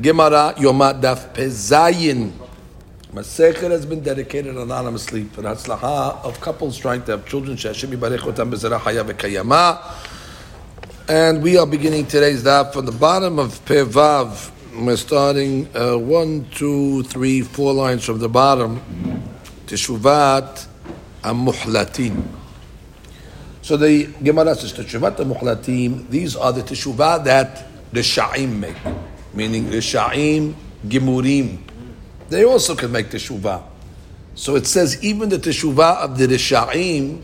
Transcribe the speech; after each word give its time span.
Gemara 0.00 0.54
Yomat 0.56 1.00
Daf 1.00 1.32
Pezayin. 1.32 2.32
Masechet 3.12 3.70
has 3.70 3.86
been 3.86 4.00
dedicated 4.00 4.56
anonymously 4.56 5.22
for 5.24 5.42
the 5.42 5.48
Hatzlacha 5.48 6.24
of 6.24 6.40
couples 6.40 6.76
trying 6.76 7.04
to 7.04 7.12
have 7.12 7.26
children. 7.26 7.56
Shashim 7.56 7.94
Yibarech 7.94 8.18
Otam 8.18 8.50
Bezerah. 8.52 8.80
And 11.08 11.42
we 11.42 11.56
are 11.56 11.66
beginning 11.66 12.06
today's 12.06 12.42
daf 12.42 12.72
from 12.72 12.86
the 12.86 12.92
bottom 12.92 13.38
of 13.38 13.64
Pevav. 13.66 14.50
We're 14.84 14.96
starting 14.96 15.68
uh, 15.76 15.96
one, 15.96 16.48
two, 16.50 17.04
three, 17.04 17.42
four 17.42 17.72
lines 17.72 18.04
from 18.04 18.18
the 18.18 18.28
bottom. 18.28 18.80
Teshuvat 19.66 20.66
Amuhlatin. 21.22 22.20
So 23.62 23.76
the 23.76 24.06
Gemara 24.24 24.56
says 24.56 24.72
Teshuvat 24.72 25.18
Amuhlatim. 25.18 26.10
These 26.10 26.34
are 26.34 26.52
the 26.52 26.62
Teshuvah 26.62 27.22
that 27.24 27.64
the 27.92 28.00
Sha'im 28.00 28.58
make, 28.58 28.76
meaning 29.34 29.70
the 29.70 29.78
Sha'im 29.78 30.54
Gimurim. 30.86 31.58
They 32.28 32.44
also 32.44 32.74
can 32.74 32.92
make 32.92 33.10
Teshuvah. 33.10 33.62
So 34.34 34.56
it 34.56 34.66
says 34.66 35.02
even 35.04 35.28
the 35.28 35.38
Teshuvah 35.38 35.98
of 35.98 36.18
the 36.18 36.26
Risha'im 36.26 37.22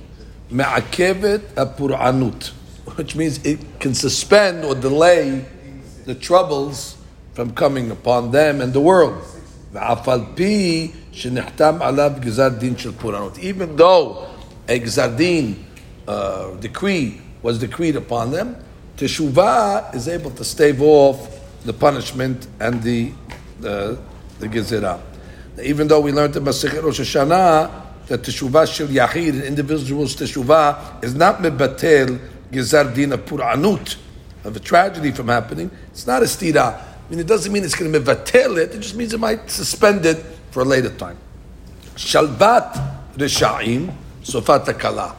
Me'akevet 0.51 1.41
Apur'anut 1.55 2.53
which 2.97 3.15
means 3.17 3.45
it 3.45 3.59
can 3.79 3.95
suspend 3.95 4.65
or 4.65 4.75
delay 4.75 5.45
the 6.05 6.15
troubles 6.15 6.97
from 7.35 7.53
coming 7.53 7.91
upon 7.91 8.31
them 8.31 8.61
and 8.61 8.73
the 8.73 8.81
world. 8.81 9.23
Even 9.73 9.79
though 13.77 14.29
a 14.69 14.81
gzardin 14.81 15.57
uh, 16.09 16.55
decree 16.57 17.21
was 17.43 17.59
decreed 17.59 17.97
upon 17.97 18.31
them, 18.31 18.57
teshuvah 18.97 19.95
is 19.95 20.09
able 20.09 20.31
to 20.33 20.45
stave 20.45 20.83
off 20.83 21.40
the 21.65 21.73
punishment 21.73 22.47
and 22.59 22.83
the 22.83 23.13
the, 23.61 23.99
the 24.39 24.49
gezerah. 24.49 25.01
Even 25.63 25.89
though 25.89 26.01
we 26.01 26.13
learned 26.13 26.37
in 26.37 26.45
Masechet 26.45 26.83
Rosh 26.83 27.01
Hashanah 27.01 28.07
that 28.07 28.23
teshuvah 28.23 28.73
shel 28.73 28.89
yachid, 28.89 29.35
an 29.35 29.43
individual's 29.43 30.17
teshuvah, 30.17 31.05
is 31.05 31.15
not 31.15 31.39
mebatel 31.39 32.19
Gezar 32.51 32.95
Din 32.95 33.13
of 33.13 33.25
Puranut, 33.25 33.97
of 34.45 34.57
a 34.57 34.61
tragedy 34.61 35.13
from 35.13 35.29
happening, 35.29 35.71
it's 35.91 36.07
not 36.07 36.23
a 36.23 36.27
stira. 36.27 36.83
I 36.83 37.11
mean, 37.11 37.21
it 37.21 37.27
doesn't 37.27 37.53
mean 37.53 37.65
it's 37.65 37.75
going 37.75 37.93
to 37.93 38.01
mevatel 38.01 38.57
it, 38.59 38.75
it 38.75 38.81
just 38.81 38.97
means 38.97 39.13
it 39.13 39.21
might 39.21 39.51
suspend 39.51 40.07
it 40.07 40.19
for 40.51 40.63
a 40.63 40.65
later 40.65 40.91
time. 40.91 41.19
Shalbat 41.95 43.17
Risha'im, 43.17 43.93
Sofat 44.23 44.79
Kala. 44.79 45.15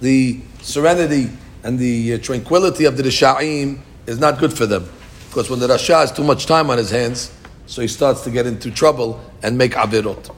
The 0.00 0.40
serenity 0.62 1.30
and 1.62 1.78
the 1.78 2.14
uh, 2.14 2.18
tranquility 2.18 2.84
of 2.84 2.96
the 2.96 3.02
Risha'im 3.02 3.80
is 4.06 4.18
not 4.18 4.38
good 4.38 4.56
for 4.56 4.66
them. 4.66 4.88
Because 5.30 5.48
when 5.48 5.60
the 5.60 5.68
Rasha 5.68 5.94
has 5.94 6.10
too 6.10 6.24
much 6.24 6.46
time 6.46 6.70
on 6.70 6.78
his 6.78 6.90
hands, 6.90 7.30
so 7.66 7.82
he 7.82 7.86
starts 7.86 8.22
to 8.22 8.32
get 8.32 8.46
into 8.46 8.68
trouble 8.72 9.20
and 9.44 9.56
make 9.56 9.72
avirot. 9.72 10.34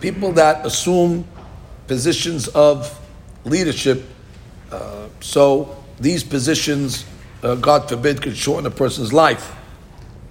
People 0.00 0.32
that 0.32 0.64
assume 0.64 1.28
positions 1.86 2.48
of 2.48 2.98
leadership. 3.44 4.04
Uh, 4.72 5.08
so 5.20 5.84
these 6.00 6.24
positions, 6.24 7.04
uh, 7.42 7.56
God 7.56 7.86
forbid, 7.86 8.22
could 8.22 8.34
shorten 8.34 8.64
a 8.64 8.70
person's 8.70 9.12
life. 9.12 9.54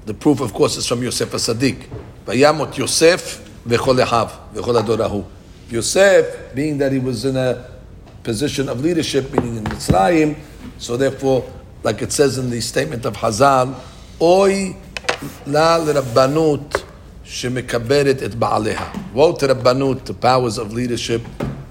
The 0.08 0.16
proof, 0.16 0.42
of 0.42 0.52
course, 0.54 0.78
is 0.78 0.88
from 0.88 1.04
Yosef 1.04 1.30
Sadiq. 1.30 1.88
Vayamot 2.26 2.76
Yosef 2.76 3.48
v'cholehav 3.68 4.32
v'choladorahu. 4.56 5.28
Yosef, 5.70 6.56
being 6.56 6.80
that 6.80 6.92
he 6.92 6.98
was 6.98 7.24
in 7.24 7.38
a 7.38 7.69
position 8.24 8.70
of 8.70 8.82
leadership, 8.82 9.32
meaning 9.32 9.58
in 9.58 9.64
Mitzrayim, 9.64 10.38
so 10.78 10.98
therefore, 10.98 11.50
like 11.84 12.02
it 12.02 12.12
says 12.12 12.38
in 12.38 12.50
the 12.50 12.62
statement 12.62 13.06
of 13.06 13.16
Hazal, 13.18 13.76
Oy 14.22 14.76
la 15.46 15.78
l'rabbanut 15.78 16.84
shemekaberet 17.24 18.22
et 18.22 18.32
ba'aleha. 18.32 19.14
Woe 19.14 19.34
to 19.34 19.48
Rabbanut, 19.48 20.06
the 20.06 20.14
powers 20.14 20.58
of 20.58 20.74
leadership 20.74 21.22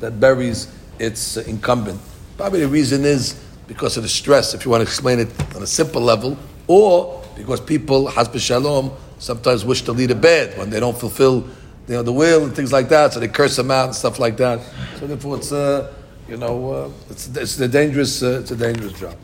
that 0.01 0.19
buries 0.21 0.73
its 0.99 1.37
incumbent. 1.37 2.01
Probably 2.37 2.61
the 2.61 2.69
reason 2.69 3.05
is 3.05 3.43
because 3.67 3.97
of 3.97 4.03
the 4.03 4.09
stress, 4.09 4.55
if 4.55 4.65
you 4.65 4.71
want 4.71 4.81
to 4.81 4.87
explain 4.87 5.19
it 5.19 5.29
on 5.55 5.63
a 5.63 5.67
simple 5.67 6.01
level, 6.01 6.39
or 6.67 7.23
because 7.37 7.61
people, 7.61 8.09
hasbe 8.09 8.41
shalom, 8.41 8.93
sometimes 9.19 9.65
wish 9.65 9.83
to 9.83 9.93
lead 9.93 10.11
a 10.11 10.15
bad 10.15 10.57
when 10.57 10.71
they 10.71 10.81
don't 10.81 10.97
fulfill 10.97 11.49
you 11.89 11.95
know, 11.95 12.03
the 12.03 12.13
will 12.13 12.45
and 12.45 12.55
things 12.55 12.73
like 12.73 12.89
that, 12.91 13.13
so 13.13 13.21
they 13.21 13.29
curse 13.29 13.57
them 13.57 13.71
out 13.71 13.87
and 13.87 13.95
stuff 13.95 14.19
like 14.19 14.37
that. 14.37 14.61
So 14.99 15.07
therefore, 15.07 15.37
it's 15.37 15.53
uh, 15.53 15.93
you 16.29 16.37
know, 16.37 16.71
uh, 16.71 16.91
it's, 17.11 17.29
it's 17.29 17.59
a 17.61 17.69
dangerous, 17.69 18.23
uh, 18.23 18.41
it's 18.41 18.51
a 18.51 18.57
dangerous 18.57 18.93
job. 18.93 19.17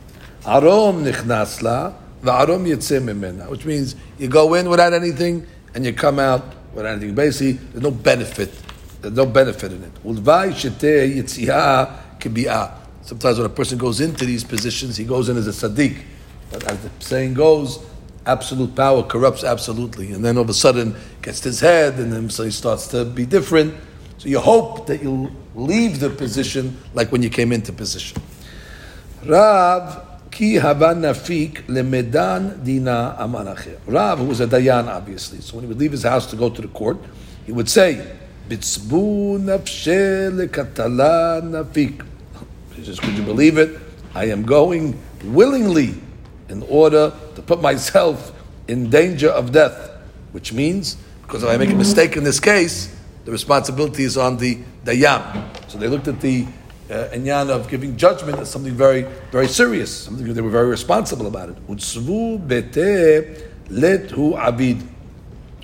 Arom 0.43 1.05
nichnasla, 1.05 1.95
va'arom 2.23 2.67
yitzeh 2.67 3.03
mimena, 3.03 3.49
which 3.49 3.65
means 3.65 3.97
you 4.19 4.29
go 4.29 4.55
in 4.55 4.69
without 4.69 4.93
anything 4.93 5.47
and 5.75 5.85
you 5.85 5.93
come 5.93 6.19
out 6.19 6.55
without 6.75 6.93
anything. 6.93 7.15
Basically, 7.15 7.53
there's 7.53 7.83
no 7.83 7.91
benefit 7.91 8.51
there's 9.05 9.17
no 9.17 9.27
benefit 9.27 9.71
in 9.71 9.83
it. 9.85 9.93
Sometimes 13.03 13.37
when 13.39 13.47
a 13.47 13.51
person 13.51 13.77
goes 13.77 14.01
into 14.01 14.25
these 14.25 14.45
positions, 14.45 14.97
he 14.97 15.05
goes 15.05 15.29
in 15.29 15.37
as 15.37 15.47
a 15.47 15.69
tzaddik. 15.69 16.03
But 16.51 16.65
as 16.65 16.79
the 16.79 16.91
saying 17.01 17.35
goes, 17.35 17.85
absolute 18.25 18.75
power 18.75 19.03
corrupts 19.03 19.45
absolutely. 19.45 20.13
And 20.13 20.25
then 20.25 20.39
all 20.39 20.45
of 20.45 20.49
a 20.49 20.55
sudden 20.55 20.97
gets 21.21 21.43
his 21.43 21.61
head, 21.61 21.99
and 21.99 22.11
then 22.11 22.31
so 22.31 22.45
he 22.45 22.51
starts 22.51 22.87
to 22.89 23.05
be 23.05 23.27
different. 23.27 23.75
So 24.17 24.29
you 24.31 24.41
hope 24.41 24.87
that 24.87 25.03
you'll 25.03 25.31
leave 25.55 26.01
the 26.01 26.11
position 26.11 26.77
like 26.95 27.13
when 27.13 27.23
you 27.23 27.31
came 27.31 27.53
into 27.53 27.73
position. 27.73 28.21
Rav 29.25 30.31
ki 30.31 30.55
haba 30.55 30.95
nafik 30.95 31.67
lemedan 31.67 32.65
dina 32.65 33.17
amanacher. 33.19 33.79
Rav, 33.87 34.19
who 34.19 34.27
was 34.27 34.41
a 34.41 34.47
dayan, 34.47 34.89
obviously. 34.89 35.41
So 35.41 35.57
when 35.57 35.65
he 35.65 35.69
would 35.69 35.79
leave 35.79 35.93
his 35.93 36.03
house 36.03 36.27
to 36.31 36.37
go 36.37 36.51
to 36.51 36.61
the 36.61 36.69
court, 36.69 36.99
he 37.47 37.53
would 37.53 37.69
say, 37.69 38.17
Bitzbu 38.49 39.39
nafshe 39.39 40.31
lekatala 40.31 41.41
nafik. 41.43 42.05
He 42.75 42.85
says, 42.85 42.99
could 43.01 43.15
you 43.15 43.23
believe 43.23 43.57
it? 43.57 43.79
I 44.15 44.27
am 44.27 44.43
going 44.43 45.01
willingly 45.25 45.95
in 46.49 46.63
order 46.65 47.13
to 47.37 47.43
put 47.43 47.63
myself 47.63 48.33
in 48.69 48.91
danger 48.91 49.29
of 49.29 49.53
death. 49.53 49.93
Which 50.33 50.53
means, 50.53 50.97
because 51.23 51.43
if 51.43 51.49
I 51.49 51.57
make 51.57 51.71
a 51.71 51.75
mistake 51.75 52.17
in 52.17 52.25
this 52.25 52.41
case, 52.41 52.95
the 53.25 53.33
responsibility 53.33 54.05
is 54.05 54.17
on 54.17 54.37
the 54.37 54.59
dayam. 54.85 55.71
So 55.71 55.79
they 55.79 55.89
looked 55.89 56.09
at 56.09 56.21
the 56.21 56.47
uh, 56.91 57.09
inyan 57.13 57.49
of 57.49 57.69
giving 57.69 57.97
judgment 57.97 58.39
as 58.39 58.51
something 58.51 58.75
very, 58.75 59.03
very 59.31 59.49
serious, 59.49 60.05
something 60.05 60.33
they 60.33 60.41
were 60.41 60.51
very 60.51 60.69
responsible 60.69 61.27
about 61.27 61.49
it. 61.49 61.67
Utzvu 61.67 62.47
bete 62.47 63.51
letu 63.69 64.39
abid, 64.39 64.83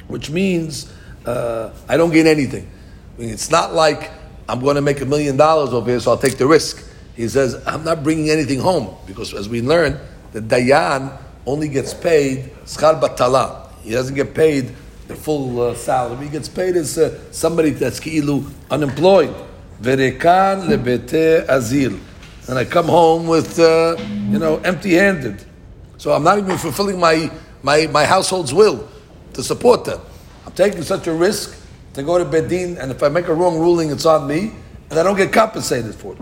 which 0.08 0.30
means 0.30 0.92
uh, 1.26 1.72
I 1.88 1.96
don't 1.96 2.12
gain 2.12 2.26
anything. 2.26 2.70
I 3.16 3.20
mean, 3.20 3.30
it's 3.30 3.50
not 3.50 3.74
like 3.74 4.10
I'm 4.48 4.60
going 4.60 4.76
to 4.76 4.82
make 4.82 5.00
a 5.00 5.06
million 5.06 5.36
dollars 5.36 5.72
over 5.74 5.90
here, 5.90 6.00
so 6.00 6.12
I'll 6.12 6.18
take 6.18 6.38
the 6.38 6.46
risk. 6.46 6.86
He 7.14 7.28
says, 7.28 7.62
I'm 7.66 7.84
not 7.84 8.02
bringing 8.02 8.30
anything 8.30 8.60
home 8.60 8.96
because, 9.06 9.34
as 9.34 9.48
we 9.48 9.60
learned, 9.60 10.00
the 10.32 10.40
dayan 10.40 11.16
only 11.46 11.68
gets 11.68 11.92
paid 11.92 12.50
schar 12.64 12.98
batala. 13.00 13.70
He 13.82 13.90
doesn't 13.90 14.14
get 14.14 14.34
paid 14.34 14.74
the 15.10 15.16
full 15.16 15.60
uh, 15.60 15.74
salary. 15.74 16.26
He 16.26 16.30
gets 16.30 16.48
paid 16.48 16.76
as 16.76 16.96
uh, 16.96 17.18
somebody 17.32 17.70
that's 17.70 17.98
ki'ilu 17.98 18.48
unemployed. 18.70 19.34
Verekan 19.82 20.68
lebete 20.68 21.44
azil. 21.48 21.98
And 22.48 22.56
I 22.56 22.64
come 22.64 22.86
home 22.86 23.26
with, 23.26 23.58
uh, 23.58 23.96
you 23.98 24.38
know, 24.38 24.58
empty-handed. 24.58 25.44
So 25.98 26.12
I'm 26.12 26.22
not 26.22 26.38
even 26.38 26.56
fulfilling 26.58 26.98
my, 27.00 27.30
my, 27.62 27.88
my 27.88 28.04
household's 28.04 28.54
will 28.54 28.88
to 29.34 29.42
support 29.42 29.84
them. 29.84 30.00
I'm 30.46 30.52
taking 30.52 30.82
such 30.82 31.08
a 31.08 31.12
risk 31.12 31.56
to 31.94 32.02
go 32.04 32.18
to 32.18 32.24
Bedin, 32.24 32.78
and 32.78 32.92
if 32.92 33.02
I 33.02 33.08
make 33.08 33.26
a 33.26 33.34
wrong 33.34 33.58
ruling, 33.58 33.90
it's 33.90 34.06
on 34.06 34.28
me, 34.28 34.52
and 34.90 34.98
I 34.98 35.02
don't 35.02 35.16
get 35.16 35.32
compensated 35.32 35.94
for 35.94 36.14
it. 36.14 36.20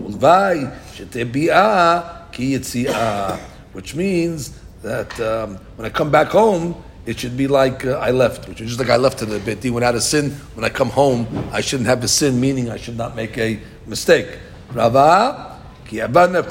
Which 3.71 3.95
means 3.95 4.59
that 4.81 5.19
um, 5.19 5.57
when 5.75 5.85
I 5.85 5.89
come 5.89 6.09
back 6.11 6.27
home, 6.29 6.83
it 7.09 7.19
should 7.19 7.35
be 7.35 7.47
like 7.47 7.87
uh, 7.87 7.97
I 7.97 8.11
left, 8.11 8.47
which 8.47 8.61
is 8.61 8.67
just 8.67 8.79
like 8.79 8.91
I 8.91 8.97
left 8.97 9.17
to 9.19 9.25
the 9.25 9.39
Bedin 9.39 9.71
without 9.71 9.95
a 9.95 10.01
sin. 10.01 10.29
When 10.53 10.63
I 10.63 10.69
come 10.69 10.91
home, 10.91 11.27
I 11.51 11.59
shouldn't 11.59 11.87
have 11.87 12.03
a 12.03 12.07
sin, 12.07 12.39
meaning 12.39 12.69
I 12.69 12.77
should 12.77 12.97
not 12.97 13.15
make 13.15 13.35
a 13.39 13.59
mistake. 13.87 14.37
Rava, 14.73 15.59
when 15.89 16.13
Rava 16.13 16.43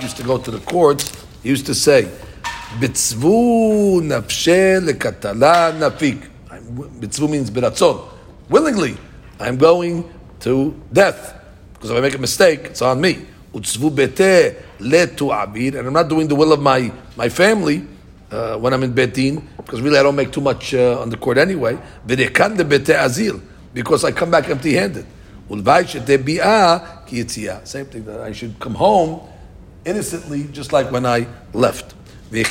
used 0.00 0.16
to 0.16 0.22
go 0.22 0.38
to 0.38 0.50
the 0.50 0.60
courts, 0.60 1.12
he 1.42 1.50
used 1.50 1.66
to 1.66 1.74
say, 1.74 2.08
Bitzvu 2.80 4.00
nafshe 4.00 4.80
lekatala 4.80 5.78
nafik. 5.78 6.26
Bitzvu 7.00 7.28
means 7.28 7.50
biratzon. 7.50 8.02
Willingly, 8.48 8.96
I'm 9.38 9.58
going 9.58 10.10
to 10.40 10.74
death. 10.90 11.34
Because 11.74 11.90
if 11.90 11.98
I 11.98 12.00
make 12.00 12.14
a 12.14 12.18
mistake, 12.18 12.60
it's 12.64 12.80
on 12.80 12.98
me. 12.98 13.26
Utzvu 13.52 13.94
bete 13.94 14.56
letu 14.78 15.30
abid. 15.30 15.74
And 15.78 15.86
I'm 15.86 15.92
not 15.92 16.08
doing 16.08 16.28
the 16.28 16.34
will 16.34 16.54
of 16.54 16.62
my, 16.62 16.90
my 17.14 17.28
family 17.28 17.88
uh, 18.34 18.58
when 18.58 18.72
I'm 18.72 18.82
in 18.82 18.92
betin, 18.92 19.42
because 19.56 19.80
really 19.80 19.98
I 19.98 20.02
don't 20.02 20.16
make 20.16 20.32
too 20.32 20.40
much 20.40 20.74
uh, 20.74 21.00
on 21.00 21.10
the 21.10 21.16
court 21.16 21.38
anyway. 21.38 21.78
Azil. 22.06 23.40
Because 23.72 24.04
I 24.04 24.12
come 24.12 24.30
back 24.30 24.48
empty 24.50 24.74
handed. 24.74 25.06
Same 25.48 25.66
thing 27.86 28.04
that 28.06 28.20
I 28.20 28.32
should 28.32 28.58
come 28.58 28.74
home 28.74 29.20
innocently, 29.84 30.44
just 30.52 30.72
like 30.72 30.90
when 30.90 31.06
I 31.06 31.26
left. 31.52 31.94
When 32.30 32.42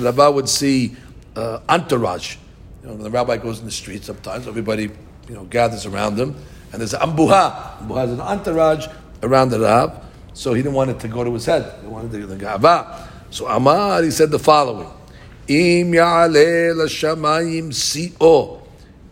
the 0.00 0.04
rabbi 0.04 0.28
would 0.28 0.48
see 0.48 0.96
uh, 1.36 1.60
entourage, 1.68 2.36
you 2.82 2.88
know, 2.88 2.94
when 2.94 3.04
the 3.04 3.10
rabbi 3.10 3.36
goes 3.36 3.60
in 3.60 3.66
the 3.66 3.70
street, 3.70 4.04
sometimes 4.04 4.48
everybody, 4.48 4.90
you 5.28 5.34
know, 5.34 5.44
gathers 5.44 5.86
around 5.86 6.18
him, 6.18 6.34
and 6.72 6.80
there's 6.80 6.94
ambuha. 6.94 7.78
Ambuha 7.78 8.06
is 8.06 8.12
an 8.12 8.20
entourage 8.20 8.86
around 9.22 9.50
the 9.50 9.60
rab, 9.60 10.02
so 10.34 10.54
he 10.54 10.62
didn't 10.62 10.74
want 10.74 10.90
it 10.90 11.00
to 11.00 11.08
go 11.08 11.24
to 11.24 11.32
his 11.32 11.46
head. 11.46 11.74
He 11.80 11.86
wanted 11.86 12.12
to 12.12 12.26
the 12.26 12.36
gava. 12.36 13.08
So 13.30 13.46
Amar, 13.46 14.02
he 14.02 14.10
said 14.10 14.30
the 14.30 14.38
following. 14.38 14.88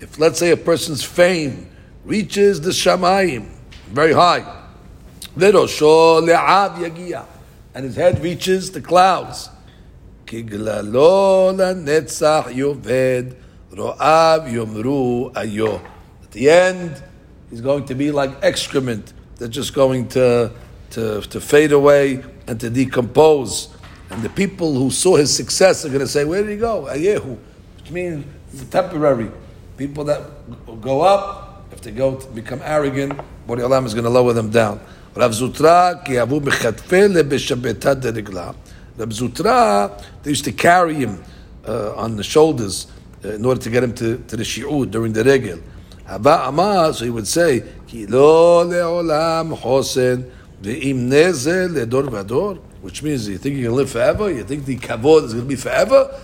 If 0.01 0.19
let's 0.19 0.39
say 0.39 0.51
a 0.51 0.57
person's 0.57 1.03
fame 1.03 1.69
reaches 2.05 2.61
the 2.61 2.71
shamayim, 2.71 3.49
very 3.89 4.13
high, 4.13 4.45
and 7.75 7.85
his 7.85 7.97
head 7.97 8.23
reaches 8.23 8.71
the 8.71 8.81
clouds. 8.81 9.51
Yoved 10.27 10.87
yomru. 14.47 15.37
At 16.23 16.31
the 16.33 16.51
end, 16.51 17.03
he's 17.51 17.61
going 17.61 17.85
to 17.87 17.95
be 17.95 18.11
like 18.11 18.31
excrement. 18.43 19.13
They're 19.37 19.49
just 19.49 19.75
going 19.75 20.09
to, 20.09 20.53
to, 20.91 21.21
to 21.23 21.41
fade 21.41 21.73
away 21.73 22.23
and 22.47 22.61
to 22.61 22.71
decompose. 22.71 23.75
And 24.11 24.23
the 24.23 24.29
people 24.29 24.75
who 24.75 24.91
saw 24.91 25.17
his 25.17 25.35
success 25.35 25.85
are 25.85 25.89
going 25.89 26.01
to 26.01 26.09
say, 26.09 26.25
Where 26.25 26.43
did 26.43 26.51
he 26.51 26.57
go? 26.57 26.85
Ayehu. 26.91 27.39
Which 27.79 27.91
means 27.91 28.25
temporary. 28.71 29.31
People 29.77 30.05
that 30.05 30.23
go 30.81 31.01
up, 31.03 31.65
if 31.73 31.81
they 31.81 31.93
go 31.93 32.17
become 32.35 32.61
arrogant, 32.63 33.19
Bori 33.47 33.63
Olam 33.63 33.87
is 33.87 33.95
going 33.95 34.05
to 34.05 34.11
lower 34.11 34.33
them 34.33 34.51
down. 34.51 34.81
Rav 35.15 35.31
Zutra, 35.33 36.05
Zutra, 38.97 40.05
they 40.23 40.31
used 40.31 40.45
to 40.45 40.53
carry 40.53 40.95
him 40.95 41.25
uh, 41.67 41.95
on 41.95 42.17
the 42.17 42.23
shoulders 42.23 42.87
uh, 43.25 43.31
in 43.31 43.45
order 43.45 43.61
to 43.61 43.71
get 43.71 43.83
him 43.83 43.95
to, 43.95 44.19
to 44.29 44.37
the 44.37 44.43
shi'ud 44.43 44.91
during 44.91 45.13
the 45.13 45.25
regel. 45.25 45.59
Haba 46.07 46.49
Amar, 46.49 46.93
so 46.93 47.05
he 47.05 47.11
would 47.11 47.27
say, 47.27 47.65
Ki 47.87 48.07
lo 48.07 48.65
le'olam 48.65 49.61
chosen 49.61 50.31
Which 50.63 50.85
means, 53.03 53.29
you 53.29 53.39
think 53.39 53.57
you 53.57 53.65
can 53.65 53.75
live 53.75 53.91
forever? 53.91 54.31
You 54.31 54.45
think 54.45 54.67
the 54.67 54.77
kavod 54.77 55.25
is 55.25 55.33
going 55.33 55.45
to 55.45 55.49
be 55.49 55.57
forever? 55.57 56.15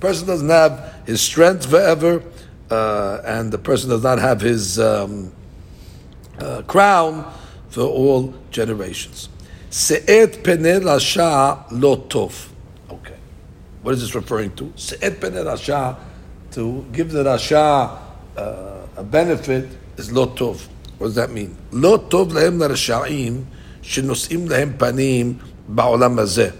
Person 0.00 0.26
doesn't 0.26 0.48
have 0.48 1.02
his 1.06 1.20
strength 1.20 1.68
forever, 1.68 2.22
uh, 2.70 3.20
and 3.24 3.52
the 3.52 3.58
person 3.58 3.90
does 3.90 4.02
not 4.02 4.18
have 4.18 4.40
his 4.40 4.78
um, 4.78 5.30
uh, 6.38 6.62
crown 6.62 7.30
for 7.68 7.82
all 7.82 8.32
generations. 8.50 9.28
Se'et 9.68 10.42
penel 10.42 10.80
rasha 10.80 11.66
lo 11.70 11.96
tov. 11.96 12.48
Okay. 12.90 13.18
What 13.82 13.94
is 13.94 14.00
this 14.00 14.14
referring 14.14 14.56
to? 14.56 14.72
Se'et 14.74 15.20
penel 15.20 15.44
rasha, 15.44 15.98
to 16.52 16.86
give 16.92 17.12
the 17.12 17.24
rasha 17.24 17.98
uh, 18.36 18.86
a 18.96 19.04
benefit 19.04 19.68
is 19.98 20.10
lo 20.10 20.28
tov. 20.28 20.66
What 21.00 21.06
does 21.06 21.14
that 21.14 21.30
mean? 21.30 21.56
Tov 21.72 22.30
lahem 22.30 22.58
l'rasha'im 22.58 23.46
shenosim 23.80 24.46
lahem 24.48 24.76
panim 24.76 25.40
ba'olam 25.66 26.16
hazeh. 26.16 26.52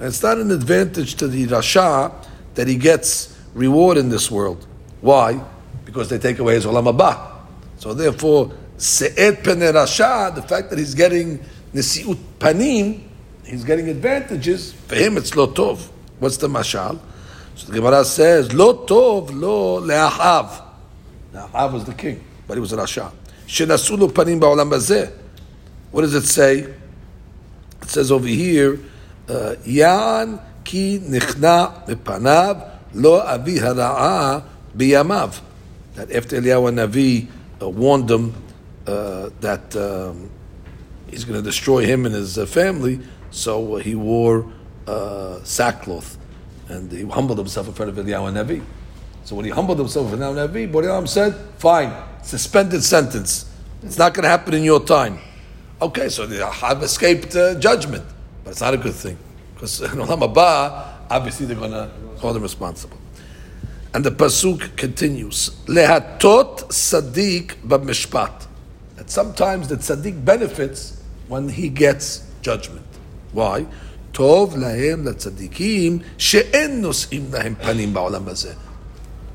And 0.00 0.08
it's 0.08 0.20
not 0.24 0.38
an 0.38 0.50
advantage 0.50 1.14
to 1.14 1.28
the 1.28 1.46
rasha 1.46 2.12
that 2.56 2.66
he 2.66 2.74
gets 2.74 3.38
reward 3.54 3.96
in 3.96 4.08
this 4.08 4.28
world. 4.28 4.66
Why? 5.00 5.40
Because 5.84 6.08
they 6.08 6.18
take 6.18 6.40
away 6.40 6.54
his 6.54 6.66
olam 6.66 6.92
haba. 6.92 7.30
So 7.78 7.94
therefore, 7.94 8.50
se'et 8.76 9.44
penei 9.44 9.72
rasha, 9.72 10.34
the 10.34 10.42
fact 10.42 10.70
that 10.70 10.78
he's 10.80 10.96
getting 10.96 11.38
nesiut 11.72 12.18
panim, 12.40 13.02
he's 13.44 13.62
getting 13.62 13.88
advantages. 13.88 14.72
For 14.72 14.96
him, 14.96 15.16
it's 15.16 15.36
lo 15.36 15.46
tov. 15.46 15.78
What's 16.18 16.38
the 16.38 16.48
mashal? 16.48 16.98
So 17.54 17.68
the 17.68 17.74
Gemara 17.74 18.04
says, 18.04 18.52
lo 18.52 18.84
tov 18.84 19.30
lo 19.32 19.80
le'ahav. 19.80 20.60
Now, 21.32 21.46
Ahav 21.54 21.72
was 21.72 21.84
the 21.84 21.94
king, 21.94 22.24
but 22.48 22.54
he 22.54 22.60
was 22.60 22.72
a 22.72 22.76
rasha. 22.76 23.12
Panim 23.50 24.40
ba'olam 24.40 24.70
hazeh. 24.70 25.12
What 25.90 26.02
does 26.02 26.14
it 26.14 26.26
say? 26.26 26.60
It 27.82 27.88
says 27.88 28.12
over 28.12 28.28
here, 28.28 28.78
uh, 29.28 29.56
Yan 29.64 30.40
ki 30.64 31.00
nichna 31.00 31.86
mepanav 31.86 32.70
lo 32.94 33.20
avi 33.20 33.56
hara'a 33.56 34.44
biyamav. 34.76 35.40
That 35.94 36.12
after 36.12 36.40
Eliyahu 36.40 36.88
Navi 36.88 37.28
uh, 37.60 37.68
warned 37.68 38.08
them 38.08 38.34
uh, 38.86 39.30
that 39.40 39.74
um, 39.76 40.30
he's 41.08 41.24
going 41.24 41.38
to 41.38 41.44
destroy 41.44 41.84
him 41.84 42.06
and 42.06 42.14
his 42.14 42.38
uh, 42.38 42.46
family, 42.46 43.00
so 43.30 43.76
he 43.76 43.94
wore 43.94 44.50
uh, 44.86 45.42
sackcloth 45.42 46.16
and 46.68 46.90
he 46.92 47.02
humbled 47.04 47.38
himself 47.38 47.66
in 47.66 47.74
front 47.74 47.90
of 47.90 48.04
Eliyahu 48.04 48.32
Navi. 48.32 48.62
So 49.24 49.34
when 49.34 49.44
he 49.44 49.50
humbled 49.50 49.78
himself 49.78 50.12
in 50.12 50.18
front 50.18 50.38
of 50.38 50.50
Navi, 50.50 50.70
Boreolam 50.70 51.08
said, 51.08 51.34
"Fine, 51.58 51.92
suspended 52.22 52.82
sentence. 52.82 53.50
It's 53.82 53.98
not 53.98 54.14
going 54.14 54.24
to 54.24 54.28
happen 54.28 54.54
in 54.54 54.64
your 54.64 54.84
time." 54.84 55.18
Okay, 55.80 56.08
so 56.08 56.26
they 56.26 56.36
have 56.36 56.82
escaped 56.82 57.34
uh, 57.34 57.54
judgment, 57.58 58.04
but 58.44 58.50
it's 58.50 58.60
not 58.60 58.74
a 58.74 58.76
good 58.76 58.94
thing 58.94 59.16
because 59.54 59.80
in 59.80 59.88
Olam 59.90 60.20
Haba, 60.34 61.06
obviously 61.10 61.46
they're 61.46 61.56
going 61.56 61.70
to 61.70 61.90
hold 62.18 62.36
him 62.36 62.42
responsible. 62.42 62.98
And 63.92 64.04
the 64.04 64.10
pasuk 64.10 64.76
continues: 64.76 65.50
Lehatot 65.66 66.68
sadiq 66.68 67.54
b'mishpat. 67.66 68.46
That 68.96 69.10
sometimes 69.10 69.68
the 69.68 69.76
tzaddik 69.76 70.24
benefits 70.24 71.02
when 71.26 71.48
he 71.48 71.68
gets 71.68 72.30
judgment. 72.42 72.86
Why? 73.32 73.66
Tov 74.12 74.50
lahem 74.52 75.04
letzaddikim 75.04 76.04
she'en 76.16 76.82
nosim 76.82 77.30
lahem 77.30 77.56
panim 77.56 77.92
ba'olam 77.92 78.24
hazeh. 78.24 78.56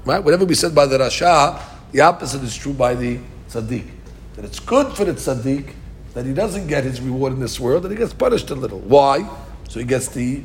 Right? 0.06 0.24
Whatever 0.24 0.46
we 0.46 0.54
said 0.56 0.76
by 0.76 0.86
the 0.86 1.00
Rasha, 1.00 1.60
the 1.95 2.01
opposite 2.01 2.43
is 2.43 2.57
true 2.57 2.73
by 2.73 2.95
the 2.95 3.19
tzaddik. 3.49 3.87
That 4.35 4.45
it's 4.45 4.61
good 4.61 4.97
for 4.97 5.05
the 5.05 5.13
tzaddik 5.13 5.75
that 6.15 6.27
he 6.27 6.33
doesn't 6.33 6.67
get 6.67 6.85
his 6.85 7.01
reward 7.01 7.33
in 7.33 7.41
this 7.41 7.61
world, 7.61 7.85
that 7.85 7.91
he 7.91 7.97
gets 7.97 8.13
punished 8.13 8.51
a 8.51 8.55
little. 8.55 8.81
Why? 8.81 9.29
So 9.69 9.79
he 9.81 9.87
gets 9.87 10.09
the 10.09 10.43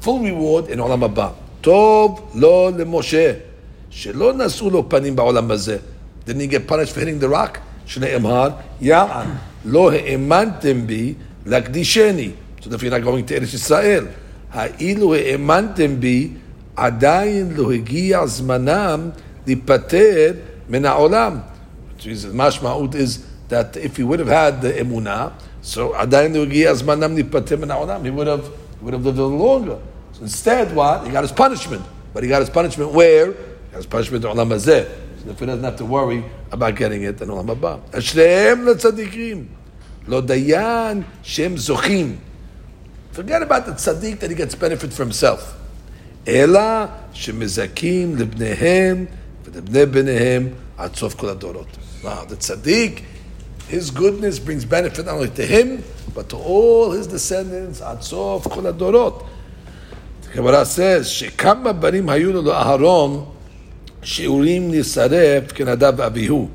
full 0.00 0.20
reward 0.20 0.68
in 0.68 0.78
Olam 0.78 1.08
Haba. 1.08 1.34
Tov 1.62 2.34
lo 2.34 2.72
leMoshe, 2.72 3.42
shelo 3.90 4.32
nasu 4.34 4.70
lo 4.70 4.82
panim 4.82 5.14
ba'olam 5.14 5.48
hazeh. 5.48 5.82
Didn't 6.24 6.40
he 6.40 6.46
get 6.46 6.66
punished 6.66 6.92
for 6.92 7.00
hitting 7.00 7.18
the 7.18 7.28
rock? 7.28 7.60
Shneimar, 7.86 8.62
ya'an, 8.80 9.38
lo 9.64 9.90
he'emantem 9.90 10.86
bi 10.86 11.16
lakdisheni. 11.48 12.34
So 12.60 12.72
if 12.72 12.82
you're 12.82 12.90
not 12.90 13.02
going 13.02 13.24
to 13.26 13.38
Eretz 13.38 13.54
Yisrael, 13.54 14.12
ha'ilo 14.50 15.12
he'emantem 15.12 16.00
bi 16.00 16.40
עדיין 16.76 17.52
לא 17.56 17.72
הגיע 17.72 18.26
זמנם 18.26 19.10
להיפטר 19.46 20.32
Menaholam, 20.71 21.43
which 21.93 22.07
is 22.07 22.25
Mashma'ut 22.25 22.95
is 22.95 23.25
that 23.49 23.75
if 23.75 23.97
he 23.97 24.03
would 24.03 24.19
have 24.19 24.29
had 24.29 24.61
the 24.61 24.71
emunah, 24.71 25.33
so 25.61 25.91
adayin 25.91 26.33
azmanam 26.33 27.21
nipatim 27.21 27.59
min 27.59 27.69
ha'olam, 27.69 28.05
he 28.05 28.09
would 28.09 28.27
have 28.27 28.45
he 28.45 28.85
would 28.85 28.93
have 28.93 29.05
lived 29.05 29.19
a 29.19 29.23
little 29.23 29.37
longer. 29.37 29.79
So 30.13 30.21
instead, 30.21 30.73
what 30.73 31.05
he 31.05 31.11
got 31.11 31.23
his 31.23 31.33
punishment, 31.33 31.83
but 32.13 32.23
he 32.23 32.29
got 32.29 32.39
his 32.39 32.49
punishment 32.49 32.93
where 32.93 33.33
he 33.33 33.71
got 33.73 33.89
punishment 33.89 34.23
olam 34.23 34.47
hazeh. 34.47 34.89
So 35.19 35.33
the 35.33 35.45
doesn't 35.45 35.63
have 35.63 35.75
to 35.75 35.85
worry 35.85 36.23
about 36.51 36.77
getting 36.77 37.03
it 37.03 37.17
then 37.17 37.27
olam 37.27 37.53
haba. 37.53 37.81
Ashreim 37.91 38.63
letzadikim, 38.63 39.47
lo 40.07 40.21
dayan 40.21 41.03
shem 41.21 41.57
zochim. 41.57 42.17
Forget 43.11 43.41
about 43.41 43.65
the 43.65 43.73
tzaddik 43.73 44.19
that 44.19 44.29
he 44.29 44.37
gets 44.37 44.55
benefit 44.55 44.93
for 44.93 45.03
himself. 45.03 45.57
Ela 46.25 47.07
shemizakim 47.13 48.15
libnehem 48.15 49.09
ולבני 49.50 49.86
בניהם 49.86 50.48
עד 50.78 50.96
סוף 50.96 51.14
כל 51.14 51.28
הדורות. 51.28 51.66
Wow, 52.02 52.06
the 52.28 52.36
tzaddik, 52.36 53.02
his 53.68 53.90
goodness 53.90 54.38
brings 54.38 54.64
benefit 54.64 55.06
not 55.06 55.14
only 55.14 55.30
to 55.30 55.46
him, 55.46 55.82
but 56.14 56.28
to 56.28 56.36
all 56.36 56.90
his 56.92 57.06
descendants 57.06 57.82
עד 57.82 58.02
סוף 58.02 58.46
כל 58.48 58.66
הדורות. 58.66 59.24
The 60.22 60.38
Gemara 60.38 60.64
says, 60.64 61.06
שכמה 61.06 61.72
בנים 61.72 62.08
היו 62.08 62.32
לו 62.32 62.42
לאהרון, 62.42 63.24
שיעורים 64.02 64.70
להישרף 64.70 65.52
כנדב 65.52 65.94
ואביהו. 65.96 66.48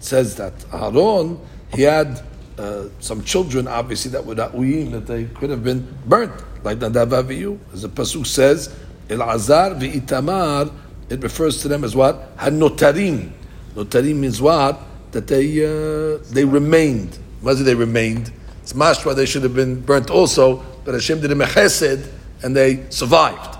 It 0.00 0.04
says 0.04 0.34
that 0.36 0.64
Aaron, 0.72 1.38
he 1.72 1.82
had 1.82 2.22
uh, 2.58 2.84
some 3.00 3.22
children, 3.24 3.68
obviously, 3.68 4.10
that 4.10 4.24
were 4.24 4.34
not 4.34 4.52
uyim, 4.52 4.90
that 4.92 5.06
they 5.06 5.24
could 5.24 5.50
have 5.50 5.64
been 5.64 5.86
burnt, 6.06 6.32
like 6.64 6.78
Nadav 6.78 7.10
Avihu. 7.22 7.58
As 7.72 7.82
the 7.82 7.88
Pasuk 7.88 8.26
says, 8.26 8.74
Elazar 9.08 9.78
v'itamar, 9.80 10.72
it 11.09 11.21
refers 11.21 11.61
to 11.61 11.67
them 11.67 11.83
as 11.83 11.95
what? 11.95 12.35
Hanotarim. 12.37 13.31
Notarim 13.75 14.15
means 14.15 14.41
what? 14.41 14.79
That 15.11 15.27
they 15.27 15.63
uh, 15.63 16.17
they 16.31 16.45
remained. 16.45 17.17
What 17.41 17.55
they 17.55 17.75
remained? 17.75 18.31
It's 18.61 18.73
mashwa 18.73 19.15
they 19.15 19.25
should 19.25 19.43
have 19.43 19.55
been 19.55 19.81
burnt 19.81 20.09
also, 20.09 20.57
but 20.83 20.93
Hashem 20.93 21.21
did 21.21 21.31
a 21.31 21.35
mechesed 21.35 22.11
and 22.43 22.55
they 22.55 22.89
survived. 22.89 23.57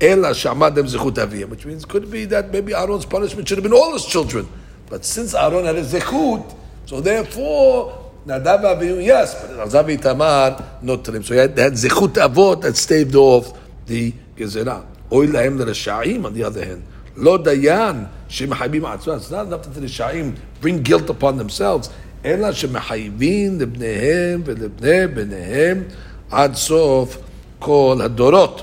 Ela 0.00 0.30
shamadem 0.30 0.88
zechut 0.88 1.14
aviyah, 1.14 1.48
which 1.48 1.66
means 1.66 1.84
could 1.84 2.10
be 2.10 2.24
that 2.26 2.52
maybe 2.52 2.72
Aaron's 2.72 3.04
punishment 3.04 3.48
should 3.48 3.58
have 3.58 3.64
been 3.64 3.72
all 3.72 3.92
his 3.92 4.06
children. 4.06 4.48
But 4.88 5.04
since 5.04 5.34
Aaron 5.34 5.64
had 5.64 5.76
a 5.76 5.82
zechut, 5.82 6.54
So 6.86 7.02
therefore, 7.02 8.12
Nadav 8.26 8.62
Avihu, 8.62 9.04
yes, 9.04 9.34
but 9.34 9.68
Azavi 9.68 10.00
Tamar, 10.00 10.78
not 10.82 11.04
to 11.04 11.12
him. 11.12 11.22
So 11.22 11.34
he 11.34 11.40
had, 11.40 11.58
had 11.58 11.72
Zechut 11.74 12.14
Avot 12.14 12.62
that 12.62 12.76
staved 12.76 13.14
off 13.14 13.58
the 13.86 14.14
Gezerah. 14.36 14.84
Oy 15.10 15.26
lahem 15.26 15.58
l'resha'im, 15.58 16.24
on 16.24 16.34
the 16.34 16.44
other 16.44 16.64
hand. 16.64 16.82
Lo 17.16 17.38
dayan 17.38 18.08
shemahayim 18.28 18.82
atzma. 18.82 19.16
It's 19.16 19.30
not 19.30 19.46
enough 19.46 19.62
that 19.62 19.74
the 19.74 19.80
resha'im 19.80 20.36
bring 20.60 20.82
guilt 20.82 21.08
upon 21.08 21.38
themselves. 21.38 21.90
Ela 22.22 22.50
shemahayim 22.50 23.58
lebnehem 23.58 24.44
the 24.44 24.68
benehem 24.68 25.90
bnehem 26.30 26.56
sof 26.56 27.18
kol 27.60 27.96
hadorot. 27.96 28.60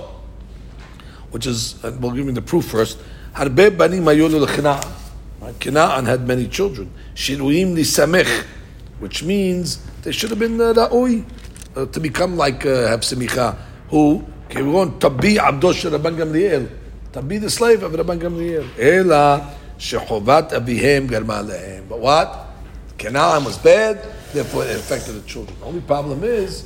Which 1.31 1.47
is, 1.47 1.83
And 1.83 2.01
we'll 2.01 2.11
give 2.11 2.25
you 2.25 2.31
the 2.31 2.41
proof 2.41 2.65
first. 2.65 2.97
Harbe 3.33 3.77
bani 3.77 3.97
ayolu 3.99 4.45
l'china'an. 4.45 4.95
Kenaan 5.59 6.05
had 6.05 6.27
many 6.27 6.47
children. 6.47 6.91
Shiruim 7.15 7.75
lisamech, 7.75 8.45
which 8.99 9.23
means 9.23 9.79
they 10.03 10.11
should 10.11 10.29
have 10.29 10.39
been 10.39 10.59
uh, 10.59 10.73
ra'oi, 10.73 11.25
uh, 11.75 11.85
to 11.87 11.99
become 11.99 12.37
like 12.37 12.65
uh, 12.65 12.89
Habsimicha, 12.89 13.57
who 13.89 14.25
כגון 14.48 14.90
תבי 14.98 15.38
עבדו 15.38 15.74
של 15.74 15.94
רבן 15.94 16.16
גמליאל, 16.16 16.62
תבי 17.10 17.40
the 17.40 17.58
slave 17.58 17.82
of 17.82 17.98
רבן 17.98 18.18
גמליאל, 18.18 18.62
אלא 18.78 19.16
שחובת 19.78 20.52
אביהם 20.52 21.06
גרמה 21.06 21.42
להם. 21.42 21.82
But 21.88 21.98
what? 21.98 22.28
Canaan 22.98 23.44
was 23.44 23.56
bad, 23.56 23.96
therefore 24.34 24.64
it 24.64 24.76
affected 24.76 25.14
the 25.14 25.26
children. 25.26 25.56
The 25.60 25.66
only 25.66 25.80
problem 25.80 26.22
is, 26.22 26.64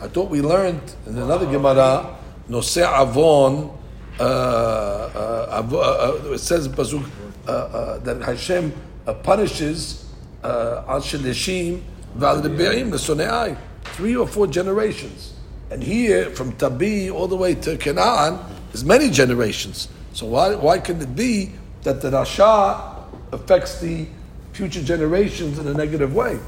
I 0.00 0.08
thought 0.08 0.28
we 0.28 0.42
learned 0.42 0.82
in 1.06 1.16
another 1.16 1.46
Gemara, 1.46 2.16
Nose 2.48 2.78
Avon, 2.78 3.70
uh, 4.18 4.22
uh, 4.22 5.64
uh, 5.72 6.28
uh, 6.28 6.32
it 6.34 6.38
says 6.38 6.68
Pasuk, 6.68 7.08
uh, 7.48 7.50
uh, 7.50 7.98
that 7.98 8.20
Hashem 8.22 8.72
uh, 9.06 9.14
punishes 9.14 10.06
al 10.44 11.00
Shilishim 11.00 11.80
Val 12.14 12.42
Rebeim, 12.42 12.90
the 12.90 12.98
Soneai, 12.98 13.56
three 13.84 14.16
or 14.16 14.26
four 14.26 14.46
generations. 14.46 15.32
And 15.71 15.81
here, 15.81 16.29
from 16.31 16.53
Tabi 16.53 17.09
all 17.09 17.27
the 17.27 17.35
way 17.35 17.55
to 17.55 17.77
Canaan, 17.77 18.39
is 18.73 18.83
many 18.83 19.09
generations. 19.09 19.87
So 20.13 20.27
why, 20.27 20.55
why 20.55 20.79
can 20.79 21.01
it 21.01 21.15
be 21.15 21.51
that 21.83 22.01
the 22.01 22.11
Rasha 22.11 23.03
affects 23.31 23.79
the 23.79 24.05
future 24.53 24.81
generations 24.81 25.59
in 25.59 25.67
a 25.67 25.73
negative 25.73 26.13
way? 26.13 26.39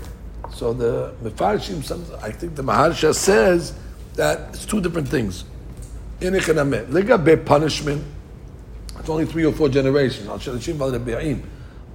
So 0.53 0.73
the 0.73 1.13
Mefarshim, 1.23 1.83
I 2.21 2.31
think 2.31 2.55
the 2.55 2.63
Maharsha 2.63 3.13
says 3.13 3.73
that 4.15 4.49
it's 4.49 4.65
two 4.65 4.81
different 4.81 5.07
things. 5.07 5.43
Legabe 6.19 7.45
punishment, 7.45 8.03
it's 8.97 9.09
only 9.09 9.25
three 9.25 9.45
or 9.45 9.51
four 9.51 9.69
generations. 9.69 10.27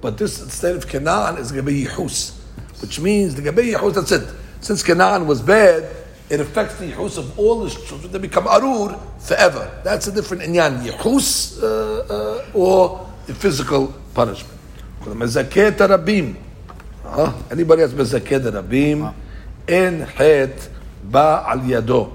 But 0.01 0.17
this 0.17 0.53
state 0.53 0.75
of 0.75 0.87
Canaan 0.87 1.37
is 1.37 1.51
Gabe 1.51 1.69
Yehus, 1.69 2.37
which 2.81 2.99
means 2.99 3.35
the 3.35 3.41
Gabe 3.41 3.73
Yehus, 3.73 3.93
that's 3.95 4.11
it. 4.11 4.29
Since 4.61 4.83
Canaan 4.83 5.27
was 5.27 5.41
bad, 5.41 5.89
it 6.29 6.39
affects 6.39 6.75
the 6.75 6.91
Yehus 6.91 7.17
of 7.17 7.37
all 7.37 7.63
his 7.63 7.75
children. 7.85 8.11
They 8.11 8.19
become 8.19 8.47
Arur 8.47 8.99
forever. 9.19 9.81
That's 9.83 10.07
a 10.07 10.11
different 10.11 10.43
inyan. 10.43 10.83
Yehus 10.83 11.61
uh, 11.61 11.65
uh, 12.13 12.45
or 12.53 13.09
the 13.25 13.33
physical 13.33 13.93
punishment. 14.13 14.59
Mezaket 15.01 15.77
Rabim. 15.77 16.35
Anybody 17.51 17.81
has 17.81 17.93
Mezaket 17.93 18.51
Rabim? 18.51 19.13
En 19.67 20.01
het 20.01 20.69
ba 21.01 21.43
al 21.47 21.59
yado. 21.59 22.11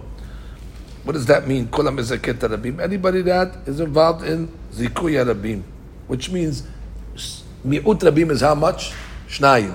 What 1.09 1.15
does 1.15 1.25
that 1.27 1.49
mean? 1.49 1.69
Kol 1.69 1.85
mezaket 1.85 2.39
rabim. 2.41 2.81
Anybody 2.81 3.23
that 3.23 3.67
is 3.67 3.81
involved 3.81 4.27
in 4.27 4.49
zikuy 4.73 5.17
rabim, 5.25 5.63
which 6.07 6.31
means 6.31 6.65
mi'ut 7.65 7.99
rabim 8.01 8.31
is 8.31 8.43
how 8.43 8.55
much? 8.55 8.93
Shnayim. 9.27 9.75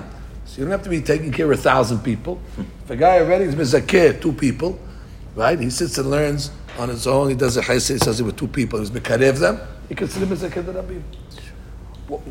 So 0.54 0.60
you 0.60 0.66
don't 0.66 0.70
have 0.70 0.84
to 0.84 0.88
be 0.88 1.00
taking 1.00 1.32
care 1.32 1.50
of 1.50 1.58
a 1.58 1.60
thousand 1.60 2.04
people. 2.04 2.40
If 2.84 2.90
a 2.90 2.94
guy 2.94 3.18
already 3.18 3.46
is 3.46 3.56
mezakeh, 3.56 4.22
two 4.22 4.32
people, 4.32 4.78
right? 5.34 5.58
He 5.58 5.68
sits 5.68 5.98
and 5.98 6.08
learns 6.08 6.52
on 6.78 6.90
his 6.90 7.08
own. 7.08 7.28
He 7.28 7.34
does 7.34 7.56
a 7.56 7.60
chesed, 7.60 7.90
he 7.90 7.98
says 7.98 8.20
it 8.20 8.22
with 8.22 8.36
two 8.36 8.46
people. 8.46 8.78
He's 8.78 8.92
mekarev 8.92 9.40
them. 9.40 9.58
He 9.88 9.96
considers 9.96 10.28
mezakeh 10.28 10.62
rabim. 10.62 11.02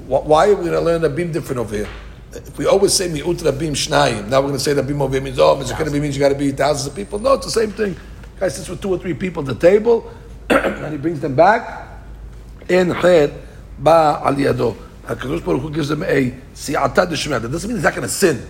Why 0.08 0.48
are 0.48 0.56
we 0.56 0.70
going 0.70 0.72
to 0.72 0.80
learn 0.80 1.02
the 1.02 1.10
rabim 1.10 1.34
different 1.34 1.60
over 1.60 1.76
here? 1.76 1.90
If 2.32 2.58
we 2.58 2.66
always 2.66 2.94
say 2.94 3.10
mi'ut 3.10 3.40
rabim 3.40 3.72
shnayim, 3.72 4.30
now 4.30 4.40
we're 4.40 4.48
going 4.48 4.54
to 4.54 4.60
say 4.60 4.72
that 4.72 4.86
rabim 4.86 5.02
over 5.02 5.16
here 5.16 5.22
means 5.22 5.38
oh, 5.38 5.58
mezakeh 5.58 5.86
rabim 5.86 6.00
means 6.00 6.16
you 6.16 6.22
got 6.22 6.30
to 6.30 6.36
be 6.36 6.54
thousands 6.54 6.88
of 6.88 6.96
people. 6.96 7.20
No, 7.20 7.34
it's 7.34 7.46
the 7.48 7.52
same 7.52 7.72
thing. 7.74 7.98
Guy 8.40 8.48
sits 8.48 8.70
with 8.70 8.82
two 8.82 8.94
or 8.94 9.00
three 9.00 9.16
people 9.16 9.42
at 9.42 9.48
the 9.48 9.68
table, 9.68 10.10
and 10.50 10.94
he 10.94 10.98
brings 10.98 11.20
them 11.20 11.36
back. 11.36 11.90
In 12.70 12.88
ched 12.88 13.38
ba 13.80 14.22
al 14.24 14.36
yado. 14.36 14.78
Hakadosh 15.06 15.44
Baruch 15.44 15.62
Hu 15.62 15.70
gives 15.70 15.92
him 15.92 16.04
a 16.04 16.34
si'ata 16.54 17.06
d'shemah. 17.06 17.42
That 17.42 17.52
doesn't 17.52 17.68
mean 17.68 17.78
he's 17.78 17.84
not 17.84 17.94
going 17.94 18.04
to 18.04 18.14
sin. 18.14 18.48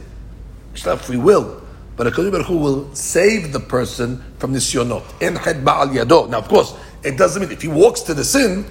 Still 0.75 0.95
have 0.95 1.05
free 1.05 1.17
will. 1.17 1.61
But 1.95 2.07
Hakadosh 2.07 2.31
Baruch 2.31 2.47
Hu 2.47 2.57
will 2.57 2.95
save 2.95 3.51
the 3.53 3.59
person 3.59 4.23
from 4.37 4.53
the 4.53 4.59
sionot. 4.59 5.03
In 5.21 5.35
ched 5.35 5.63
ba 5.63 5.71
al 5.71 5.87
yado. 5.89 6.29
Now, 6.29 6.39
of 6.39 6.47
course, 6.47 6.75
it 7.03 7.17
doesn't 7.17 7.41
mean 7.41 7.51
if 7.51 7.61
he 7.61 7.67
walks 7.67 8.01
to 8.01 8.13
the 8.13 8.23
sin, 8.23 8.65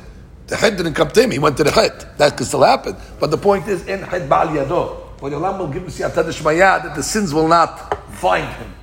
the 0.46 0.56
head 0.56 0.76
didn't 0.76 0.94
come 0.94 1.08
to 1.10 1.22
him. 1.22 1.32
He 1.32 1.38
went 1.38 1.56
to 1.56 1.64
the 1.64 1.72
head. 1.72 2.08
That 2.18 2.36
could 2.36 2.46
still 2.46 2.62
happen. 2.62 2.96
But 3.18 3.30
the 3.30 3.38
point 3.38 3.66
is, 3.66 3.86
in 3.86 4.00
ched 4.00 4.28
ba 4.28 4.36
al 4.36 4.48
yado. 4.48 4.98
When 5.20 5.32
the 5.32 5.38
Olam 5.38 5.58
will 5.58 5.68
give 5.68 5.82
him 5.82 5.88
si'ata 5.88 6.22
d'shemah, 6.22 6.82
that 6.84 6.94
the 6.94 7.02
sins 7.02 7.34
will 7.34 7.48
not 7.48 8.12
find 8.14 8.48
him. 8.54 8.74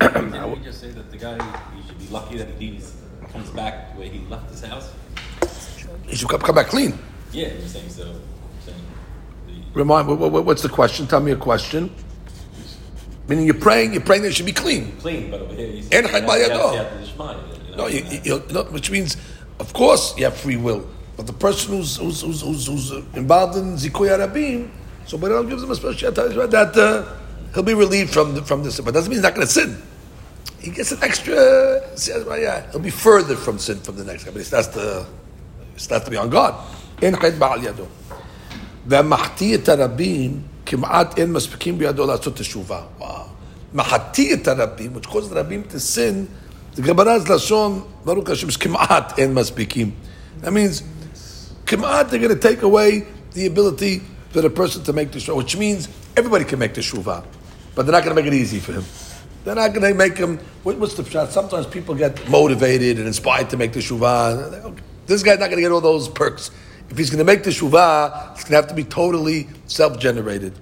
Didn't 0.00 0.50
we 0.52 0.64
just 0.64 0.80
say 0.80 0.90
that 0.90 1.10
the 1.10 1.16
guy, 1.16 1.36
he 1.74 1.86
should 1.86 1.98
be 1.98 2.06
lucky 2.08 2.38
that 2.38 2.48
he 2.48 2.70
leaves, 2.70 2.94
comes 3.32 3.50
back 3.50 3.94
the 3.94 4.00
way 4.00 4.08
he 4.08 4.24
left 4.28 4.48
his 4.50 4.62
house? 4.62 4.92
He 6.06 6.16
should 6.16 6.28
come 6.28 6.54
back 6.54 6.68
clean. 6.68 6.98
Yeah, 7.32 7.48
you're 7.48 7.68
saying 7.68 7.88
so. 7.90 8.04
Saying 8.64 8.76
the, 9.46 9.52
Remind, 9.74 10.08
what, 10.08 10.18
what, 10.18 10.44
what's 10.44 10.62
the 10.62 10.68
question? 10.68 11.06
Tell 11.06 11.20
me 11.20 11.32
a 11.32 11.36
question. 11.36 11.94
Meaning 13.28 13.44
you're 13.44 13.54
praying, 13.54 13.92
you're 13.92 14.02
praying 14.02 14.22
that 14.22 14.28
it 14.28 14.34
should 14.34 14.46
be 14.46 14.52
clean. 14.52 14.96
clean, 14.98 15.30
but 15.30 15.42
over 15.42 15.54
here 15.54 15.70
he's 15.70 15.88
En. 15.92 16.04
You 16.04 16.10
No, 17.76 17.86
you, 17.86 18.04
you, 18.24 18.42
no, 18.50 18.64
which 18.64 18.90
means, 18.90 19.16
of 19.60 19.72
course, 19.72 20.16
you 20.16 20.24
have 20.24 20.36
free 20.36 20.56
will. 20.56 20.88
But 21.16 21.26
the 21.26 21.32
person 21.32 21.76
who's, 21.76 21.96
who's, 21.96 22.22
who's, 22.22 22.40
who's, 22.40 22.66
who's 22.66 22.90
involved 23.14 23.56
in 23.56 23.74
Zikuy 23.74 24.08
Arabim, 24.08 24.70
so 25.04 25.18
but 25.18 25.42
gives 25.44 25.62
him 25.62 25.70
a 25.70 25.74
special 25.74 26.12
that 26.12 26.76
uh, 26.76 27.16
he'll 27.54 27.62
be 27.62 27.74
relieved 27.74 28.12
from 28.12 28.34
the, 28.34 28.42
from 28.42 28.62
this. 28.62 28.80
But 28.80 28.94
doesn't 28.94 29.10
mean 29.10 29.18
he's 29.18 29.22
not 29.22 29.34
going 29.34 29.46
to 29.46 29.52
sin. 29.52 29.82
He 30.60 30.70
gets 30.70 30.92
an 30.92 31.02
extra. 31.02 31.80
Yeah, 32.06 32.70
he'll 32.70 32.80
be 32.80 32.90
further 32.90 33.36
from 33.36 33.58
sin 33.58 33.80
from 33.80 33.96
the 33.96 34.04
next 34.04 34.24
guy, 34.24 34.32
but 34.32 34.38
he 34.38 34.44
starts 34.44 34.68
to 34.68 35.06
starts 35.76 36.04
to 36.04 36.10
be 36.10 36.16
on 36.16 36.30
God. 36.30 36.54
אין 37.01 37.15
חטא 37.15 37.37
בעל 37.37 37.63
ידו. 37.63 37.83
והמחטיא 38.87 39.55
את 39.55 39.69
הרבים, 39.69 40.41
כמעט 40.65 41.19
אין 41.19 41.33
מספיקים 41.33 41.77
בידו 41.77 42.05
לעשות 42.05 42.35
תשובה. 42.35 42.81
וואו. 42.99 43.23
מחטיא 43.73 44.33
את 44.33 44.47
הרבים, 44.47 44.91
which 44.95 45.07
causes 45.07 45.31
רבים 45.31 45.63
to 45.69 45.79
sin, 45.79 46.27
the 46.75 46.81
Gemara 46.81 47.25
is 47.25 47.31
לשון, 47.31 47.81
ברוך 48.05 48.29
השם, 48.29 48.47
כמעט 48.51 49.19
אין 49.19 49.33
מספיקים. 49.33 49.91
That 50.41 50.51
means, 50.51 50.83
כמעט 51.65 52.09
they're 52.09 52.19
going 52.19 52.29
to 52.29 52.35
take 52.35 52.61
away 52.61 53.03
the 53.33 53.45
ability 53.45 54.01
for 54.31 54.41
the 54.41 54.49
person 54.49 54.83
to 54.83 54.93
make 54.93 55.11
the 55.11 55.19
shuvah, 55.19 55.35
which 55.35 55.57
means 55.57 55.87
everybody 56.17 56.45
can 56.45 56.59
make 56.59 56.73
the 56.73 56.81
shuvah, 56.81 57.23
but 57.75 57.85
they're 57.85 57.91
not 57.91 58.03
going 58.03 58.15
to 58.15 58.21
make 58.21 58.25
it 58.25 58.33
easy 58.33 58.59
for 58.59 58.73
him. 58.73 58.85
They're 59.43 59.55
not 59.55 59.73
going 59.73 59.85
to 59.91 59.93
make 59.93 60.17
him. 60.17 60.39
What, 60.63 60.77
what's 60.77 60.93
the 60.93 61.03
shot? 61.03 61.31
Sometimes 61.31 61.67
people 61.67 61.95
get 61.95 62.29
motivated 62.29 62.97
and 62.97 63.07
inspired 63.07 63.49
to 63.49 63.57
make 63.57 63.73
the 63.73 63.79
shuvah. 63.79 64.63
Okay, 64.63 64.83
this 65.05 65.21
guy's 65.21 65.39
not 65.39 65.47
going 65.47 65.57
to 65.57 65.61
get 65.61 65.71
all 65.71 65.81
those 65.81 66.07
perks. 66.07 66.49
If 66.89 66.97
he's 66.97 67.09
going 67.09 67.19
to 67.19 67.23
make 67.23 67.43
the 67.43 67.49
shuvah, 67.49 68.33
it's 68.33 68.43
going 68.43 68.51
to 68.51 68.55
have 68.55 68.67
to 68.67 68.75
be 68.75 68.83
totally 68.83 69.47
self-generated. 69.67 70.53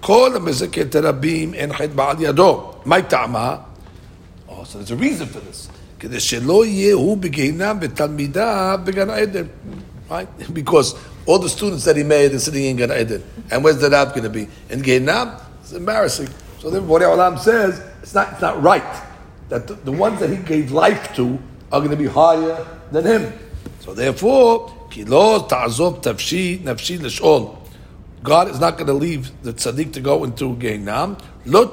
כל 0.00 0.36
המזכה 0.36 0.80
הרבים 0.94 1.54
אין 1.54 1.72
חטא 1.72 1.86
בעל 1.86 2.16
ידו. 2.20 2.72
מה 2.84 3.02
טעמה? 3.02 3.56
Oh, 4.48 4.64
so 4.64 4.78
there's 4.78 4.90
a 4.90 4.96
reason 4.96 5.26
for 5.26 5.40
this. 5.40 5.68
כדי 5.98 6.20
שלא 6.20 6.66
יהיה 6.66 6.94
הוא 6.94 7.16
בגיהינם 7.16 7.78
ותלמידיו 7.80 8.78
בגן 8.84 9.10
העדן. 9.10 9.46
Right? 10.10 10.28
Because 10.52 10.94
all 11.26 11.38
the 11.38 11.48
students 11.48 11.84
that 11.84 11.96
he 11.96 12.02
made 12.02 12.32
are 12.34 12.38
sitting 12.38 12.64
in 12.64 12.76
Gan 12.76 12.92
Eden. 12.92 13.22
And 13.50 13.64
where's 13.64 13.78
the 13.78 13.88
Rab 13.88 14.10
going 14.10 14.24
to 14.24 14.28
be? 14.28 14.48
In 14.68 14.82
Gehinam? 14.82 15.40
It's 15.62 15.72
embarrassing. 15.72 16.28
So 16.60 16.68
then 16.68 16.82
Borei 16.86 17.08
Olam 17.08 17.38
says, 17.38 17.80
it's 18.02 18.14
not, 18.14 18.32
it's 18.32 18.42
not 18.42 18.62
right 18.62 19.02
that 19.48 19.66
the, 19.66 19.74
the 19.74 19.92
ones 19.92 20.20
that 20.20 20.30
he 20.30 20.36
gave 20.36 20.72
life 20.72 21.14
to 21.16 21.38
are 21.72 21.80
going 21.80 21.90
to 21.90 21.96
be 21.96 22.06
higher 22.06 22.66
than 22.92 23.04
him. 23.04 23.32
So 23.80 23.94
therefore, 23.94 24.72
God 28.21 28.49
is 28.49 28.59
not 28.59 28.77
going 28.77 28.87
to 28.87 28.93
leave 28.93 29.43
the 29.43 29.53
tzaddik 29.53 29.93
to 29.93 30.01
go 30.01 30.23
into 30.23 30.55
Gainam. 30.55 31.19
Lo. 31.45 31.67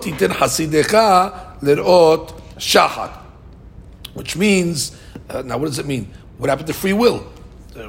Which 4.15 4.37
means, 4.37 4.97
uh, 5.29 5.43
now 5.43 5.59
what 5.59 5.67
does 5.67 5.79
it 5.79 5.87
mean? 5.87 6.11
What 6.39 6.51
happened 6.51 6.69
to 6.69 6.75
free 6.75 6.93
will? 6.93 7.27
Uh, 7.75 7.89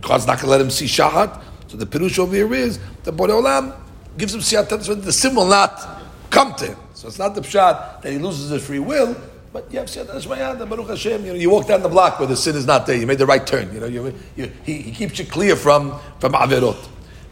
God's 0.00 0.26
not 0.26 0.38
going 0.38 0.46
to 0.46 0.46
let 0.46 0.60
him 0.60 0.70
see 0.70 0.86
shahad. 0.86 1.40
So 1.68 1.76
the 1.76 1.86
pirush 1.86 2.18
over 2.18 2.34
here 2.34 2.52
is 2.54 2.78
the 3.04 3.12
Borei 3.12 3.30
Olam 3.30 3.74
gives 4.16 4.34
him 4.34 4.40
siyat 4.40 4.68
the 5.02 5.12
sim 5.12 5.34
will 5.34 5.48
not 5.48 6.02
come 6.30 6.54
to 6.56 6.66
him. 6.68 6.78
So 6.94 7.08
it's 7.08 7.18
not 7.18 7.34
the 7.34 7.40
pshat 7.40 8.02
that 8.02 8.12
he 8.12 8.18
loses 8.18 8.50
his 8.50 8.64
free 8.64 8.78
will. 8.78 9.16
but 9.53 9.71
you 9.71 9.79
have 9.79 9.87
siyat 9.87 10.07
shmayad, 10.07 10.69
Baruch 10.69 10.89
Hashem. 10.89 11.25
You 11.25 11.33
know, 11.33 11.39
you 11.39 11.49
walk 11.49 11.67
down 11.67 11.81
the 11.81 11.89
block 11.89 12.19
where 12.19 12.27
the 12.27 12.37
sin 12.37 12.55
is 12.55 12.65
not 12.65 12.85
there. 12.85 12.95
You 12.95 13.07
made 13.07 13.17
the 13.17 13.25
right 13.25 13.45
turn. 13.45 13.73
You 13.73 13.79
know, 13.79 13.87
you, 13.87 14.13
you, 14.35 14.51
he, 14.63 14.73
he 14.77 14.91
keeps 14.91 15.17
you 15.19 15.25
clear 15.25 15.55
from 15.55 15.99
from 16.19 16.33
averot. 16.33 16.77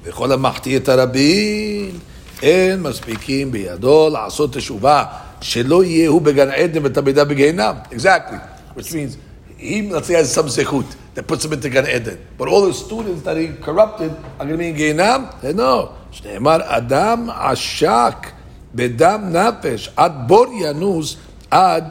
וכל 0.04 0.32
המחטיא 0.32 0.78
את 0.78 0.90
הרבים, 0.90 2.00
אין 2.42 2.82
מספיקים 2.82 3.52
בידו 3.52 4.10
לעשות 4.10 4.54
תשובה, 4.54 5.04
שלא 5.42 5.84
יהיה 5.84 6.10
הוא 6.10 6.22
בגן 6.22 6.50
עדן 6.50 6.86
ותלמידה 6.86 7.26
בגיהנם. 7.26 7.76
Exactly. 7.92 8.38
Which 8.76 8.94
means, 8.94 9.18
he, 9.58 9.82
let's 9.82 10.08
say, 10.08 10.14
has 10.14 10.32
some 10.32 10.48
zechut 10.48 10.86
that 11.16 11.28
puts 11.28 11.44
him 11.44 11.54
into 11.54 11.70
Gan 11.70 11.88
Eden. 11.88 12.18
But 12.38 12.48
all 12.48 12.62
the 12.62 12.74
students 12.74 13.24
that 13.24 13.38
he 13.38 13.48
corrupted 13.62 14.12
are 14.40 14.46
going 14.46 14.52
to 14.52 14.58
be 14.58 14.70
in 14.70 14.76
Gehinam? 14.76 15.42
Say, 15.42 15.54
no. 15.54 15.94
שנאמר, 16.12 16.58
אדם 16.64 17.30
עשק 17.30 18.32
בדם 18.76 19.22
נפש, 19.32 19.90
עד 19.96 20.28
בור 20.28 20.46
ינוס, 20.62 21.16
עד 21.52 21.84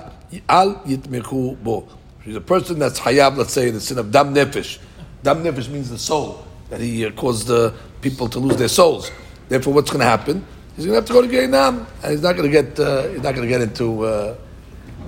al 0.47 0.75
yitmechu 0.85 1.61
bo. 1.61 1.87
She's 2.23 2.35
a 2.35 2.41
person 2.41 2.79
that's 2.79 2.99
hayab, 2.99 3.37
let's 3.37 3.53
say, 3.53 3.69
the 3.71 3.81
sin 3.81 3.97
of 3.97 4.11
dam 4.11 4.33
nefesh. 4.33 4.79
Dam 5.23 5.43
nefesh 5.43 5.69
means 5.69 5.89
the 5.89 5.97
soul, 5.97 6.45
that 6.69 6.79
he 6.79 7.05
uh, 7.05 7.11
caused 7.11 7.47
the 7.47 7.73
people 8.01 8.29
to 8.29 8.39
lose 8.39 8.57
their 8.57 8.67
souls. 8.67 9.11
Therefore, 9.49 9.73
what's 9.73 9.89
going 9.89 10.01
to 10.01 10.05
happen? 10.05 10.45
He's 10.75 10.85
going 10.85 10.93
to 10.93 11.01
have 11.01 11.05
to 11.05 11.13
go 11.13 11.21
to 11.21 11.27
Gainam, 11.27 11.85
and 12.01 12.11
he's 12.11 12.21
not 12.21 12.35
going 12.35 12.49
to 12.49 12.61
get, 12.61 12.79
uh, 12.79 13.07
he's 13.09 13.21
not 13.21 13.35
going 13.35 13.41
to 13.41 13.47
get 13.47 13.61
into 13.61 14.05
uh, 14.05 14.35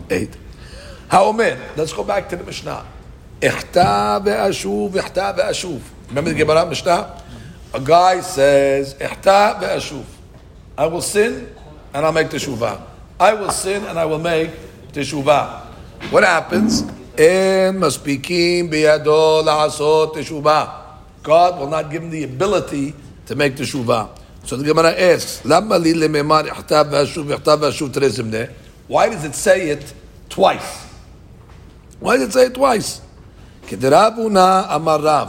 eight. 0.10 0.36
amen 1.12 1.60
let's 1.78 1.94
go 1.94 2.04
back 2.04 2.28
to 2.30 2.36
the 2.36 2.44
Mishnah. 2.44 2.86
Echta 3.40 4.24
ve'ashuv, 4.24 4.92
echta 4.92 5.38
ve'ashuv. 5.38 5.82
Remember 6.10 6.32
the 6.32 6.38
Gemara 6.38 6.66
Mishnah? 6.68 7.22
A 7.74 7.80
guy 7.80 8.22
says, 8.22 8.94
"Echta 8.96 9.60
ve'ashuv. 9.62 10.04
I 10.78 10.88
will 10.88 11.02
sin, 11.02 11.54
and 11.94 12.06
I'll 12.06 12.12
make 12.12 12.30
the 12.30 12.38
shuvah. 12.38 12.82
I 13.20 13.34
will 13.34 13.52
sin, 13.52 13.84
and 13.86 13.98
I 14.00 14.06
will 14.06 14.20
make 14.20 14.52
teshuvah. 14.93 15.67
What 16.11 16.25
happens? 16.25 16.83
En 17.17 17.75
maspikim 17.79 18.71
biyado 18.71 19.43
la'asot 19.45 20.15
teshuvah. 20.15 20.71
God 21.23 21.61
will 21.61 21.69
not 21.69 21.91
give 21.91 22.03
him 22.03 22.11
the 22.11 22.25
ability 22.25 22.95
to 23.27 23.35
make 23.35 23.57
teshuvah. 23.57 24.09
So 24.45 24.57
the 24.57 24.65
Gemara 24.65 24.93
asks, 24.99 25.45
Lama 25.45 25.79
li 25.79 25.93
lememar 25.93 26.47
ihta 26.49 26.85
ve'ashuv, 26.85 27.37
ihta 27.37 27.57
ve'ashuv 27.59 27.91
terezimne. 27.91 28.53
Why 28.87 29.11
does 29.11 29.25
it 29.25 29.35
say 29.35 29.69
it 29.71 29.93
twice? 30.29 30.87
Why 32.01 32.17
did 32.17 32.29
it 32.29 32.33
say 32.33 32.47
it 32.47 32.55
twice? 32.55 33.03
כדרבונה 33.69 34.75
אמר 34.75 34.99
רב, 35.01 35.29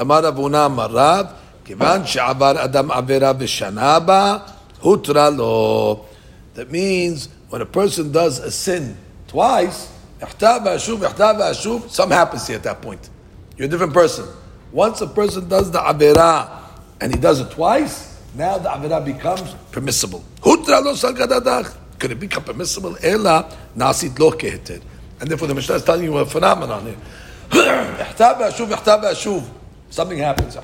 אמר 0.00 0.24
רבונה 0.24 0.66
אמר 0.66 0.86
רב, 0.90 1.26
כיוון 1.64 2.06
שעבר 2.06 2.64
אדם 2.64 2.90
עבירה 2.90 3.32
ושנה 3.38 3.98
בה, 3.98 4.36
הותרה 4.80 5.30
לו. 5.30 6.04
That 6.53 6.71
means 6.71 7.29
when 7.49 7.61
a 7.61 7.65
person 7.65 8.11
does 8.11 8.39
a 8.39 8.51
sin 8.51 8.97
twice, 9.27 9.91
something 10.29 10.67
happens 10.67 10.85
to 12.45 12.51
you 12.51 12.57
at 12.57 12.63
that 12.63 12.81
point. 12.81 13.09
You're 13.57 13.67
a 13.67 13.69
different 13.69 13.93
person. 13.93 14.27
Once 14.71 15.01
a 15.01 15.07
person 15.07 15.47
does 15.49 15.71
the 15.71 15.79
avera 15.79 16.49
and 16.99 17.13
he 17.13 17.19
does 17.19 17.39
it 17.39 17.51
twice, 17.51 18.19
now 18.35 18.57
the 18.57 18.69
avera 18.69 19.03
becomes 19.03 19.53
permissible. 19.71 20.23
Could 20.41 22.11
it 22.11 22.19
become 22.19 22.43
permissible? 22.43 22.97
Ela. 23.03 23.57
And 23.75 25.29
therefore 25.29 25.47
the 25.47 25.55
Mishnah 25.55 25.75
is 25.75 25.83
telling 25.83 26.03
you 26.03 26.17
a 26.17 26.25
phenomenon 26.25 26.85
here. 26.85 26.97
Something 29.89 30.17
happens. 30.17 30.55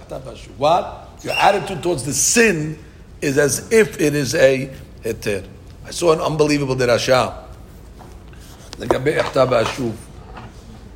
What? 0.58 1.10
Your 1.24 1.34
attitude 1.34 1.84
towards 1.84 2.04
the 2.04 2.14
sin 2.14 2.80
is 3.22 3.38
as 3.38 3.72
if 3.72 4.00
it 4.00 4.16
is 4.16 4.34
a 4.36 4.74
heter. 5.04 5.46
I 5.88 5.92
saw 5.92 6.12
an 6.12 6.20
unbelievable 6.20 6.76
derasha. 6.76 7.46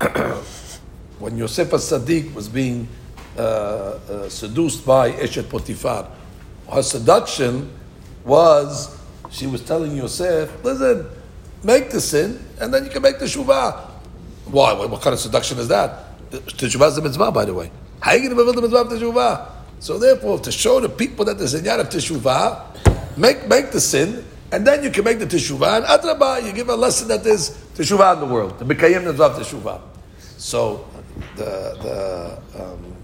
when 1.19 1.37
Yosef 1.37 1.69
Sadiq 1.69 2.33
was 2.33 2.49
being 2.49 2.89
uh, 3.37 3.41
uh, 3.41 4.27
seduced 4.27 4.85
by 4.85 5.13
Eshet 5.13 5.43
Potifar, 5.43 6.09
her 6.69 6.83
seduction 6.83 7.71
was 8.25 8.99
she 9.29 9.47
was 9.47 9.61
telling 9.61 9.95
Yosef, 9.95 10.61
listen, 10.61 11.07
make 11.63 11.89
the 11.89 12.01
sin 12.01 12.45
and 12.59 12.73
then 12.73 12.83
you 12.83 12.91
can 12.91 13.01
make 13.01 13.17
the 13.17 13.25
shuvah. 13.25 13.89
Why? 14.47 14.73
What, 14.73 15.01
kind 15.01 15.13
of 15.13 15.21
seduction 15.21 15.57
is 15.59 15.69
that? 15.69 16.19
The, 16.31 16.39
the 16.39 16.65
is 16.65 16.95
the 16.97 17.01
mitzvah, 17.01 17.31
by 17.31 17.45
the 17.45 17.53
way. 17.53 17.71
How 18.01 18.11
are 18.11 18.17
you 18.17 18.29
going 18.29 18.31
to 18.31 18.35
fulfill 18.35 18.53
the 18.55 18.61
mitzvah 18.61 18.81
of 18.81 18.89
the 18.89 18.97
shuvah? 18.97 19.51
So 19.79 19.97
therefore, 19.97 20.39
to 20.39 20.51
show 20.51 20.81
the 20.81 20.89
people 20.89 21.23
that 21.25 21.37
the 21.37 21.45
a 21.45 21.79
of 21.79 21.87
teshuvah, 21.87 23.17
make 23.17 23.47
make 23.47 23.71
the 23.71 23.79
sin 23.79 24.25
and 24.52 24.66
then 24.66 24.82
you 24.82 24.90
can 24.90 25.04
make 25.04 25.18
the 25.18 25.26
teshuvah, 25.26 25.78
and 25.78 25.84
adrabah, 25.86 26.44
you 26.44 26.52
give 26.52 26.68
a 26.68 26.76
lesson 26.76 27.08
that 27.08 27.24
there's 27.24 27.50
teshuvah 27.74 28.14
in 28.14 28.20
the 28.20 28.26
world, 28.26 28.58
the 28.58 28.64
mekayim 28.64 29.04
mitzvah 29.04 29.24
of 29.24 29.36
teshuvah. 29.36 29.80
So, 30.38 30.86
the, 31.36 32.38
the, 32.54 32.62
um, 32.62 32.96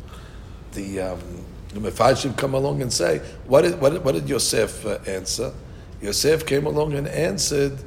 the, 0.73 1.01
um, 1.01 1.21
the 1.68 1.81
Mefarshim 1.90 2.37
come 2.37 2.55
along 2.55 2.83
and 2.83 2.92
say, 2.92 3.18
what 3.47 3.62
did, 3.62 3.81
what 3.81 3.92
did, 3.92 4.05
what 4.05 4.14
did 4.14 4.29
Yosef 4.29 4.85
uh, 4.87 4.99
answer? 5.07 5.53
Yosef 6.01 6.45
came 6.47 6.66
along 6.66 6.95
and 6.95 7.09
answered, 7.09 7.79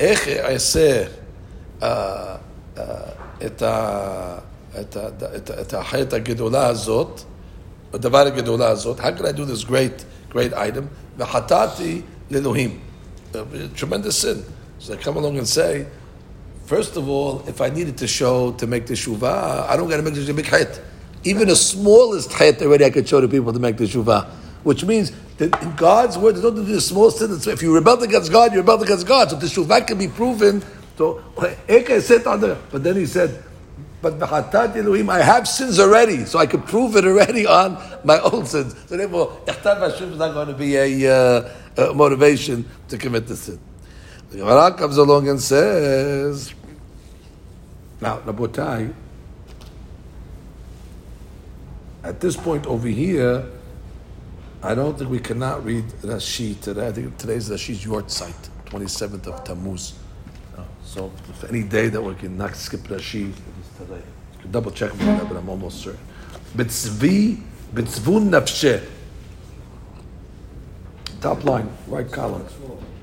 איך 0.00 0.28
אעשה 0.28 1.04
את 5.60 5.74
החטא 5.74 6.16
הגדולה 6.16 6.66
הזאת, 6.66 7.20
הדבר 7.92 8.26
הגדולה 8.26 8.68
הזאת, 8.68 9.00
how 9.00 9.10
can 9.12 9.24
I 9.24 9.32
do 9.32 9.44
this 9.44 9.64
great, 9.64 10.04
great 10.30 10.52
item? 10.54 10.88
וחטאתי 11.18 12.02
Ninuhim. 12.29 12.79
Tremendous 13.75 14.17
sin. 14.19 14.43
So 14.79 14.95
they 14.95 15.01
come 15.01 15.17
along 15.17 15.37
and 15.37 15.47
say, 15.47 15.87
first 16.65 16.95
of 16.95 17.09
all, 17.09 17.43
if 17.47 17.61
I 17.61 17.69
needed 17.69 17.97
to 17.97 18.07
show 18.07 18.53
to 18.53 18.67
make 18.67 18.87
the 18.87 18.93
shuvah, 18.93 19.67
I 19.67 19.75
don't 19.75 19.89
got 19.89 19.97
to 19.97 20.03
make 20.03 20.13
the 20.13 20.33
big 20.33 20.45
hit. 20.45 20.81
Even 21.23 21.47
the 21.47 21.55
smallest 21.55 22.31
hit 22.33 22.61
already 22.61 22.85
I 22.85 22.89
could 22.89 23.07
show 23.07 23.19
to 23.19 23.27
people 23.27 23.51
to 23.51 23.59
make 23.59 23.77
the 23.77 23.85
shuvah. 23.85 24.29
Which 24.63 24.83
means 24.83 25.11
that 25.37 25.61
in 25.61 25.75
God's 25.75 26.17
word, 26.17 26.35
there's 26.35 26.43
nothing 26.43 26.61
to 26.61 26.65
do 26.65 26.75
the 26.75 26.81
small 26.81 27.11
sin. 27.11 27.31
If 27.51 27.61
you 27.61 27.73
rebel 27.73 28.01
against 28.03 28.31
God, 28.31 28.51
you 28.51 28.59
rebel 28.59 28.81
against 28.81 29.07
God. 29.07 29.29
So 29.29 29.35
the 29.35 29.47
shuvah 29.47 29.85
can 29.87 29.97
be 29.97 30.07
proven. 30.07 30.63
So 30.97 31.23
on 31.37 32.41
the, 32.41 32.57
but 32.71 32.83
then 32.83 32.97
he 32.97 33.05
said, 33.05 33.43
but 34.01 34.17
b'chatat 34.17 34.75
Elohim, 34.77 35.09
I 35.09 35.21
have 35.21 35.47
sins 35.47 35.79
already, 35.79 36.25
so 36.25 36.39
I 36.39 36.45
could 36.45 36.65
prove 36.65 36.95
it 36.95 37.05
already 37.05 37.45
on 37.45 37.77
my 38.03 38.19
own 38.19 38.45
sins. 38.45 38.75
So 38.87 38.95
therefore, 38.95 39.39
Echtat 39.45 39.79
Hashem 39.79 40.13
is 40.13 40.19
not 40.19 40.33
going 40.33 40.47
to 40.47 40.53
be 40.53 40.75
a. 40.75 41.13
Uh, 41.13 41.49
a 41.79 41.93
motivation 41.93 42.65
to 42.89 42.97
commit 42.97 43.27
the 43.27 43.35
sin. 43.35 43.59
The 44.31 44.37
Gemara 44.37 44.73
comes 44.73 44.97
along 44.97 45.27
and 45.27 45.41
says, 45.41 46.53
now, 48.01 48.19
Rabotai, 48.19 48.93
at 52.03 52.19
this 52.21 52.37
point 52.37 52.65
over 52.65 52.87
here, 52.87 53.45
I 54.61 54.75
don't 54.75 54.97
think 54.97 55.09
we 55.09 55.19
cannot 55.19 55.65
read 55.65 55.85
Rashi 56.01 56.59
today. 56.59 56.87
I 56.87 56.91
think 56.91 57.17
today's 57.17 57.49
Rashi's 57.49 57.83
Yortzeit, 57.83 58.49
27th 58.65 59.27
of 59.27 59.43
Tammuz. 59.43 59.93
Oh, 60.57 60.65
so 60.83 61.11
if 61.29 61.43
any 61.45 61.63
day 61.63 61.87
that 61.87 62.01
we 62.01 62.13
can 62.15 62.37
not 62.37 62.55
skip 62.55 62.81
Rashi, 62.81 63.29
it 63.29 63.35
is 63.35 63.77
today. 63.77 64.01
Double 64.51 64.71
check 64.71 64.91
on 64.91 64.97
that, 64.99 65.27
but 65.27 65.37
I'm 65.37 65.49
almost 65.49 65.81
certain. 65.81 65.99
Bitzvi, 66.55 67.41
bitzvun 67.73 68.29
nafshe. 68.29 68.85
Top 71.20 71.44
line, 71.44 71.68
right 71.88 72.10
column. 72.10 72.44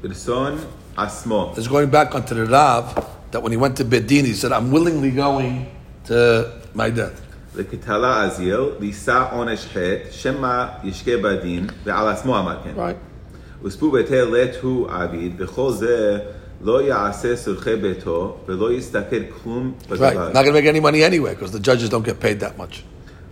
Birson 0.03 0.59
asmo. 0.97 1.57
It's 1.57 1.67
going 1.67 1.89
back 1.89 2.13
onto 2.15 2.35
the 2.35 2.45
Rav 2.45 2.85
that 3.31 3.41
when 3.41 3.51
he 3.51 3.57
went 3.57 3.77
to 3.77 3.85
Bedin, 3.85 4.25
he 4.25 4.33
said, 4.33 4.51
I'm 4.51 4.71
willingly 4.71 5.11
going 5.11 5.67
to 6.05 6.51
my 6.73 6.89
death. 6.89 7.21
לכתלה 7.55 8.23
אזיל, 8.23 8.61
לישא 8.79 9.23
עונש 9.31 9.65
חטא, 9.65 10.11
שמא 10.11 10.65
ישקה 10.83 11.11
בדין, 11.23 11.67
ועל 11.83 12.07
עצמו 12.07 12.39
אמר 12.39 12.57
כן. 12.63 12.71
Right. 12.77 13.63
וספו 13.65 13.91
ביתי 13.91 14.21
לט 14.21 14.55
הוא 14.61 14.87
עביד, 14.91 15.37
בכל 15.37 15.71
זה 15.71 16.19
לא 16.61 16.81
יעשה 16.81 17.35
סורכי 17.35 17.75
ביתו, 17.75 18.37
ולא 18.47 18.73
יסתכל 18.73 19.23
כלום 19.43 19.73
Right. 19.81 19.91
בדבר. 19.93 20.31
Not 20.33 20.35
going 20.35 20.45
to 20.45 20.61
make 20.61 20.65
any 20.65 20.79
money 20.79 21.03
anyway 21.03 21.33
because 21.35 21.51
the 21.51 21.59
judges 21.59 21.89
don't 21.89 22.05
get 22.05 22.19
paid 22.19 22.39
that 22.39 22.57
much. 22.57 22.83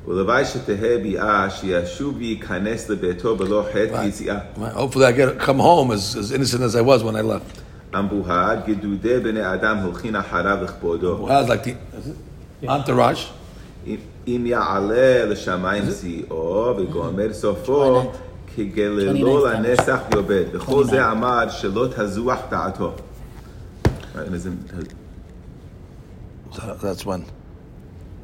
ולוואי 0.07 0.45
שתהא 0.45 0.97
ביאה, 1.03 1.49
שישוב 1.49 2.15
וייכנס 2.17 2.89
לביתו 2.89 3.35
בלא 3.35 3.65
חטא 3.69 3.99
ויציאה. 4.03 4.39
Right. 4.57 4.59
Hopefully, 4.77 5.05
I 5.05 5.11
get 5.11 5.39
come 5.47 5.59
home 5.59 5.91
as, 5.91 6.15
as 6.15 6.31
innocent 6.31 6.61
as 6.63 6.75
I 6.75 6.81
was 6.81 7.03
when 7.03 7.15
I 7.15 7.21
left. 7.21 7.61
אמבוהד, 7.99 8.59
גדודי 8.67 9.19
בני 9.19 9.53
אדם 9.53 9.77
הולכין 9.77 10.15
אחריו 10.15 10.57
לכבודו. 10.63 11.27
I 11.27 11.31
was 11.31 11.49
like 11.49 11.67
the 12.63 12.67
entourage. 12.67 13.19
אם- 13.87 13.95
אם 14.27 14.43
יעלה 14.45 15.25
לשמיים 15.25 15.83
שיאו, 16.01 16.73
וגומר 16.77 17.33
סופו, 17.33 18.11
כגללו 18.55 19.45
לנסח 19.45 19.99
יאבד. 20.15 20.43
בכל 20.53 20.83
זה 20.83 21.05
עמד 21.05 21.47
שלא 21.49 21.87
תזוח 21.97 22.39
דעתו. 22.51 22.91
Right, 24.15 24.17
and 24.17 24.35
isn't- 24.35 24.83
So 26.55 26.61
that's 26.81 27.05
when 27.05 27.21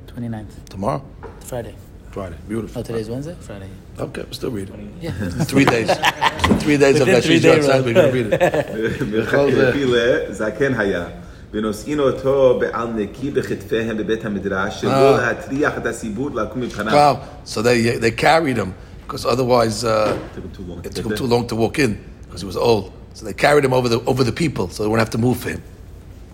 29th, 0.07 0.55
tomorrow, 0.75 1.01
Friday. 1.41 1.75
Friday. 2.11 2.37
Beautiful. 2.47 2.79
Oh, 2.79 2.83
today's 2.83 3.09
Wednesday? 3.09 3.35
Friday. 3.41 3.69
Okay, 3.99 4.23
we're 4.23 4.31
still 4.33 4.51
reading. 4.51 4.97
Yeah. 5.01 5.11
Three 5.51 5.65
days. 5.65 5.87
So 5.89 6.55
three 6.57 6.77
days 6.77 6.99
of 7.01 7.07
Within 7.07 7.13
that 7.15 7.23
three 7.23 7.35
she's 7.35 7.43
days, 7.43 7.67
outside. 7.67 7.85
We're 7.85 7.93
gonna 7.93 8.07
right. 8.07 8.13
read 8.13 8.33
it. 8.33 9.01
בכל 9.11 9.51
זה. 9.51 9.71
מלכתחילה 9.71 10.33
זקן 10.33 10.73
היה. 10.79 11.05
ונושאין 11.53 11.99
אותו 11.99 12.59
בעל 12.59 12.87
נקי 12.87 13.31
בכתפיהם 13.31 13.97
בבית 13.97 14.25
המדרש, 14.25 14.81
שלא 14.81 15.17
אה. 15.17 15.21
להטריח 15.21 15.77
את 15.77 15.85
הציבור 15.85 16.29
לקום 16.31 16.61
מפניו. 16.61 16.93
Wow. 16.93 17.49
So 17.49 17.61
they 17.61 17.97
they 17.97 18.11
carried 18.11 18.57
him 18.57 18.73
because 19.07 19.25
otherwise 19.25 19.83
uh, 19.83 20.17
Took 20.35 20.43
him 20.43 20.51
too 20.51 20.63
long. 20.63 20.79
it 20.85 20.91
took 20.95 21.05
him 21.05 21.15
too 21.15 21.27
long 21.27 21.47
to 21.47 21.55
walk 21.55 21.79
in 21.79 21.97
because 22.23 22.41
he 22.41 22.47
was 22.47 22.57
old. 22.57 22.91
So 23.13 23.25
they 23.25 23.33
carried 23.33 23.63
him 23.63 23.73
over 23.73 23.87
the 23.89 23.99
over 24.11 24.23
the 24.23 24.33
people, 24.43 24.65
so 24.69 24.83
they 24.83 24.89
wouldn't 24.89 25.05
have 25.07 25.15
to 25.17 25.21
move 25.27 25.37
for 25.43 25.49
him. 25.55 25.61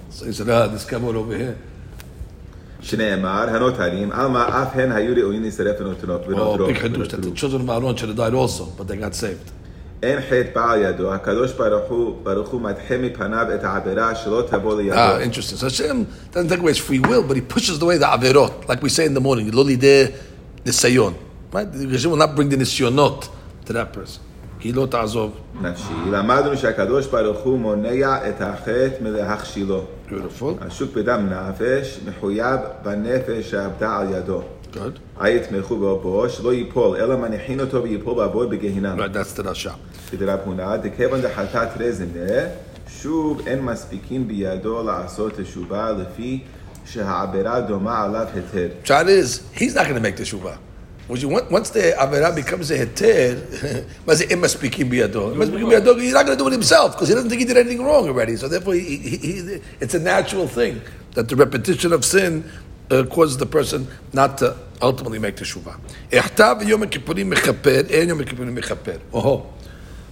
So 0.09 0.25
he 0.25 0.33
said, 0.33 0.49
"Ah, 0.49 0.67
this 0.67 0.85
cupboard 0.91 1.15
over 1.15 1.35
here." 1.43 1.55
שנאמר, 2.85 3.49
הנותרים, 3.49 4.11
עלמא 4.11 4.63
אף 4.63 4.67
הן 4.73 4.91
היו 4.91 5.13
ראויים 5.15 5.43
להצטרף 5.43 5.81
לנותרות. 5.81 6.21
Oh, 6.25 6.29
ונותרות, 6.29 6.69
big 6.69 6.73
hadush 6.73 7.07
that 7.07 7.11
the 7.11 7.15
ונותרו. 7.15 7.35
children 7.35 7.61
of 7.61 7.69
Aaron 7.69 7.95
should 7.95 8.09
have 8.09 8.17
died 8.17 8.33
also, 8.33 8.63
but 8.77 8.87
they 8.87 8.95
got 8.97 9.15
saved. 9.15 9.51
אין 10.03 10.19
חטא 10.21 10.49
בעל 10.55 10.81
ידו, 10.81 11.13
הקדוש 11.13 11.51
ברוך 11.51 11.89
הוא, 11.89 12.15
ברוך 12.23 12.49
הוא 12.49 12.61
מדחה 12.61 12.97
מפניו 12.97 13.47
את 13.55 13.63
העבירה 13.63 14.15
שלא 14.15 14.43
תבוא 14.49 14.81
לידו. 14.81 14.95
Ah, 14.95 15.21
interesting. 15.23 15.57
So 15.57 15.65
Hashem 15.65 16.07
doesn't 16.33 16.49
take 16.49 16.59
away 16.59 16.71
his 16.71 16.79
free 16.79 16.99
will, 16.99 17.23
but 17.23 17.35
he 17.35 17.41
pushes 17.41 17.81
away 17.81 17.97
the 17.97 18.07
averot, 18.07 18.67
like 18.67 18.81
we 18.81 18.89
say 18.89 19.05
in 19.05 19.13
the 19.13 19.21
morning, 19.21 19.51
loli 19.51 19.77
de 19.79 20.07
nisayon. 20.65 21.13
Right? 21.53 21.67
Hashem 21.67 22.09
will 22.09 22.17
not 22.17 22.35
bring 22.35 22.49
the 22.49 22.57
nisyonot 22.57 23.29
to 23.65 23.73
that 23.73 23.93
person. 23.93 24.21
Ki 24.65 24.71
lo 24.73 24.85
ta'azov. 24.87 25.31
נפשי. 25.61 25.93
למדנו 26.11 26.57
שהקדוש 26.57 27.07
ברוך 27.07 27.39
הוא 27.39 27.59
מונע 27.59 28.29
את 28.29 28.41
החטא 28.41 28.89
מלהכשילו. 29.01 29.83
Beautiful. 30.09 30.43
השוק 30.61 30.93
בדם 30.93 31.29
נפש, 31.29 31.99
מחויב 32.07 32.59
בנפש 32.83 33.51
שעבדה 33.51 33.97
על 33.97 34.07
ידו. 34.13 34.41
Good. 34.73 35.23
אי 35.23 35.35
יתמכו 35.35 35.77
בו, 35.77 36.29
שלא 36.29 36.53
ייפול, 36.53 36.97
אלא 36.97 37.17
מניחין 37.17 37.59
אותו 37.59 37.83
ויפול 37.83 38.15
בעבוד 38.15 38.49
בגיהינם. 38.49 38.99
Right, 38.99 39.13
that's 39.13 39.39
the 39.39 39.43
Rasha. 39.43 39.71
כדרב 40.11 40.39
הונא, 40.45 40.77
דכיוון 40.77 41.21
דחטאת 41.21 41.69
רזמנה, 41.79 42.41
שוב 43.01 43.41
אין 43.47 43.61
מספיקין 43.61 44.27
בידו 44.27 44.83
לעשות 44.83 45.33
תשובה 45.39 45.91
לפי 45.91 46.39
שהעבירה 46.85 47.61
דומה 47.61 48.03
עליו 48.03 48.25
היתר. 48.33 48.67
Shad 48.85 49.07
is, 49.07 49.59
he's 49.59 49.75
not 49.75 49.85
going 49.87 49.95
to 49.95 49.99
make 49.99 50.17
the 50.17 50.25
shuvah. 50.25 50.57
Which 51.08 51.24
Once 51.24 51.70
the 51.70 51.94
averah 51.96 52.34
becomes 52.34 52.70
a 52.72 52.84
heter, 52.84 53.86
it? 54.20 54.32
Imma 54.32 54.48
speaking 54.48 54.90
biyado. 54.90 55.32
Imma 55.34 56.00
he's 56.00 56.12
not 56.12 56.26
going 56.26 56.36
to 56.36 56.42
do 56.42 56.48
it 56.48 56.52
himself 56.52 56.92
because 56.92 57.08
he 57.08 57.14
doesn't 57.14 57.30
think 57.30 57.40
he 57.40 57.44
did 57.44 57.56
anything 57.56 57.82
wrong 57.84 58.08
already. 58.08 58.34
So 58.34 58.48
therefore, 58.48 58.74
he, 58.74 58.96
he, 58.96 59.16
he, 59.16 59.60
it's 59.80 59.94
a 59.94 60.00
natural 60.00 60.48
thing 60.48 60.82
that 61.12 61.28
the 61.28 61.36
repetition 61.36 61.92
of 61.92 62.04
sin 62.04 62.50
uh, 62.90 63.04
causes 63.04 63.36
the 63.36 63.46
person 63.46 63.86
not 64.12 64.38
to 64.38 64.56
ultimately 64.82 65.20
make 65.20 65.36
the 65.36 65.44
shuvah. 65.44 65.78
Ihtav 66.10 66.66
yom 66.66 66.82
kippurim 66.82 67.32
mechaper, 67.32 67.88
en 67.88 68.08
yom 68.08 68.18
kippurim 68.18 68.58
mechaper. 68.58 69.00
Oh, 69.12 69.46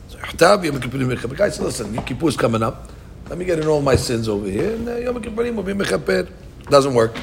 so 0.09 0.19
ihtav 0.19 0.65
yom 0.65 0.81
kippurim 0.81 1.13
mechaper. 1.13 1.37
Guys, 1.37 1.59
listen, 1.59 1.93
Yom 1.93 2.05
Kippur 2.05 2.29
is 2.29 2.37
coming 2.37 2.63
up. 2.63 2.91
Let 3.29 3.39
me 3.39 3.45
get 3.45 3.59
in 3.59 3.67
all 3.67 3.83
my 3.83 3.97
sins 3.97 4.29
over 4.29 4.49
here, 4.49 4.75
and 4.75 4.89
uh, 4.89 4.97
yom 4.97 5.21
kippurim 5.21 5.57
will 5.57 5.65
be 5.65 5.73
mechaper. 5.73 6.31
Doesn't 6.71 6.95
work. 6.95 7.17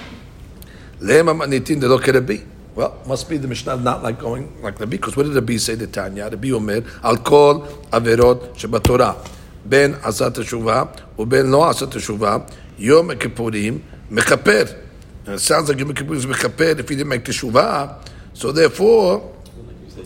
Lema 1.00 1.34
manitin 1.34 1.80
de 1.80 1.88
lo 1.88 2.00
kerebi. 2.00 2.51
Well, 2.74 2.98
must 3.06 3.30
be 3.30 3.38
the 3.38 3.48
Mishnah 3.48 3.78
not 3.78 4.02
like 4.02 4.20
going 4.20 4.62
like 4.62 4.80
Rabbi, 4.80 4.92
because 4.92 5.18
what 5.18 5.24
did 5.26 5.36
Rabbi 5.36 5.58
say 5.58 5.76
to 5.76 5.88
Tanya? 5.88 6.30
Rabbi 6.30 6.52
Omer, 6.52 6.84
al 7.04 7.18
kol 7.18 7.62
averot 7.92 8.56
shebatorah, 8.56 9.28
ben 9.66 9.96
asat 9.96 10.36
teshuvah, 10.36 11.28
ben 11.28 11.52
lo 11.52 11.62
asat 11.62 11.92
teshuvah, 11.92 12.50
yom 12.78 13.10
kippurim 13.10 13.82
mechaper. 14.10 14.78
And 15.26 15.36
it 15.36 15.40
sounds 15.40 15.70
like 15.70 15.78
Yom 15.78 15.94
Kippur 15.94 16.16
is 16.16 16.26
mechaper 16.26 16.80
if 16.80 16.90
he 16.90 16.96
didn't 16.96 17.10
make 17.10 17.24
teshuvah. 17.24 18.08
So 18.34 18.52
therefore, 18.52 19.32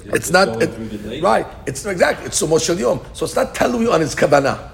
it's 0.06 0.30
not 0.32 0.62
it- 0.62 1.04
the 1.04 1.22
right. 1.22 1.48
It's 1.66 1.86
not 1.86 1.92
exactly 1.92 2.26
it's 2.26 2.42
sumo 2.42 2.62
shel 2.64 2.78
yom. 2.78 3.00
So 3.14 3.26
it's 3.26 3.36
not 3.36 3.56
telling 3.56 3.88
on 3.88 4.02
his 4.02 4.16
kavanah. 4.16 4.72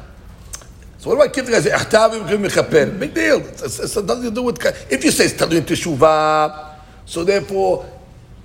So 0.98 1.10
what 1.10 1.16
do 1.16 1.22
I 1.22 1.28
give 1.28 1.46
the 1.46 1.52
guys? 1.52 3.00
Big 3.00 3.14
deal. 3.14 3.38
It's, 3.38 3.62
it's, 3.64 3.80
it's 3.80 3.96
nothing 3.98 4.24
to 4.24 4.32
do 4.32 4.44
with. 4.44 4.64
If 4.90 5.04
you 5.04 5.12
say 5.12 5.26
it's 5.26 5.34
talui 5.34 5.62
teshuvah, 5.62 6.71
so 7.12 7.26
therefore, 7.26 7.86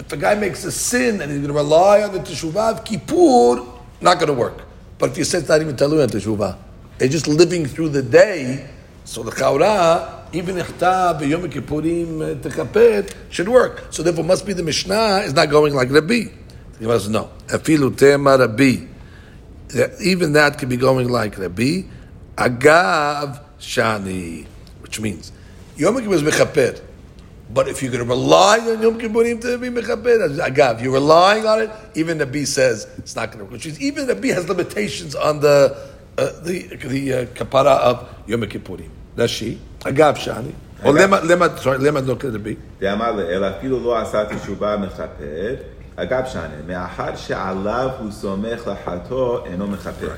if 0.00 0.12
a 0.12 0.16
guy 0.16 0.34
makes 0.34 0.64
a 0.64 0.72
sin 0.72 1.20
and 1.20 1.30
he's 1.30 1.38
going 1.38 1.52
to 1.52 1.54
rely 1.54 2.02
on 2.02 2.12
the 2.12 2.18
teshuvah 2.18 2.78
of 2.78 2.84
Kippur, 2.84 3.64
not 4.00 4.18
going 4.18 4.26
to 4.26 4.32
work. 4.32 4.64
But 4.98 5.10
if 5.10 5.18
you 5.18 5.22
say 5.22 5.38
it's 5.38 5.48
not 5.48 5.60
even 5.60 5.76
talui 5.76 6.02
on 6.02 6.08
teshuvah, 6.08 6.58
they're 6.98 7.06
just 7.06 7.28
living 7.28 7.66
through 7.66 7.90
the 7.90 8.02
day. 8.02 8.68
So 9.04 9.22
the 9.22 9.30
chaura, 9.30 10.26
even 10.32 10.56
ihtav 10.56 11.28
yom 11.28 11.48
kippurim 11.48 12.22
uh, 12.22 12.34
techaper 12.40 13.08
should 13.30 13.48
work. 13.48 13.86
So 13.90 14.02
therefore, 14.02 14.24
must 14.24 14.44
be 14.44 14.52
the 14.52 14.64
Mishnah 14.64 15.18
is 15.18 15.32
not 15.32 15.48
going 15.48 15.72
like 15.72 15.88
Rabbi. 15.88 16.24
The 16.72 16.78
Gemara 16.80 16.98
says 16.98 17.10
no. 17.10 17.30
Afilu 17.46 17.96
tema 17.96 18.36
Rabbi 18.36 18.86
even 20.00 20.32
that 20.32 20.58
could 20.58 20.70
be 20.70 20.76
going 20.76 21.08
like 21.08 21.38
Rabbi, 21.38 21.82
Agav 22.36 23.40
Shani, 23.60 24.44
which 24.80 24.98
means 24.98 25.30
Yom 25.76 26.00
Kippur 26.00 26.14
is 26.14 26.22
mechaper. 26.24 26.82
But 27.53 27.67
if 27.67 27.83
you're 27.83 27.91
going 27.91 28.03
to 28.03 28.09
rely 28.09 28.59
on 28.59 28.81
Yom 28.81 28.97
Kippurim 28.99 29.41
to 29.41 29.57
be 29.57 29.69
mechaper, 29.69 30.19
that's 30.19 30.39
Agav, 30.39 30.81
you're 30.81 30.93
relying 30.93 31.45
on 31.45 31.61
it. 31.63 31.69
Even 31.95 32.19
Rabbi 32.19 32.45
says 32.45 32.87
it's 32.97 33.15
not 33.15 33.27
going 33.31 33.39
to 33.39 33.43
work. 33.45 33.53
Which 33.53 33.65
is 33.65 33.79
even 33.81 34.07
Rabbi 34.07 34.29
has 34.29 34.47
limitations 34.47 35.15
on 35.15 35.41
the 35.41 35.75
uh, 36.17 36.31
the 36.43 36.67
the 36.77 37.13
uh, 37.13 37.25
kapara 37.25 37.77
of 37.79 38.09
Yom 38.27 38.41
Kippurim. 38.43 38.89
That's 39.15 39.33
she 39.33 39.59
Agav 39.81 40.15
Shani. 40.15 40.53
Or 40.83 40.93
lema 40.93 41.19
lema 41.21 41.59
sorry 41.59 41.79
lema 41.79 42.05
look 42.05 42.23
at 42.23 42.33
Rabbi. 42.33 42.55
דאמר 42.79 43.11
לאל, 43.11 43.43
אפילו 43.43 43.79
לא 43.79 43.97
עשה 44.01 44.25
תשובה 44.25 44.77
מכפר, 44.77 45.55
אגב 45.95 46.23
שנה, 46.25 46.49
מאחר 46.67 47.15
שעליו 47.15 47.89
הוא 47.99 48.11
סומך 48.11 48.67
לחטוא, 48.67 49.45
אינו 49.45 49.67
מכפר. 49.67 50.11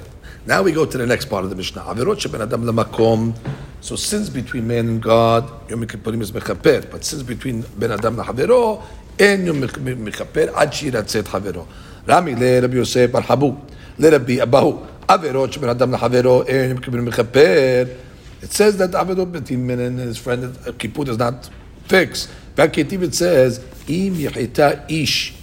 Now 0.48 0.62
we 0.62 0.72
go 0.72 0.87
to 0.87 0.96
the 0.96 1.06
next 1.06 1.26
part 1.26 1.44
of 1.44 1.50
the 1.50 1.56
Mishnah. 1.56 1.84
Adam. 1.87 3.34
So 3.82 3.96
sins 3.96 4.30
between 4.30 4.66
man 4.66 4.88
and 4.88 5.02
God, 5.02 5.70
Yom 5.70 5.87
Kippurim 5.87 6.22
is 6.22 6.32
mechaper. 6.32 6.90
But 6.90 7.04
sins 7.04 7.22
between 7.22 7.66
ben 7.76 7.92
adam 7.92 8.16
lahavero, 8.16 8.82
en 9.18 9.44
Yom 9.44 9.61
mechaper 9.61 10.48
ad 10.56 10.70
shiratzet 10.70 11.24
havero. 11.24 11.66
Rami 12.06 12.34
le 12.34 12.62
Rabbi 12.62 12.76
Yosef 12.76 13.12
bar 13.12 13.20
Habu 13.24 13.58
le 13.98 14.11
Rabbi 14.11 14.37
Abahu. 14.37 14.87
Averot 15.06 15.52
sheben 15.52 15.68
adam 15.68 15.92
lahavero, 15.92 16.48
en 16.48 16.70
Yom 16.70 16.78
Kippurim 16.78 17.11
mechaper. 17.11 17.94
It 18.40 18.50
says 18.50 18.78
that 18.78 18.92
averot 18.92 19.30
between 19.30 19.66
man 19.66 19.80
and 19.80 19.98
his 19.98 20.16
friend 20.16 20.56
uh, 20.66 20.72
Kippur 20.72 21.04
does 21.04 21.18
not 21.18 21.50
fix. 21.84 22.26
Back 22.56 22.78
it 22.78 23.14
says 23.14 23.58
yechita 23.58 24.90
ish 24.90 25.34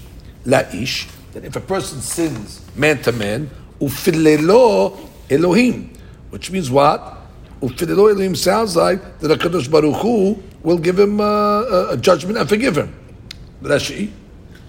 la 0.45 0.61
ish. 0.73 1.07
That 1.33 1.45
if 1.45 1.55
a 1.55 1.61
person 1.61 2.01
sins 2.01 2.65
man 2.75 3.03
to 3.03 3.11
man, 3.11 3.51
ufilelo 3.80 4.96
Elohim, 5.30 5.92
which 6.30 6.50
means 6.50 6.70
what? 6.70 7.18
Ufilelo 7.62 8.11
Elohim 8.11 8.35
sounds 8.35 8.76
like 8.76 9.18
that 9.20 9.38
Hakadosh 9.38 9.70
Baruch 9.70 9.96
Hu 9.96 10.42
will 10.62 10.78
give 10.78 10.98
him 10.98 11.20
uh, 11.20 11.24
a, 11.24 11.88
a 11.90 11.96
judgment 11.96 12.38
and 12.38 12.48
forgive 12.48 12.76
him. 12.76 12.94
Rashi. 13.62 14.11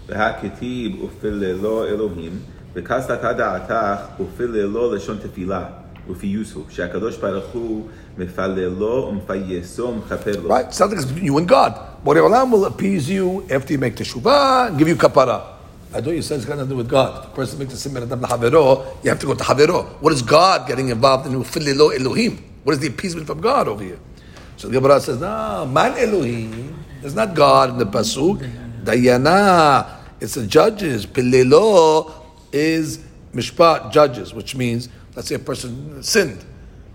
והכתיב 0.08 1.04
ופיללו 1.04 1.86
אלוהים, 1.86 2.40
וכסתת 2.76 3.24
דעתך 3.38 4.02
ופיללו 4.20 4.96
לשון 4.96 5.18
תפילה, 5.18 5.66
ופיוס 6.10 6.54
הוא, 6.54 6.64
שהקדוש 6.70 7.18
ברוך 7.18 7.46
הוא 7.54 7.88
מפללו 8.18 9.10
ומפייסו 9.10 9.84
ומכפר 9.84 10.42
לו. 10.42 10.50
Right? 10.50 10.74
Sounds 10.74 10.92
like 10.92 11.00
it's 11.00 11.06
between 11.06 11.26
you 11.26 11.38
and 11.38 11.48
God. 11.48 11.74
But 12.04 12.18
Olam 12.18 12.52
will 12.52 12.66
appease 12.66 13.10
you 13.10 13.46
after 13.50 13.74
you 13.74 13.80
make 13.80 13.96
teshuvah 13.96 14.68
and 14.68 14.78
give 14.78 14.88
you 14.88 14.96
kapara. 14.96 15.55
I 15.95 16.01
know 16.01 16.11
you 16.11 16.23
said 16.23 16.39
it's 16.39 16.45
got 16.45 16.57
nothing 16.57 16.71
to 16.71 16.75
do 16.75 16.77
with 16.77 16.89
God. 16.89 17.25
If 17.25 17.31
the 17.31 17.37
person 17.37 17.59
makes 17.59 17.73
a 17.73 17.77
sin 17.77 17.97
adam 17.97 18.21
lahavero, 18.21 19.03
you 19.03 19.11
have 19.11 19.19
to 19.21 19.27
go 19.27 19.35
to 19.35 19.45
havero. 19.45 19.87
What 20.01 20.13
is 20.13 20.23
God 20.23 20.67
getting 20.69 20.89
involved 20.89 21.27
in 21.27 21.33
ufilelo 21.33 21.99
Elohim? 21.99 22.45
What 22.65 22.73
is 22.73 22.81
the 22.81 22.89
appeasement 22.89 23.27
from 23.27 23.41
God 23.41 23.69
over 23.69 23.83
here? 23.83 23.99
So 24.57 24.69
the 24.69 24.75
Gemara 24.75 25.01
says, 25.01 25.21
no, 25.21 25.67
man 25.67 25.97
Elohim. 25.99 26.85
There's 27.01 27.15
not 27.15 27.35
God 27.35 27.71
in 27.71 27.79
the 27.79 27.87
pasuk. 27.87 28.51
Dayana. 28.83 30.01
It's 30.21 30.35
the 30.35 30.47
judges. 30.47 31.07
Pilelo 31.07 32.13
is 32.53 33.05
mishpat, 33.33 33.93
judges, 33.93 34.35
which 34.35 34.57
means, 34.57 34.89
let's 35.15 35.29
say 35.29 35.35
a 35.35 35.39
person 35.39 36.03
sinned. 36.03 36.45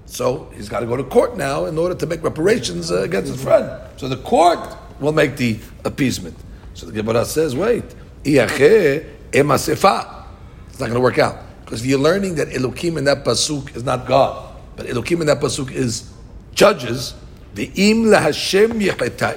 So 0.05 0.51
he's 0.53 0.67
got 0.67 0.81
to 0.81 0.85
go 0.85 0.97
to 0.97 1.03
court 1.03 1.37
now 1.37 1.65
in 1.65 1.77
order 1.77 1.95
to 1.95 2.05
make 2.05 2.21
reparations 2.23 2.91
uh, 2.91 3.03
against 3.03 3.31
his 3.31 3.41
friend. 3.41 3.81
So 3.95 4.09
the 4.09 4.17
court 4.17 4.59
will 4.99 5.13
make 5.13 5.37
the 5.37 5.59
appeasement. 5.85 6.35
So 6.73 6.85
the 6.85 6.91
Gemara 6.91 7.25
says, 7.25 7.55
wait, 7.55 7.85
emasefa. 8.24 10.24
It's 10.68 10.80
not 10.80 10.86
going 10.86 10.94
to 10.94 11.00
work 11.00 11.18
out. 11.18 11.38
Because 11.64 11.80
if 11.80 11.86
you're 11.86 11.98
learning 11.98 12.36
that 12.36 12.54
Elohim 12.54 12.96
in 12.96 13.04
that 13.04 13.24
pasuk 13.24 13.74
is 13.74 13.82
not 13.82 14.06
God, 14.06 14.54
but 14.76 14.88
Elohim 14.88 15.22
in 15.22 15.26
that 15.26 15.40
pasuk 15.40 15.72
is 15.72 16.12
judges, 16.54 17.14
the 17.54 17.64
im 17.74 18.04
lahashem 18.04 18.80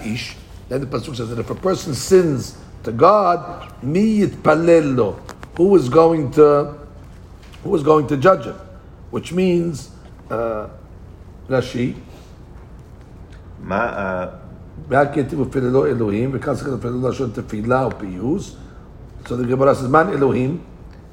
ish. 0.05 0.35
Then 0.67 0.81
the 0.81 0.87
pasuk 0.87 1.15
says 1.15 1.29
that 1.29 1.39
if 1.39 1.49
a 1.49 1.55
person 1.55 1.95
sins 1.95 2.57
to 2.83 2.91
God, 2.91 3.83
mi 3.83 4.19
yitpalello. 4.19 5.19
Who 5.57 5.75
is 5.75 5.89
going 5.89 6.31
to 6.31 6.77
who 7.63 7.75
is 7.75 7.83
going 7.83 8.07
to 8.07 8.17
judge 8.17 8.45
him? 8.45 8.55
Which 9.11 9.33
means 9.33 9.89
uh, 10.29 10.69
Rashi, 11.49 11.93
מה, 13.63 13.85
אה, 13.85 14.25
רק 14.91 15.17
יתיב 15.17 15.39
ופיללו 15.39 15.85
אלוהים, 15.85 16.29
וכאן 16.33 16.55
צריך 16.55 16.67
לפיללו 16.67 17.09
לשון 17.09 17.29
תפילה 17.33 17.83
או 17.83 17.89
פיוס. 17.97 18.55
So 19.27 19.35
the 19.35 19.45
Gemara 19.45 19.75
says, 19.75 19.87
man 19.87 20.09
אלוהים, 20.09 20.57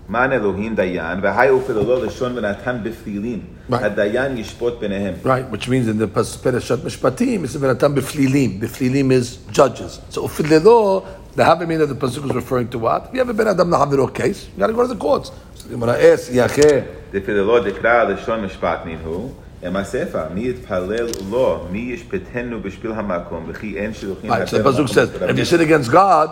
מן 0.09 0.33
אלוהים 0.33 0.75
דיין, 0.75 1.19
והי 1.23 1.51
ופיללו 1.51 2.05
לשון 2.05 2.39
ונתן 2.39 2.79
בפלילים. 2.83 3.41
Right. 3.71 3.75
הדיין 3.75 4.39
ישפוט 4.39 4.81
ביניהם. 4.81 5.15
right, 5.25 5.51
which 5.51 5.69
means 5.69 5.89
in 5.89 5.99
the 5.99 6.07
Parashat 6.07 6.79
Mishpatim, 6.79 7.45
it's 7.45 7.57
ונתן 7.61 7.95
בפלילים. 7.95 8.61
בפלילים 8.61 9.11
is 9.11 9.39
judges. 9.53 10.01
So 10.11 10.19
ופיללו 10.19 11.03
The 11.37 11.45
Havamina 11.45 11.87
the 11.87 11.95
pasuk 11.95 12.25
is 12.25 12.35
referring 12.35 12.69
to 12.69 12.79
what? 12.79 13.09
If 13.09 13.13
you 13.13 13.19
have 13.19 13.29
a 13.29 13.35
Ben 13.35 13.49
Adam 13.49 13.69
Lahaviro 13.69 14.09
case, 14.15 14.49
you 14.55 14.59
got 14.59 14.69
to 14.69 14.73
go 14.73 14.81
to 14.81 14.89
the 14.89 14.97
courts. 14.97 15.31
So 15.55 15.69
the 15.69 15.75
Gemara 15.75 15.93
asks, 16.13 16.31
Yacheh, 16.31 16.85
דפיללו 17.13 17.59
דקרא 17.65 18.05
לשון 18.05 18.45
משפט 18.45 18.79
מנהו, 18.87 19.33
הם 19.63 19.77
הספר, 19.77 20.23
מי 20.35 20.49
יתפלל 20.49 21.07
לו, 21.31 21.67
מי 21.71 21.79
ישפטנו 21.79 22.63
בשביל 22.63 22.93
המקום, 22.93 23.45
וכי 23.49 23.77
אין 23.79 23.95
שילוחים 23.95 24.31
Right, 24.31 24.49
so 24.49 24.51
the 24.51 24.57
הטבע 24.57 24.71
pasuk 24.71 24.77
במקום 24.77 24.87
says, 24.87 25.19
ברבים. 25.19 25.29
if 25.29 25.39
you 25.39 25.45
sin 25.45 25.61
against 25.61 25.93
God, 25.93 26.29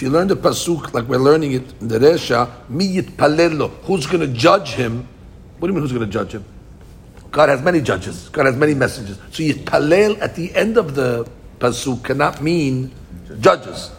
if 0.00 0.04
you 0.04 0.08
learn 0.08 0.28
the 0.28 0.34
pasuk 0.34 0.94
like 0.94 1.04
we're 1.04 1.18
learning 1.18 1.52
it 1.52 1.74
in 1.78 1.88
the 1.88 1.98
Resha, 1.98 2.50
mi 2.70 2.88
yitpalelo, 2.96 3.68
who's 3.82 4.06
going 4.06 4.20
to 4.20 4.34
judge 4.34 4.70
him? 4.70 5.06
What 5.58 5.68
do 5.68 5.74
you 5.74 5.74
mean 5.74 5.82
who's 5.82 5.92
going 5.92 6.06
to 6.06 6.10
judge 6.10 6.32
him? 6.32 6.42
God 7.30 7.50
has 7.50 7.60
many 7.60 7.82
judges. 7.82 8.30
God 8.30 8.46
has 8.46 8.56
many 8.56 8.72
messengers. 8.72 9.18
So 9.30 9.42
yitpalel 9.42 10.18
at 10.22 10.34
the 10.34 10.54
end 10.54 10.78
of 10.78 10.94
the 10.94 11.28
pasuk 11.58 12.02
cannot 12.02 12.40
mean 12.40 12.92
judges. 13.40 13.90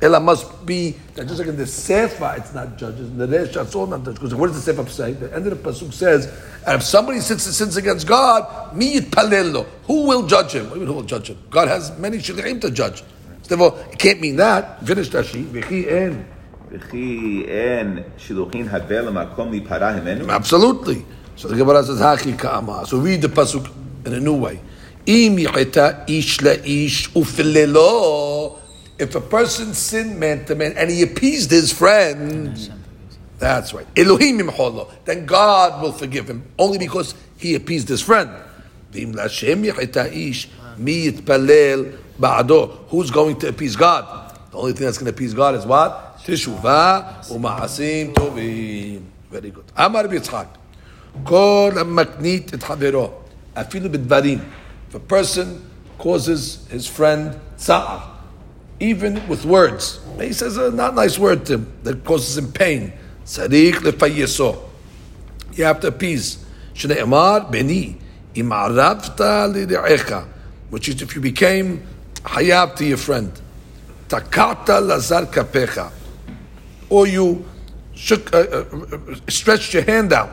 Ella 0.00 0.18
must 0.18 0.64
be 0.64 0.94
just 1.14 1.38
like 1.38 1.48
in 1.48 1.58
the 1.58 1.66
Sefer, 1.66 2.36
it's 2.38 2.54
not 2.54 2.78
judges. 2.78 3.10
In 3.10 3.18
the 3.18 3.26
Resha, 3.26 3.62
it's 3.62 3.74
all 3.74 3.86
not 3.86 4.02
judges. 4.02 4.14
Because 4.14 4.34
what 4.34 4.46
does 4.46 4.64
the 4.64 4.72
Sefer 4.72 4.88
say? 4.88 5.12
The 5.12 5.30
end 5.34 5.46
of 5.46 5.62
the 5.62 5.70
pasuk 5.70 5.92
says, 5.92 6.24
and 6.66 6.76
if 6.76 6.82
somebody 6.82 7.20
sins, 7.20 7.42
sins 7.42 7.76
against 7.76 8.06
God, 8.06 8.74
mi 8.74 8.98
yitpalelo, 8.98 9.66
who 9.84 10.06
will 10.06 10.26
judge 10.26 10.52
him? 10.52 10.70
What 10.70 10.76
do 10.76 10.80
you 10.80 10.86
mean 10.86 10.88
who 10.88 10.94
will 10.94 11.02
judge 11.02 11.28
him? 11.28 11.36
God 11.50 11.68
has 11.68 11.94
many 11.98 12.16
shlichim 12.16 12.62
to 12.62 12.70
judge. 12.70 13.04
Therefore, 13.50 13.84
it 13.90 13.98
can't 13.98 14.20
mean 14.20 14.36
that. 14.36 14.86
Finish 14.86 15.08
Tashi. 15.08 15.42
V'chi 15.42 15.90
en. 15.90 16.24
V'chi 16.70 17.50
en 17.50 18.04
shiluchin 18.16 18.68
havel 18.68 19.06
makom 19.06 19.50
li 19.50 19.60
parahimenu. 19.60 20.30
Absolutely. 20.30 21.04
So 21.34 21.48
the 21.48 21.56
Gemara 21.56 21.82
says, 21.82 21.98
Haki 21.98 22.38
ka'ama. 22.38 22.86
So 22.86 22.98
read 22.98 23.22
the 23.22 23.28
Pasuk 23.28 23.68
in 24.06 24.14
a 24.14 24.20
new 24.20 24.36
way. 24.36 24.60
Im 25.04 25.36
yicheta 25.36 26.08
ish 26.08 26.38
la'ish 26.38 27.10
ufilelo. 27.10 28.60
If 29.00 29.16
a 29.16 29.20
person 29.20 29.74
sinned 29.74 30.20
man 30.20 30.44
to 30.44 30.54
man 30.54 30.74
and 30.76 30.88
he 30.88 31.02
appeased 31.02 31.50
his 31.50 31.72
friend, 31.72 32.56
that's 33.40 33.74
right. 33.74 33.86
Elohim 33.96 34.38
imcholo. 34.38 34.92
Then 35.04 35.26
God 35.26 35.82
will 35.82 35.92
forgive 35.92 36.30
him 36.30 36.44
only 36.56 36.78
because 36.78 37.16
he 37.36 37.56
appeased 37.56 37.88
his 37.88 38.00
friend. 38.00 38.30
V'im 38.92 39.12
la'shem 39.12 39.68
yicheta 39.68 40.12
ish 40.12 40.48
Mi 40.78 41.10
yitpalel 41.10 41.98
ba'ado. 42.18 42.88
Who's 42.88 43.10
going 43.10 43.38
to 43.40 43.48
appease 43.48 43.76
God? 43.76 44.36
The 44.50 44.58
only 44.58 44.72
thing 44.72 44.86
that's 44.86 44.98
going 44.98 45.12
to 45.12 45.16
appease 45.16 45.34
God 45.34 45.54
is 45.54 45.64
what? 45.66 46.18
Teshuvah 46.18 47.28
u'ma'asim 47.28 48.14
tovim. 48.14 49.02
Very 49.30 49.50
good. 49.50 49.64
Amar 49.76 50.04
b'yitzchak. 50.04 50.48
Kol 51.24 51.70
et 51.70 51.76
havero. 51.76 53.12
Afilu 53.56 53.88
b'dvarim. 53.88 54.44
If 54.88 54.94
a 54.94 55.00
person 55.00 55.70
causes 55.98 56.66
his 56.68 56.86
friend 56.86 57.38
tsa'ar, 57.56 58.02
even 58.80 59.26
with 59.28 59.44
words, 59.44 60.00
he 60.18 60.32
says 60.32 60.56
a 60.56 60.70
not 60.70 60.94
nice 60.94 61.18
word 61.18 61.46
to 61.46 61.54
him 61.54 61.72
that 61.82 62.04
causes 62.04 62.38
him 62.38 62.52
pain. 62.52 62.92
Sadiq 63.24 63.74
lefayeso. 63.74 64.58
You 65.52 65.64
have 65.64 65.80
to 65.80 65.88
appease. 65.88 66.44
Shneimar 66.74 67.50
beni. 67.50 67.98
Im 68.34 68.50
arabta 68.50 69.52
li 69.52 69.66
which 70.70 70.88
is 70.88 71.02
if 71.02 71.14
you 71.14 71.20
became 71.20 71.82
hayab 72.22 72.76
to 72.76 72.84
your 72.84 72.96
friend, 72.96 73.32
takata 74.08 74.80
lazar 74.80 75.26
kapecha, 75.26 75.90
or 76.88 77.06
you 77.06 77.44
shook, 77.94 78.32
uh, 78.34 78.38
uh, 78.38 78.64
uh 78.92 79.14
stretched 79.28 79.74
your 79.74 79.82
hand 79.84 80.12
out 80.12 80.30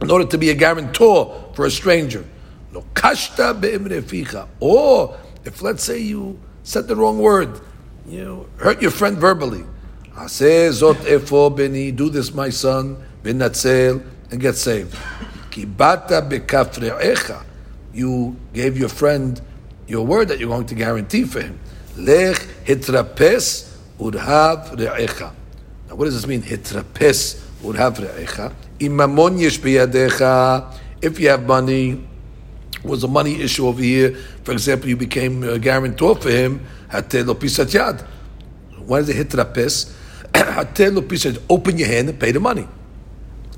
in 0.00 0.10
order 0.10 0.24
to 0.24 0.36
be 0.36 0.50
a 0.50 0.54
guarantor 0.54 1.52
for 1.54 1.66
a 1.66 1.70
stranger, 1.70 2.24
lo 2.72 2.84
kashta 2.94 3.58
be'imreficha, 3.58 4.48
or 4.60 5.16
if 5.44 5.62
let's 5.62 5.84
say 5.84 5.98
you 5.98 6.38
said 6.62 6.88
the 6.88 6.96
wrong 6.96 7.18
word, 7.18 7.60
you 8.08 8.48
hurt 8.56 8.80
your 8.82 8.90
friend 8.90 9.18
verbally, 9.18 9.64
aseh 10.16 10.70
zot 10.70 10.96
efo 11.04 11.54
beni, 11.54 11.90
do 11.90 12.08
this 12.08 12.34
my 12.34 12.50
son, 12.50 12.96
benatzel, 13.22 14.04
and 14.30 14.40
get 14.40 14.56
saved. 14.56 14.94
Kibata 15.50 16.26
bekafre'echa, 16.28 17.44
you 17.92 18.36
gave 18.52 18.78
your 18.78 18.88
friend 18.88 19.40
your 19.86 20.06
word 20.06 20.28
that 20.28 20.38
you're 20.38 20.48
going 20.48 20.66
to 20.66 20.74
guarantee 20.74 21.24
for 21.24 21.40
him. 21.40 21.58
Lech 21.96 22.38
hitrapes 22.64 23.76
urhav 23.98 24.76
re'echa. 24.76 25.32
Now, 25.88 25.96
what 25.96 26.06
does 26.06 26.14
this 26.14 26.26
mean? 26.26 26.42
Hitrapes 26.42 27.42
urhav 27.62 27.96
re'echa. 27.96 28.52
Imamon 28.78 29.40
yesh. 29.40 29.58
If 31.02 31.18
you 31.18 31.28
have 31.28 31.46
money, 31.46 32.06
was 32.84 33.04
a 33.04 33.08
money 33.08 33.40
issue 33.40 33.66
over 33.66 33.82
here. 33.82 34.14
For 34.44 34.52
example, 34.52 34.88
you 34.88 34.96
became 34.96 35.42
a 35.44 35.58
guarantor 35.58 36.16
for 36.16 36.30
him. 36.30 36.66
Hatel 36.90 37.26
lo 37.26 37.34
pisat 37.34 37.72
yad. 37.72 38.06
Why 38.86 39.00
it 39.00 39.06
hitrapes? 39.06 39.92
Hatel 40.34 40.94
lo 40.94 41.02
pisat. 41.02 41.40
Open 41.48 41.78
your 41.78 41.88
hand 41.88 42.08
and 42.08 42.18
pay 42.18 42.32
the 42.32 42.40
money. 42.40 42.66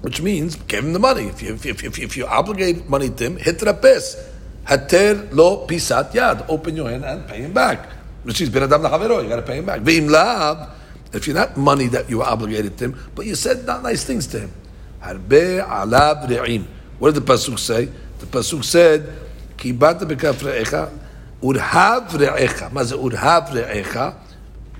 Which 0.04 0.20
means 0.20 0.56
give 0.68 0.84
him 0.84 0.92
the 0.92 0.98
money. 0.98 1.28
If 1.28 1.40
you 1.40 1.54
if, 1.54 1.64
if, 1.64 1.98
if, 1.98 2.14
you 2.14 2.26
obligate 2.26 2.90
money 2.90 3.08
to 3.08 3.24
him, 3.24 3.38
hitrapes. 3.38 4.20
Hater 4.68 5.30
lo 5.32 5.66
pisat 5.66 6.12
yad. 6.12 6.44
Open 6.50 6.76
your 6.76 6.90
hand 6.90 7.06
and 7.06 7.26
pay 7.26 7.38
him 7.38 7.54
back. 7.54 7.88
Which 8.22 8.42
is 8.42 8.50
ben 8.50 8.64
adam 8.64 8.82
lachavero. 8.82 9.22
You 9.22 9.30
got 9.30 9.36
to 9.36 9.42
pay 9.42 9.56
him 9.56 9.64
back. 9.64 9.80
V'im 9.80 10.10
lav. 10.10 10.68
If 11.14 11.26
you're 11.26 11.34
not 11.34 11.56
money 11.56 11.86
that 11.86 12.10
you 12.10 12.22
obligated 12.22 12.76
to 12.78 12.84
him, 12.84 13.00
but 13.14 13.24
you 13.24 13.34
said 13.34 13.64
not 13.64 13.82
nice 13.82 14.04
things 14.04 14.26
to 14.26 14.40
him. 14.40 14.52
Harbe 15.00 15.64
alav 15.66 16.28
re'im. 16.28 16.66
What 16.98 17.14
did 17.14 17.24
the 17.24 17.32
pasuk 17.32 17.58
say? 17.58 17.88
The 18.18 18.26
pasuk 18.26 18.62
said, 18.62 19.10
"Kibata 19.56 20.02
bekaf 20.02 20.34
re'echa, 20.34 20.90
urhav 21.42 22.08
re'echa." 22.10 22.70
Ma 22.72 22.84
ze 22.84 22.94
urhav 22.94 23.48
re'echa? 23.52 24.16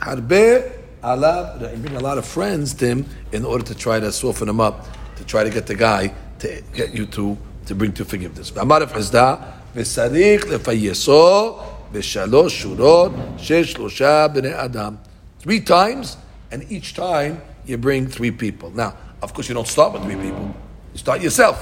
Harbe 0.01 0.71
alav 1.03 1.63
re'im. 1.63 1.81
Bring 1.81 1.97
a 1.97 2.01
lot 2.01 2.19
of 2.19 2.27
friends 2.27 2.75
to 2.75 2.87
him 2.87 3.07
in 3.33 3.47
order 3.47 3.65
to 3.65 3.75
try 3.75 3.99
to 4.01 4.13
soften 4.13 4.51
him 4.51 4.61
up, 4.61 4.87
to 5.18 5.24
try 5.26 5.44
to 5.44 5.50
get 5.50 5.66
the 5.68 5.76
guy 5.76 6.14
to 6.40 6.62
get 6.74 6.94
you 6.94 7.06
to 7.08 7.38
to 7.66 7.76
bring 7.76 7.92
to 7.94 8.06
forgiveness. 8.06 8.52
ואמר 8.54 8.82
רב 8.82 8.92
חסדא, 8.94 9.36
וצריך 9.76 10.48
לפייסו 10.48 11.58
בשלוש 11.92 12.62
שורות 12.62 13.12
של 13.38 13.66
שלושה 13.66 14.28
בני 14.28 14.52
אדם. 14.54 14.96
Three 15.42 15.60
times, 15.60 16.18
and 16.52 16.64
each 16.70 16.94
time 16.96 17.42
you 17.66 17.78
bring 17.78 18.08
three 18.08 18.32
people. 18.32 18.72
Now, 18.72 18.94
of 19.22 19.34
course, 19.34 19.48
you 19.50 19.56
don't 19.56 19.68
start 19.68 19.94
with 19.94 20.04
three 20.04 20.16
people. 20.16 20.54
You 20.94 21.00
start 21.00 21.22
yourself. 21.22 21.58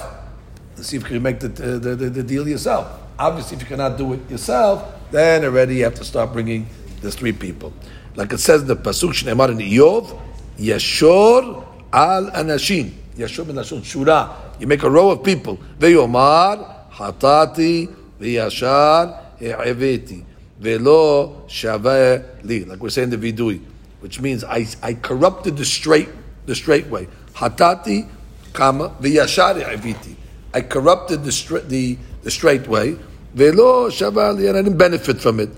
Let's 0.75 0.89
see 0.89 0.97
if 0.97 1.03
you 1.03 1.09
can 1.09 1.23
make 1.23 1.39
the, 1.39 1.47
the, 1.47 1.95
the, 1.95 2.09
the 2.09 2.23
deal 2.23 2.47
yourself. 2.47 2.87
Obviously, 3.19 3.57
if 3.57 3.63
you 3.63 3.67
cannot 3.67 3.97
do 3.97 4.13
it 4.13 4.29
yourself, 4.29 4.83
then 5.11 5.43
already 5.43 5.75
you 5.77 5.83
have 5.83 5.95
to 5.95 6.05
start 6.05 6.33
bringing 6.33 6.67
the 7.01 7.11
three 7.11 7.33
people. 7.33 7.73
Like 8.15 8.31
it 8.33 8.39
says 8.39 8.61
in 8.61 8.67
the 8.67 8.75
Pasuk 8.75 9.13
Shneimar 9.13 9.49
in 9.49 9.57
Iyov, 9.57 10.19
Yashor 10.57 11.65
al 11.93 12.31
Anashim. 12.31 12.91
Yashor 13.16 13.46
ben 13.46 13.56
Nashon, 13.56 13.80
Shura. 13.80 14.60
You 14.60 14.66
make 14.66 14.82
a 14.82 14.90
row 14.90 15.10
of 15.10 15.22
people. 15.22 15.58
Ve'yomar, 15.78 16.90
Hatati, 16.90 17.94
Ve'yashar, 18.20 19.38
He'eveti. 19.38 20.24
Ve'lo 20.60 21.46
Shaveh 21.48 22.44
li. 22.44 22.64
Like 22.64 22.80
we're 22.80 22.90
saying 22.90 23.10
the 23.10 23.16
Vidui. 23.16 23.60
Which 24.00 24.20
means 24.20 24.44
I, 24.44 24.66
I 24.82 24.94
corrupted 24.94 25.56
the 25.56 25.64
straight, 25.64 26.08
the 26.46 26.54
straight 26.54 26.86
way. 26.88 27.08
Hatati, 27.34 28.08
kama, 28.52 28.90
Ve'yashar, 29.00 29.56
He'eveti. 29.56 30.16
I 30.54 30.60
corrupted 30.60 31.24
the, 31.24 31.32
stra- 31.32 31.60
the, 31.60 31.98
the 32.22 32.30
straight 32.30 32.66
way. 32.68 32.96
Ve'lo 33.36 33.90
Shaveh 33.90 34.36
li. 34.36 34.46
And 34.46 34.56
I 34.56 34.62
didn't 34.62 34.78
benefit 34.78 35.20
from 35.20 35.40
it. 35.40 35.50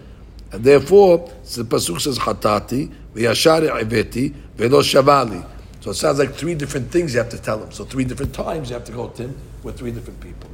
And 0.54 0.62
therefore, 0.62 1.18
the 1.56 1.64
pasuk 1.64 2.00
says 2.00 2.16
hatati, 2.16 2.88
v'yashar 3.12 3.68
eveti, 3.68 4.32
ve'lo 4.56 4.82
shavali. 4.82 5.44
So 5.83 5.91
it 5.91 5.95
sounds 5.95 6.19
like 6.19 6.33
three 6.33 6.55
different 6.55 6.91
things 6.91 7.13
you 7.13 7.19
have 7.19 7.29
to 7.29 7.41
tell 7.41 7.59
him. 7.63 7.71
So 7.71 7.85
three 7.85 8.03
different 8.03 8.33
times 8.33 8.69
you 8.69 8.75
have 8.75 8.85
to 8.85 8.91
go 8.91 9.07
to 9.07 9.21
him 9.23 9.37
with 9.63 9.77
three 9.77 9.91
different 9.91 10.19
people. 10.19 10.49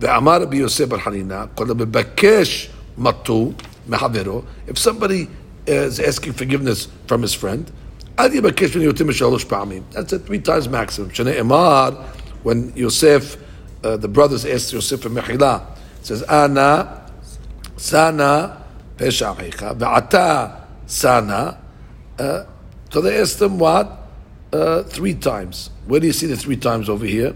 ואמר 0.00 0.42
רבי 0.42 0.56
יוסף 0.56 0.88
בר 0.88 0.98
חנינא, 0.98 1.44
כל 1.54 1.70
המבקש 1.70 2.70
מטו 2.98 3.52
מחברו, 3.88 4.42
if 4.68 4.78
somebody 4.78 5.26
is 5.66 6.00
asking 6.00 6.32
forgiveness 6.32 6.88
from 7.08 7.22
his 7.22 7.34
friend, 7.34 7.70
אל 8.18 8.34
יבקש 8.34 8.76
ממנו 8.76 8.84
יותר 8.84 9.04
משלוש 9.04 9.44
פעמים. 9.44 9.82
That's 9.92 10.12
it, 10.12 10.26
three 10.26 10.38
times 10.38 10.68
maximum. 10.68 11.14
שנאמר, 11.14 11.90
when 12.44 12.72
Yosef, 12.76 13.36
uh, 13.82 13.96
the 13.96 14.08
brothers 14.08 14.44
asked 14.44 14.72
Yosef 14.72 15.02
for 15.02 15.08
מחילה, 15.08 15.58
it 16.02 16.06
says, 16.06 16.22
אנא, 16.28 16.82
sana 17.78 18.48
פשע 18.96 19.32
אחיך, 19.32 19.64
ועתה 19.78 20.46
sana. 20.88 21.56
Uh, 22.18 22.44
so 22.90 23.00
they 23.00 23.20
asked 23.20 23.42
him 23.42 23.58
what? 23.58 23.99
Uh, 24.52 24.82
three 24.84 25.12
times. 25.12 25.70
Where 25.86 26.00
do 26.00 26.06
you 26.06 26.12
see 26.12 26.28
the 26.28 26.36
three 26.36 26.56
times 26.56 26.88
over 26.88 27.04
here? 27.04 27.34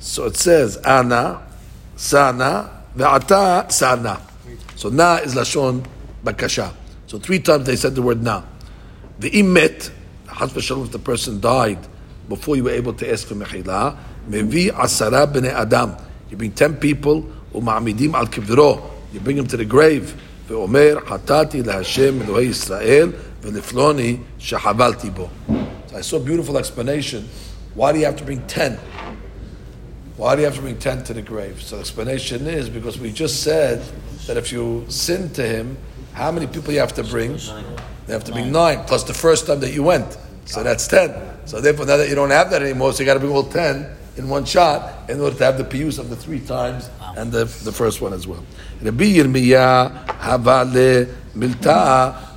So 0.00 0.26
it 0.26 0.36
says, 0.36 0.76
ana, 0.78 1.40
sana, 1.96 2.82
ve'ata, 2.96 3.70
sana. 3.70 4.20
So 4.74 4.88
na 4.88 5.16
is 5.16 5.34
lashon 5.34 5.86
bakasha. 6.24 6.74
So 7.06 7.18
three 7.18 7.38
times 7.38 7.64
they 7.66 7.76
said 7.76 7.94
the 7.94 8.02
word 8.02 8.22
na. 8.22 8.42
Ve'imet, 9.20 9.92
has 10.26 10.52
v'shalom, 10.52 10.86
if 10.86 10.92
the 10.92 10.98
person 10.98 11.40
died 11.40 11.78
before 12.28 12.56
you 12.56 12.64
were 12.64 12.70
able 12.70 12.92
to 12.94 13.10
ask 13.10 13.28
for 13.28 13.34
mechila, 13.36 13.96
mevi 14.28 14.70
asara 14.70 15.32
b'nei 15.32 15.52
adam. 15.52 15.96
You 16.28 16.36
bring 16.36 16.52
ten 16.52 16.76
people, 16.76 17.22
u'ma'amidim 17.54 18.14
al 18.14 18.26
kivro. 18.26 18.90
You 19.12 19.20
bring 19.20 19.36
them 19.36 19.46
to 19.46 19.56
the 19.56 19.64
grave. 19.64 20.14
ואומר, 20.48 20.98
חטאתי 21.06 21.62
להשם 21.62 22.22
אלוהי 22.22 22.46
ישראל, 22.46 23.12
ולפלוני 23.42 24.16
שחבלתי 24.38 25.10
בו. 25.10 25.28
So 25.87 25.97
I 25.97 26.01
saw 26.01 26.17
a 26.17 26.19
beautiful 26.19 26.57
explanation. 26.57 27.27
Why 27.73 27.91
do 27.93 27.99
you 27.99 28.05
have 28.05 28.17
to 28.17 28.23
bring 28.23 28.45
ten? 28.47 28.79
Why 30.17 30.35
do 30.35 30.41
you 30.41 30.45
have 30.47 30.55
to 30.55 30.61
bring 30.61 30.77
ten 30.79 31.03
to 31.05 31.13
the 31.13 31.21
grave? 31.21 31.61
So 31.61 31.75
the 31.75 31.81
explanation 31.81 32.47
is 32.47 32.69
because 32.69 32.99
we 32.99 33.11
just 33.11 33.43
said 33.43 33.83
that 34.25 34.35
if 34.35 34.51
you 34.51 34.85
sin 34.89 35.29
to 35.33 35.43
him, 35.47 35.77
how 36.13 36.31
many 36.31 36.47
people 36.47 36.73
you 36.73 36.79
have 36.79 36.93
to 36.95 37.03
bring? 37.03 37.37
They 38.07 38.13
have 38.13 38.23
to 38.25 38.31
bring 38.31 38.51
nine 38.51 38.83
plus 38.85 39.03
the 39.03 39.13
first 39.13 39.47
time 39.47 39.59
that 39.59 39.73
you 39.73 39.83
went. 39.83 40.17
So 40.45 40.63
that's 40.63 40.87
ten. 40.87 41.13
So 41.45 41.61
therefore, 41.61 41.85
now 41.85 41.97
that 41.97 42.09
you 42.09 42.15
don't 42.15 42.31
have 42.31 42.49
that 42.49 42.61
anymore, 42.63 42.93
so 42.93 42.99
you 42.99 43.05
got 43.05 43.13
to 43.13 43.19
bring 43.19 43.31
all 43.31 43.43
ten 43.43 43.95
in 44.17 44.27
one 44.27 44.45
shot 44.45 45.09
in 45.09 45.21
order 45.21 45.37
to 45.37 45.45
have 45.45 45.57
the 45.57 45.63
pius 45.63 45.99
of 45.99 46.09
the 46.09 46.15
three 46.15 46.39
times 46.39 46.89
and 47.15 47.31
the, 47.31 47.45
the 47.45 47.71
first 47.71 48.01
one 48.01 48.13
as 48.13 48.25
well. 48.25 48.43
Rabbi 48.81 49.03
Yirmiyah 49.03 50.07
havale 50.17 51.13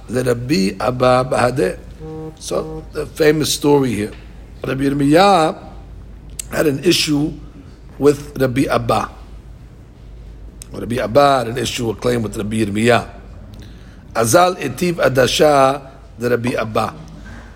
Rabbi 0.09 0.77
Abba 0.79 1.25
Bahadeh. 1.31 1.79
So 2.39 2.85
the 2.93 3.07
famous 3.07 3.53
story 3.53 3.95
here. 3.95 4.13
Rabbi 4.65 4.85
Yirmiyah 4.85 5.73
had 6.53 6.67
an 6.67 6.85
issue 6.85 7.33
with 7.99 8.37
Rabbi 8.41 8.65
Abba. 8.69 9.11
Rabbi 10.73 10.97
Abba 10.97 11.39
had 11.39 11.49
an 11.49 11.59
issue, 11.59 11.91
a 11.91 11.95
claim 11.97 12.23
with 12.23 12.37
Rabbi 12.37 12.57
Yirmiyah. 12.57 13.09
Azal 14.15 14.57
etiv 14.57 14.95
adasha 14.95 15.91
the 16.19 16.31
Rabbi 16.31 16.51
Abba. 16.51 16.95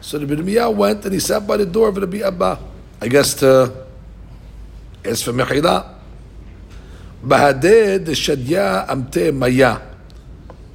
So 0.01 0.19
Rabbi 0.19 0.35
Yirmiyah 0.35 0.75
went 0.75 1.05
and 1.05 1.15
he 1.15 1.21
sat 1.21 1.47
by 1.47 1.57
the 1.57 1.67
door 1.67 1.89
of 1.89 1.97
Rabbi 1.97 2.21
Abba. 2.21 2.59
I 3.01 3.09
guess 3.09 3.35
to 3.35 3.73
ask 5.05 5.25
for 5.25 5.33
mechila. 5.33 5.93
Bahadeh 7.25 8.05
the 8.05 8.13
shadya 8.13 8.87
amte 8.89 9.35
maya. 9.35 9.81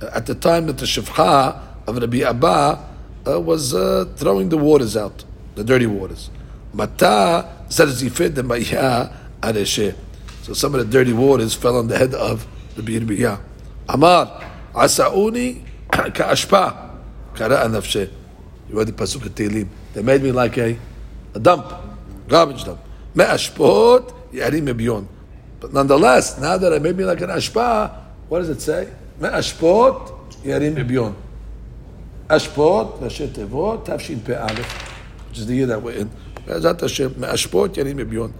At 0.02 0.26
the 0.26 0.36
time 0.36 0.68
that 0.68 0.78
the 0.78 0.86
shifcha 0.86 1.62
of 1.88 1.98
Rabbi 1.98 2.20
Abba 2.20 2.89
uh, 3.36 3.40
was 3.40 3.74
uh, 3.74 4.06
throwing 4.16 4.50
the 4.50 4.58
waters 4.58 4.96
out, 4.98 5.24
the 5.56 5.64
dirty 5.64 5.86
waters. 5.86 6.30
Mata 6.74 7.48
zarzifed 7.70 8.36
the 8.36 8.44
maya. 8.44 9.10
So 10.44 10.54
some 10.54 10.76
of 10.76 10.80
the 10.80 10.92
dirty 10.92 11.14
waters 11.14 11.54
fell 11.54 11.78
on 11.78 11.88
the 11.88 11.98
head 11.98 12.14
of 12.14 12.46
Rabbi 12.76 12.92
Yirmiyah. 12.94 13.40
Amar 13.88 14.44
asauni 14.74 15.64
ka'ashpa 15.92 16.92
kara 17.36 17.68
nafshe. 17.68 18.10
You 18.70 18.78
read 18.78 18.88
the 18.88 18.94
pasuk 18.94 19.22
Tehillim. 19.30 19.68
They 19.94 20.02
made 20.04 20.22
me 20.22 20.32
like 20.32 20.58
a, 20.58 20.78
a 21.34 21.40
dump, 21.40 21.74
garbage 22.28 22.64
dump. 22.64 22.80
Me'ashpot 23.16 24.14
yarim 24.32 24.72
mebiyon. 24.72 25.08
But 25.60 25.74
nonetheless, 25.74 26.40
now 26.40 26.58
that 26.58 26.72
I 26.74 26.80
made 26.80 26.96
me 26.96 27.04
like 27.04 27.22
an 27.22 27.30
ashpa, 27.30 27.96
what 28.28 28.40
does 28.40 28.50
it 28.50 28.62
say? 28.62 28.94
Me'ashpot 29.20 30.44
yarim 30.44 30.76
mebiyon. 30.76 31.16
Ashpot, 32.30 33.00
Rashi 33.00 33.28
Tevot, 33.28 33.86
Tafshin 33.88 34.24
Pe 34.24 34.36
Aleph, 34.36 34.72
which 35.30 35.40
is 35.40 35.48
the 35.48 35.56
year 35.56 35.66
that 35.66 35.82
we're 35.82 35.94
in. 35.94 36.12
Be'ezat 36.46 36.80
Hashem, 36.80 37.20
Me'ashpot 37.20 37.70
yarim 37.70 37.96
mebiyon. 37.96 38.32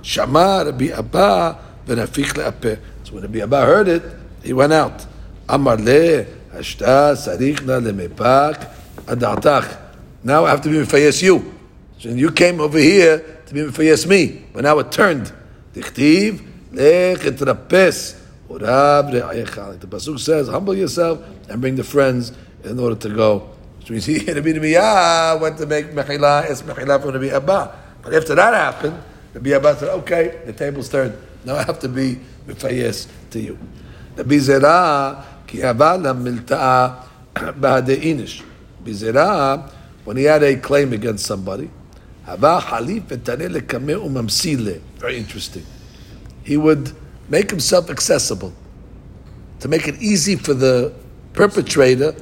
Shama 0.00 0.62
Rabbi 0.64 0.86
Abba 0.86 1.58
le'apeh. 1.86 2.80
So 3.02 3.12
when 3.12 3.22
Rabbi 3.24 3.40
Abba 3.40 3.66
heard 3.66 3.88
it, 3.88 4.02
he 4.42 4.54
went 4.54 4.72
out. 4.72 5.06
Amar 5.46 5.76
le, 5.76 6.24
hashta 6.54 7.14
sarichna 7.14 7.82
lemepak 7.82 8.66
adatach. 9.04 9.78
Now 10.22 10.46
I 10.46 10.50
have 10.50 10.62
to 10.62 10.70
be 10.70 10.76
mefayes 10.76 11.22
you. 11.22 11.54
So 11.98 12.08
you 12.08 12.30
came 12.32 12.60
over 12.60 12.78
here 12.78 13.42
to 13.44 13.52
be 13.52 13.60
mefayes 13.60 14.06
me, 14.06 14.46
but 14.54 14.64
now 14.64 14.78
it 14.78 14.90
turned. 14.90 15.30
Dichtiv 15.74 16.46
lech 16.72 17.18
etrapes 17.18 18.18
urav 18.48 19.12
re'ayecha. 19.12 19.78
The 19.80 19.86
pasuk 19.86 20.18
says, 20.18 20.48
humble 20.48 20.74
yourself 20.74 21.22
and 21.50 21.60
bring 21.60 21.76
the 21.76 21.84
friends 21.84 22.32
in 22.64 22.78
order 22.78 22.96
to 22.96 23.08
go. 23.08 23.50
So 23.84 23.94
we 23.94 24.00
see 24.00 24.18
Rabbi 24.18 24.48
Yirmiyah 24.48 25.40
went 25.40 25.58
to 25.58 25.66
make 25.66 25.86
mechila, 25.92 26.50
it's 26.50 26.62
mechila 26.62 27.00
for 27.02 27.12
Rabbi 27.12 27.28
Abba. 27.28 27.78
But 28.02 28.14
after 28.14 28.34
that 28.34 28.54
happened, 28.54 29.02
Rabbi 29.34 29.50
Abba 29.50 29.76
said, 29.78 29.88
okay, 30.00 30.40
the 30.46 30.52
table's 30.52 30.88
turned. 30.88 31.16
Now 31.44 31.56
I 31.56 31.64
have 31.64 31.78
to 31.80 31.88
be 31.88 32.18
mefayes 32.46 33.08
to 33.30 33.40
you. 33.40 33.58
Rabbi 34.16 34.38
Zerah, 34.38 35.24
ki 35.46 35.58
avala 35.58 36.14
milta'a 36.16 37.04
ba'de 37.60 37.96
inish. 37.96 38.42
Rabbi 38.78 38.92
Zerah, 38.92 39.70
when 40.04 40.16
he 40.16 40.24
had 40.24 40.42
a 40.42 40.56
claim 40.56 40.92
against 40.92 41.26
somebody, 41.26 41.70
hava 42.24 42.60
halif 42.60 43.02
umamsile. 43.02 44.80
Very 44.96 45.18
interesting. 45.18 45.66
He 46.42 46.56
would 46.56 46.92
make 47.28 47.50
himself 47.50 47.90
accessible 47.90 48.52
to 49.60 49.68
make 49.68 49.88
it 49.88 50.00
easy 50.00 50.36
for 50.36 50.54
the 50.54 50.92
perpetrator. 51.32 52.14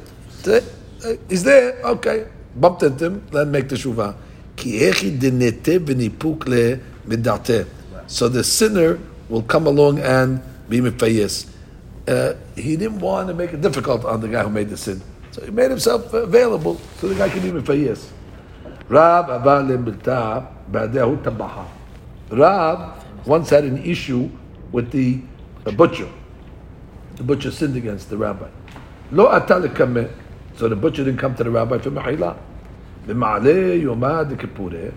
Uh, 0.46 0.60
he's 1.28 1.44
there, 1.44 1.80
okay. 1.84 2.26
Bumped 2.56 2.82
into 2.82 3.06
him, 3.06 3.26
him 3.32 3.50
make 3.50 3.68
the 3.68 3.76
shuvah. 3.76 4.14
So 8.06 8.28
the 8.28 8.44
sinner 8.44 8.98
will 9.28 9.42
come 9.42 9.66
along 9.66 9.98
and 10.00 10.42
be 10.68 10.80
mifayis. 10.80 11.48
Uh, 12.06 12.34
he 12.54 12.76
didn't 12.76 13.00
want 13.00 13.28
to 13.28 13.34
make 13.34 13.52
it 13.52 13.60
difficult 13.60 14.04
on 14.04 14.20
the 14.20 14.28
guy 14.28 14.42
who 14.42 14.50
made 14.50 14.68
the 14.68 14.76
sin. 14.76 15.00
So 15.30 15.44
he 15.44 15.50
made 15.50 15.70
himself 15.70 16.12
available 16.12 16.78
so 16.98 17.08
the 17.08 17.14
guy 17.14 17.28
can 17.30 17.40
be 17.40 17.50
mifayis. 17.50 18.10
Rab. 18.88 19.30
Rab 22.30 23.04
once 23.26 23.50
had 23.50 23.64
an 23.64 23.78
issue 23.84 24.30
with 24.70 24.90
the 24.90 25.20
butcher. 25.76 26.08
The 27.16 27.22
butcher 27.22 27.50
sinned 27.50 27.76
against 27.76 28.10
the 28.10 28.16
rabbi. 28.16 28.48
Lo. 29.10 29.28
So 30.62 30.68
the 30.68 30.76
butcher 30.76 31.02
didn't 31.02 31.18
come 31.18 31.34
to 31.34 31.42
the 31.42 31.50
rabbi 31.50 31.78
for 31.78 31.90
mahila. 31.90 32.38
B'ma'ale 33.04 33.82
yomad 33.82 34.30
kippureh. 34.36 34.94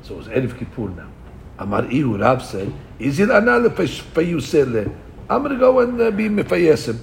So 0.00 0.14
it 0.14 0.16
was 0.16 0.28
Erev 0.28 0.58
Kippur 0.58 0.88
now. 0.88 1.10
Amar 1.58 1.84
Ihu 1.92 2.16
Rab 2.16 2.40
said, 2.40 2.72
Izil 2.98 3.30
ana 3.30 3.68
lefayusele. 3.68 4.90
I'm 5.28 5.42
going 5.42 5.52
to 5.52 5.58
go 5.58 5.80
and 5.80 6.00
uh, 6.00 6.10
be 6.10 6.30
mefayesim. 6.30 6.98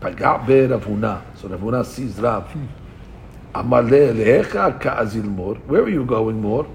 Pagah 0.00 0.44
be 0.44 0.66
Rav. 0.66 1.22
So 1.36 1.46
Rav 1.46 1.86
sees 1.86 2.18
Rab. 2.18 2.48
Amar 3.54 3.84
le 3.84 4.42
ka'azil 4.80 5.22
mor. 5.22 5.54
Where 5.68 5.82
are 5.82 5.88
you 5.88 6.04
going 6.04 6.40
more? 6.40 6.66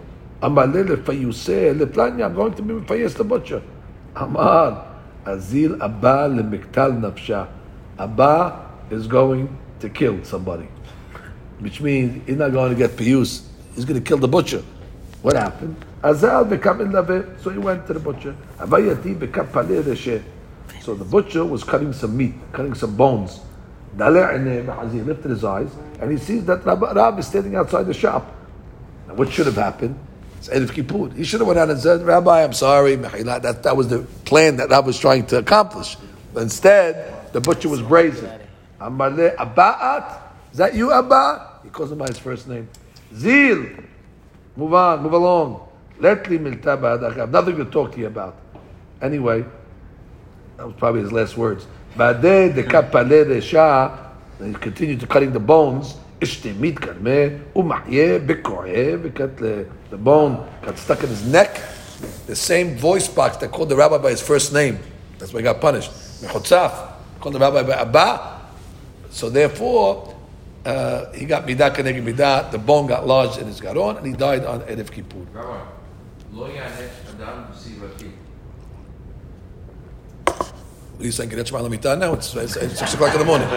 Amar 0.41 0.67
le 0.67 0.86
lefayuse 0.86 1.77
leplanya. 1.77 2.27
I'm 2.27 2.36
going 2.36 2.53
to 2.53 2.62
be 2.62 2.73
mefayes 2.73 3.15
the 3.15 3.25
butcher. 3.25 3.62
Amar 4.15 4.95
azil 5.25 5.77
abba 5.82 6.30
lemiktal 6.30 7.01
nafsha. 7.01 7.49
Abba 7.99 8.66
is 8.89 9.08
going 9.08 9.58
to 9.80 9.89
kill 9.89 10.23
somebody. 10.23 10.67
Which 11.60 11.82
means 11.82 12.26
he's 12.28 12.38
not 12.38 12.52
going 12.52 12.71
to 12.71 12.78
get 12.78 12.91
piyus. 12.91 13.45
He's 13.76 13.86
going 13.86 14.02
to 14.02 14.08
kill 14.08 14.17
the 14.17 14.28
butcher. 14.28 14.63
What 15.21 15.36
happened? 15.36 15.76
Azal 16.04 16.50
became 16.50 16.82
in 16.82 17.41
so 17.41 17.50
he 17.50 17.58
went 17.58 17.88
to 17.88 17.93
the 17.93 18.00
butcher. 18.00 18.36
Avayati. 18.60 20.23
So 20.82 20.93
the 20.93 21.06
butcher 21.06 21.43
was 21.43 21.63
cutting 21.63 21.91
some 21.91 22.15
meat, 22.15 22.34
cutting 22.54 22.73
some 22.76 22.95
bones. 22.95 23.41
Daleh 23.95 24.91
He 24.93 25.02
lifted 25.02 25.32
his 25.32 25.43
eyes 25.43 25.71
and 26.00 26.12
he 26.12 26.17
sees 26.17 26.45
that 26.45 26.63
Rab, 26.65 26.82
Rab 26.82 27.17
is 27.17 27.28
standing 27.28 27.56
outside 27.56 27.84
the 27.84 27.93
shop. 27.93 28.32
Now, 29.08 29.15
what 29.15 29.32
should 29.32 29.47
have 29.47 29.56
happened? 29.56 29.97
It's 30.38 30.50
Erev 30.50 30.71
Kippur. 30.71 31.10
He 31.15 31.23
should 31.23 31.39
have 31.39 31.47
went 31.47 31.60
out 31.60 31.69
and 31.69 31.80
said, 31.80 32.04
Rabbi, 32.04 32.43
I'm 32.43 32.54
sorry, 32.54 32.95
That, 32.95 33.63
that 33.63 33.76
was 33.76 33.88
the 33.88 34.04
plan 34.26 34.58
that 34.58 34.69
Rab 34.69 34.86
was 34.86 35.00
trying 35.00 35.26
to 35.28 35.39
accomplish. 35.39 35.97
But 36.34 36.43
instead, 36.43 37.34
the 37.34 37.41
butcher 37.41 37.69
was 37.69 37.82
brazen. 37.82 38.30
Abba'at. 38.80 40.22
Is 40.52 40.58
that 40.58 40.74
you, 40.76 40.92
Abba? 40.92 41.60
He 41.63 41.70
calls 41.70 41.92
him 41.92 41.98
by 41.98 42.08
his 42.08 42.20
first 42.20 42.48
name. 42.48 42.70
Zil. 43.13 43.66
Move 44.56 44.74
on, 44.74 45.04
move 45.04 45.13
along. 45.13 45.68
Let 46.00 46.30
li 46.30 46.38
milta. 46.38 47.04
I 47.04 47.13
have 47.20 47.32
nothing 47.32 47.58
to 47.58 47.66
talk 47.66 47.92
to 47.94 48.00
you 48.00 48.08
about. 48.08 48.36
Anyway, 49.02 49.46
that 50.58 50.66
was 50.66 50.76
probably 50.78 51.02
his 51.02 51.12
last 51.12 51.38
words. 51.38 51.68
Ba'adeh 51.96 52.56
de 52.56 52.63
kapaleh 52.63 53.26
resha. 53.26 54.06
He 54.44 54.54
continued 54.54 55.00
to 55.00 55.08
cutting 55.08 55.32
the 55.32 55.40
bones. 55.40 55.96
Ishte 56.19 56.56
mit 56.56 56.75
karmeh 56.75 57.40
umahye 57.54 58.25
bekoeh 58.25 59.02
because 59.02 59.36
the 59.36 59.67
the 59.90 59.98
bone 59.98 60.48
got 60.63 60.78
stuck 60.78 61.04
in 61.04 61.10
his 61.10 61.25
neck. 61.25 61.62
The 62.25 62.36
same 62.36 62.75
voice 62.78 63.08
box 63.08 63.38
that 63.38 63.52
called 63.52 63.69
the 63.69 63.75
rabbi 63.75 63.98
by 63.98 64.10
his 64.12 64.21
first 64.21 64.54
name. 64.54 64.80
That's 65.17 65.34
why 65.34 65.40
he 65.40 65.44
got 65.44 65.62
punished. 65.62 65.92
Mechotzaf 66.21 66.94
called 67.19 67.36
the 67.36 67.40
rabbi 67.40 67.63
by 67.63 67.73
Abba. 67.73 68.37
So 69.18 69.32
therefore, 69.32 70.13
uh, 70.63 71.12
he 71.12 71.26
got 71.26 71.48
midah 71.48 71.74
keneged 71.74 72.06
midah. 72.06 72.52
The 72.52 72.60
bone 72.60 72.86
got 72.86 73.08
lodged 73.08 73.40
in 73.42 73.48
his 73.48 73.60
garon, 73.60 73.98
and 73.98 74.06
he 74.06 74.13
died 74.13 74.46
on 74.46 74.62
Erev 74.62 74.92
Kippur. 74.92 75.26
Rabbi, 75.34 75.65
lo 76.34 76.46
adam 76.46 77.48
what 80.98 81.04
are 81.04 81.06
you 81.06 81.12
saying? 81.12 81.30
Kedech 81.30 81.52
Malamita? 81.52 81.98
No, 81.98 82.13
it's, 82.13 82.36
it's, 82.36 82.56
it's 82.56 82.80
6 82.80 82.94
o'clock 82.96 83.13
in 83.13 83.20
the 83.20 83.26
morning. 83.26 83.48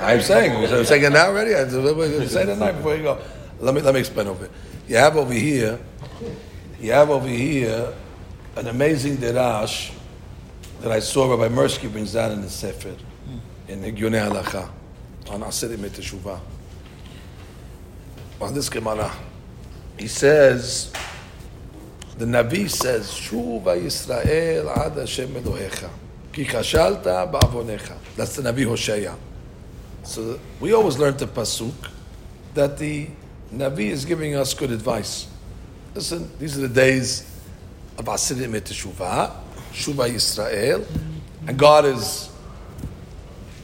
I'm 0.00 0.20
saying, 0.20 0.64
I'm 0.64 0.84
saying 0.84 1.04
it 1.04 1.10
now 1.10 1.26
already. 1.26 1.54
I 1.54 1.68
say 1.68 2.42
it 2.42 2.48
at 2.48 2.58
night 2.58 2.72
before 2.72 2.96
you 2.96 3.02
go. 3.02 3.18
Let 3.58 3.74
me, 3.74 3.80
let 3.82 3.94
me 3.94 4.00
explain 4.00 4.28
over 4.28 4.46
here. 4.46 4.54
You 4.88 4.96
have 4.96 5.16
over 5.16 5.32
here, 5.32 5.78
you 6.80 6.92
have 6.92 7.10
over 7.10 7.26
here 7.28 7.92
an 8.56 8.68
amazing 8.68 9.16
derash 9.16 9.92
that 10.80 10.92
I 10.92 11.00
saw 11.00 11.34
Rabbi 11.34 11.54
Mirsky 11.54 11.90
brings 11.90 12.12
down 12.12 12.32
in 12.32 12.42
the 12.42 12.50
Sefer. 12.50 12.94
in 13.68 13.82
Higyonei 13.82 14.30
Halacha 14.30 14.68
on 15.28 15.42
Asirim 15.42 15.78
Teshuvah. 15.90 16.40
On 18.40 18.54
this 18.54 18.68
Gemara, 18.68 19.12
he 19.98 20.08
says, 20.08 20.92
the 22.16 22.24
Navi 22.24 22.70
says, 22.70 23.10
Shuva 23.10 23.78
Yisrael 23.78 24.74
ad 24.76 24.96
Hashem 24.96 25.28
Elohecha, 25.34 25.90
ki 26.32 26.44
kashalta 26.44 27.30
ba'avonecha. 27.30 27.96
That's 28.16 28.36
the 28.36 28.42
Navi 28.42 28.64
Hosea. 28.64 29.16
So 30.04 30.40
we 30.60 30.72
always 30.72 30.98
learn 30.98 31.16
the 31.16 31.26
pasuk 31.26 31.74
that 32.54 32.78
the 32.78 33.08
Navi 33.52 33.88
is 33.90 34.04
giving 34.04 34.34
us 34.34 34.54
good 34.54 34.70
advice. 34.70 35.26
Listen, 35.94 36.30
these 36.38 36.56
are 36.56 36.62
the 36.62 36.68
days 36.68 37.30
of 37.98 38.06
Asirim 38.06 38.58
Teshuvah, 38.60 39.34
Shuva 39.72 40.08
Yisrael, 40.10 40.86
and 41.46 41.58
God 41.58 41.84
is 41.84 42.30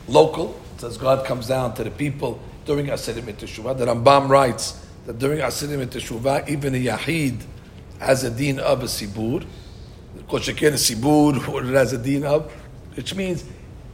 local. 0.09 0.61
It 0.74 0.80
says 0.80 0.96
God 0.98 1.26
comes 1.26 1.48
down 1.48 1.74
to 1.74 1.84
the 1.84 1.90
people 1.90 2.40
during 2.64 2.86
Asirim 2.86 3.24
Teshuvah. 3.34 3.76
The 3.76 3.86
Rambam 3.86 4.28
writes 4.28 4.84
that 5.07 5.18
during 5.18 5.38
Asirim 5.38 5.86
Teshuvah, 5.86 6.48
even 6.48 6.74
a 6.74 6.84
Yahid 6.84 7.42
has 7.98 8.24
a 8.24 8.30
deen 8.30 8.59
of 8.59 8.82
a 8.82 8.86
Sibur. 8.86 9.46
Koshekin 10.28 10.68
a 10.68 10.94
Sibur, 10.94 11.46
what 11.52 11.64
it 11.64 11.74
has 11.74 11.92
a 11.92 11.98
deen 11.98 12.24
of, 12.24 12.50
which 12.94 13.14
means 13.14 13.44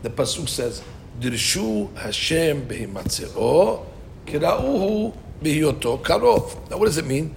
the 0.03 0.11
Pasuk 0.11 0.49
says, 0.49 0.83
Dirshu 1.21 1.95
Hashem 1.97 2.67
behimatzeo, 2.67 3.85
kira'uhu 4.27 5.15
bihiyoto 5.43 6.03
karov. 6.03 6.71
Now 6.71 6.79
what 6.79 6.87
does 6.87 6.99
it 6.99 7.07
mean? 7.07 7.35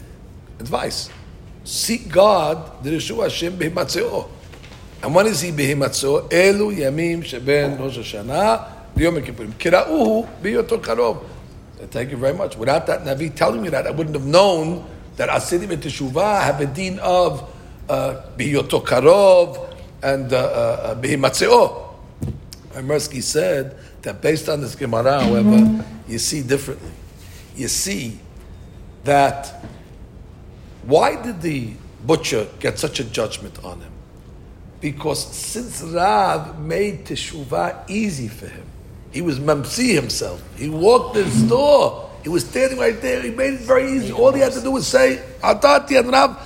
Advice. 0.60 1.10
Seek 1.64 2.10
God, 2.10 2.84
Dirshu 2.84 3.22
Hashem 3.22 3.58
behimatzeo. 3.58 4.30
And 5.04 5.14
when 5.14 5.28
is 5.28 5.42
he 5.42 5.52
sheben 5.52 5.82
Rosh 7.78 7.98
Hashanah 7.98 8.74
v'yom 8.96 9.22
kippurim. 9.22 9.52
Kira'uhu 9.54 10.28
bihiyoto 10.42 10.82
karov. 10.82 11.26
Thank 11.92 12.12
you 12.12 12.18
very 12.18 12.34
much. 12.34 12.56
Without 12.56 12.88
that 12.88 13.04
Navi 13.04 13.36
telling 13.36 13.62
me 13.62 13.70
that, 13.70 13.86
I 13.86 13.92
wouldn't 13.92 14.16
have 14.16 14.26
known 14.26 14.86
that 15.18 15.30
Asidim 15.30 15.72
and 15.72 15.84
Teshuvah 15.84 16.42
have 16.42 16.62
a 16.62 16.66
deen 16.66 17.00
of 17.00 17.54
Biyoto 17.88 18.82
uh, 18.82 18.86
Karov 18.86 19.76
and 20.02 20.32
uh, 20.32 20.38
uh, 20.38 20.96
Mirsky 22.76 23.22
said 23.22 23.78
that 24.02 24.22
based 24.22 24.50
on 24.50 24.62
this 24.62 24.76
Gemara, 24.76 25.20
however, 25.22 25.86
you 26.08 26.18
see 26.18 26.42
differently. 26.42 26.92
You 27.56 27.68
see 27.68 28.20
that 29.04 29.64
why 30.84 31.22
did 31.22 31.42
the 31.42 31.74
butcher 32.06 32.48
get 32.60 32.80
such 32.80 33.00
a 33.00 33.04
judgment 33.04 33.64
on 33.64 33.82
him? 33.82 33.93
Because 34.84 35.26
since 35.34 35.82
Rav 35.82 36.60
made 36.60 37.06
Teshuvah 37.06 37.90
easy 37.90 38.28
for 38.28 38.48
him, 38.48 38.66
he 39.14 39.22
was 39.22 39.40
mamsi 39.40 39.94
himself. 39.94 40.44
He 40.58 40.68
walked 40.68 41.16
in 41.16 41.24
the 41.24 41.32
store. 41.32 42.12
He 42.22 42.28
was 42.28 42.46
standing 42.46 42.78
right 42.78 43.02
there. 43.02 43.22
He 43.22 43.30
made 43.30 43.54
it 43.54 43.62
very 43.62 43.94
easy. 43.94 44.12
All 44.12 44.34
he 44.34 44.42
had 44.42 44.52
to 44.52 44.62
do 44.62 44.72
was 44.72 44.86
say, 44.86 45.24
Atati 45.40 45.98
and 45.98 46.10
Rav 46.12 46.38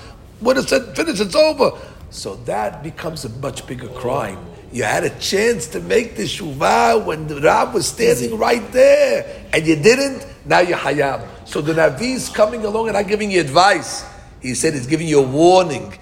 would 0.42 0.58
have 0.58 0.70
said, 0.70 0.96
finish, 0.96 1.20
it's 1.20 1.34
over. 1.34 1.72
So 2.12 2.36
that 2.46 2.84
becomes 2.84 3.26
a 3.26 3.30
much 3.30 3.66
bigger 3.66 3.88
crime. 3.88 4.38
You 4.72 4.84
had 4.84 5.04
a 5.04 5.20
chance 5.20 5.66
to 5.70 5.80
make 5.80 6.16
the 6.16 6.26
shuvah 6.26 7.04
when 7.04 7.26
the 7.26 7.42
Rav 7.42 7.74
was 7.74 7.88
standing 7.88 8.38
right 8.38 8.72
there, 8.72 9.48
and 9.52 9.66
you 9.66 9.78
didn't. 9.78 10.28
Now 10.46 10.60
you're 10.60 10.78
hayab. 10.78 11.48
So 11.48 11.62
the 11.62 11.74
Navi 11.74 12.14
is 12.14 12.30
coming 12.30 12.64
along 12.66 12.90
and 12.90 12.94
not 12.94 13.08
giving 13.08 13.32
you 13.32 13.42
advice. 13.42 14.06
He 14.44 14.54
said 14.54 14.76
he's 14.76 14.86
giving 14.86 15.08
you 15.08 15.22
a 15.22 15.28
warning. 15.28 15.98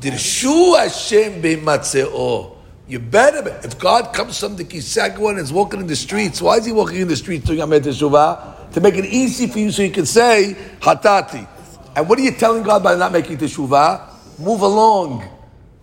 Dirshu 0.00 0.78
Hashem 0.78 1.42
b'matzeo. 1.42 2.56
You 2.88 2.98
better, 2.98 3.42
be- 3.42 3.50
if 3.66 3.78
God 3.78 4.12
comes 4.12 4.40
from 4.40 4.56
the 4.56 4.64
Kisagwa 4.64 5.30
and 5.30 5.38
is 5.38 5.52
walking 5.52 5.80
in 5.80 5.86
the 5.86 5.94
streets, 5.94 6.42
why 6.42 6.56
is 6.56 6.66
he 6.66 6.72
walking 6.72 7.00
in 7.00 7.08
the 7.08 7.16
streets 7.16 7.46
doing 7.46 7.60
Amet 7.60 7.82
Teshuvah? 7.82 8.72
To 8.72 8.80
make 8.80 8.94
it 8.96 9.04
easy 9.04 9.46
for 9.46 9.58
you 9.58 9.70
so 9.70 9.82
you 9.82 9.90
can 9.90 10.06
say, 10.06 10.56
Hatati. 10.80 11.46
And 11.94 12.08
what 12.08 12.18
are 12.18 12.22
you 12.22 12.32
telling 12.32 12.62
God 12.62 12.82
by 12.82 12.96
not 12.96 13.12
making 13.12 13.38
Teshuvah? 13.38 14.38
Move 14.40 14.62
along. 14.62 15.28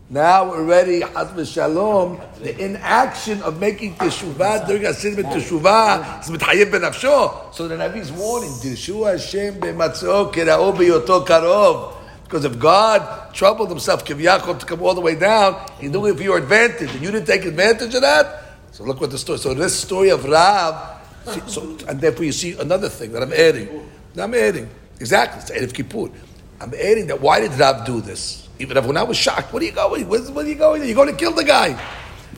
Now 0.10 0.50
we're 0.50 0.64
ready, 0.64 1.02
Hazbe 1.02 1.46
Shalom, 1.46 2.22
the 2.42 2.58
inaction 2.64 3.42
of 3.42 3.60
making 3.60 3.96
Teshuvah 3.96 4.66
during 4.66 4.86
Asid 4.86 5.18
Teshuvah 5.18 6.22
is 6.22 6.30
mithayev 6.30 6.72
benafsho. 6.72 7.54
So 7.54 7.68
the 7.68 7.76
Navi 7.76 7.98
is 7.98 8.12
warning, 8.14 8.50
Dirshu 8.52 9.06
Hashem 9.06 9.60
b'matzo 9.60 10.34
kera'o 10.34 11.26
karov. 11.26 11.97
Because 12.28 12.44
if 12.44 12.60
God 12.60 13.34
troubled 13.34 13.70
himself, 13.70 14.04
to 14.04 14.66
come 14.66 14.82
all 14.82 14.94
the 14.94 15.00
way 15.00 15.16
down, 15.16 15.66
he 15.80 15.88
knew 15.88 16.06
it 16.08 16.18
for 16.18 16.24
your 16.24 16.38
advantage, 16.38 16.92
and 16.92 17.02
you 17.02 17.10
didn't 17.10 17.26
take 17.26 17.46
advantage 17.46 17.96
of 17.96 18.02
that. 18.02 18.44
So 18.74 18.84
look 18.84 19.00
what 19.00 19.12
the 19.12 19.18
story. 19.18 19.40
So 19.40 19.54
this 19.54 19.80
story 19.80 20.10
of 20.10 20.26
Rav, 20.26 21.02
so, 21.48 21.78
and 21.88 22.02
therefore 22.02 22.26
you 22.26 22.34
see 22.34 22.60
another 22.60 22.90
thing 22.90 23.14
that 23.14 23.24
I'm 23.24 23.32
adding. 23.32 23.90
Now 24.14 24.26
I'm 24.26 24.34
adding 24.34 24.70
exactly. 25.00 25.40
It's 25.40 25.52
Erev 25.52 25.74
Kippur. 25.74 26.12
I'm 26.60 26.74
adding 26.74 27.08
that. 27.08 27.22
Why 27.22 27.40
did 27.40 27.54
Rav 27.54 27.86
do 27.86 28.02
this? 28.02 28.50
Even 28.60 28.86
when 28.86 28.98
I 28.98 29.04
was 29.04 29.16
shocked, 29.16 29.54
what 29.54 29.62
are 29.62 29.66
you 29.66 29.72
going? 29.72 30.10
Where 30.10 30.20
are 30.20 30.48
you 30.48 30.56
going? 30.56 30.86
You're 30.86 30.96
going 30.96 31.10
to 31.10 31.16
kill 31.16 31.32
the 31.32 31.46
guy. 31.46 31.82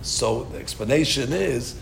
So 0.04 0.44
the 0.44 0.60
explanation 0.60 1.34
is, 1.34 1.76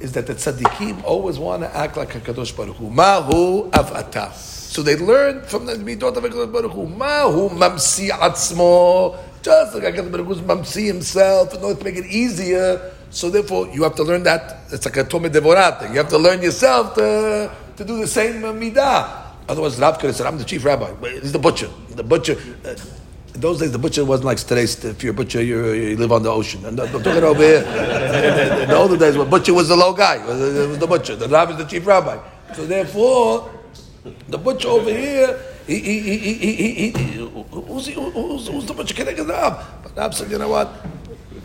is 0.00 0.12
that 0.12 0.26
the 0.26 0.34
tzaddikim 0.34 1.04
always 1.04 1.38
want 1.38 1.62
to 1.62 1.76
act 1.76 1.96
like 1.96 2.12
a 2.16 2.20
kadosh 2.20 2.56
baruch 2.56 2.76
hu. 2.76 2.90
Mahu 2.90 3.70
avata. 3.70 4.59
So 4.70 4.84
they 4.84 4.94
learn 4.94 5.42
from 5.42 5.66
the 5.66 5.74
midot 5.74 6.16
of 6.16 6.22
Hakadosh 6.22 6.52
Baruch 6.52 6.70
Hu. 6.70 6.86
Mahu 6.86 7.48
mamsi 7.48 8.08
atzmo. 8.10 9.18
Just 9.42 9.74
like 9.74 9.82
Hakadosh 9.82 10.12
Baruch 10.12 10.26
Hu's 10.28 10.40
mamsi 10.42 10.86
himself 10.86 11.52
in 11.54 11.64
order 11.64 11.76
to 11.76 11.84
make 11.84 11.96
it 11.96 12.06
easier. 12.06 12.92
So 13.10 13.30
therefore, 13.30 13.66
you 13.74 13.82
have 13.82 13.96
to 13.96 14.04
learn 14.04 14.22
that. 14.22 14.58
It's 14.70 14.84
like 14.84 14.96
a 14.98 15.02
tome 15.02 15.24
devorat. 15.24 15.90
You 15.90 15.96
have 15.96 16.08
to 16.10 16.18
learn 16.18 16.40
yourself 16.40 16.94
to, 16.94 17.50
to 17.78 17.84
do 17.84 17.98
the 17.98 18.06
same 18.06 18.42
midah. 18.42 19.32
Otherwise, 19.48 19.76
Rav 19.80 19.98
could 19.98 20.06
have 20.06 20.16
said, 20.16 20.28
"I'm 20.28 20.38
the 20.38 20.44
chief 20.44 20.64
rabbi. 20.64 20.94
He's 21.18 21.32
the 21.32 21.40
butcher. 21.40 21.68
The 21.96 22.04
butcher." 22.04 22.36
Uh, 22.64 22.76
in 23.34 23.40
those 23.40 23.58
days, 23.58 23.72
the 23.72 23.78
butcher 23.78 24.04
wasn't 24.04 24.26
like 24.26 24.38
today's. 24.38 24.84
If 24.84 25.02
you're 25.02 25.10
a 25.10 25.16
butcher, 25.16 25.42
you 25.42 25.72
you 25.72 25.96
live 25.96 26.12
on 26.12 26.22
the 26.22 26.30
ocean. 26.30 26.64
And 26.64 26.78
I'm 26.78 26.92
talking 26.92 27.24
over 27.24 27.42
here. 27.42 27.58
In 28.62 28.68
the 28.68 28.76
older 28.76 28.96
days, 28.96 29.14
the 29.14 29.24
butcher 29.24 29.52
was 29.52 29.66
the 29.66 29.74
low 29.74 29.94
guy. 29.94 30.22
It 30.22 30.68
was 30.68 30.78
the 30.78 30.86
butcher. 30.86 31.16
The 31.16 31.26
Rav 31.26 31.50
is 31.50 31.56
the 31.56 31.64
chief 31.64 31.84
rabbi. 31.84 32.18
So 32.54 32.66
therefore, 32.66 33.50
the 34.28 34.38
butcher 34.38 34.68
over 34.68 34.90
here, 34.90 35.38
he, 35.66 35.78
he, 35.78 36.00
he, 36.00 36.18
he, 36.18 36.34
he, 36.34 36.72
he, 36.72 36.90
he 36.90 37.30
who's, 37.50 37.86
he, 37.86 37.92
who's, 37.92 38.48
who's 38.48 38.66
the 38.66 38.74
butcher? 38.74 38.94
Can 38.94 39.08
I 39.08 39.12
get 39.12 39.26
Rab? 39.26 39.60
But 39.82 39.96
Rab 39.96 40.14
said, 40.14 40.30
you 40.30 40.38
know 40.38 40.48
what? 40.48 40.68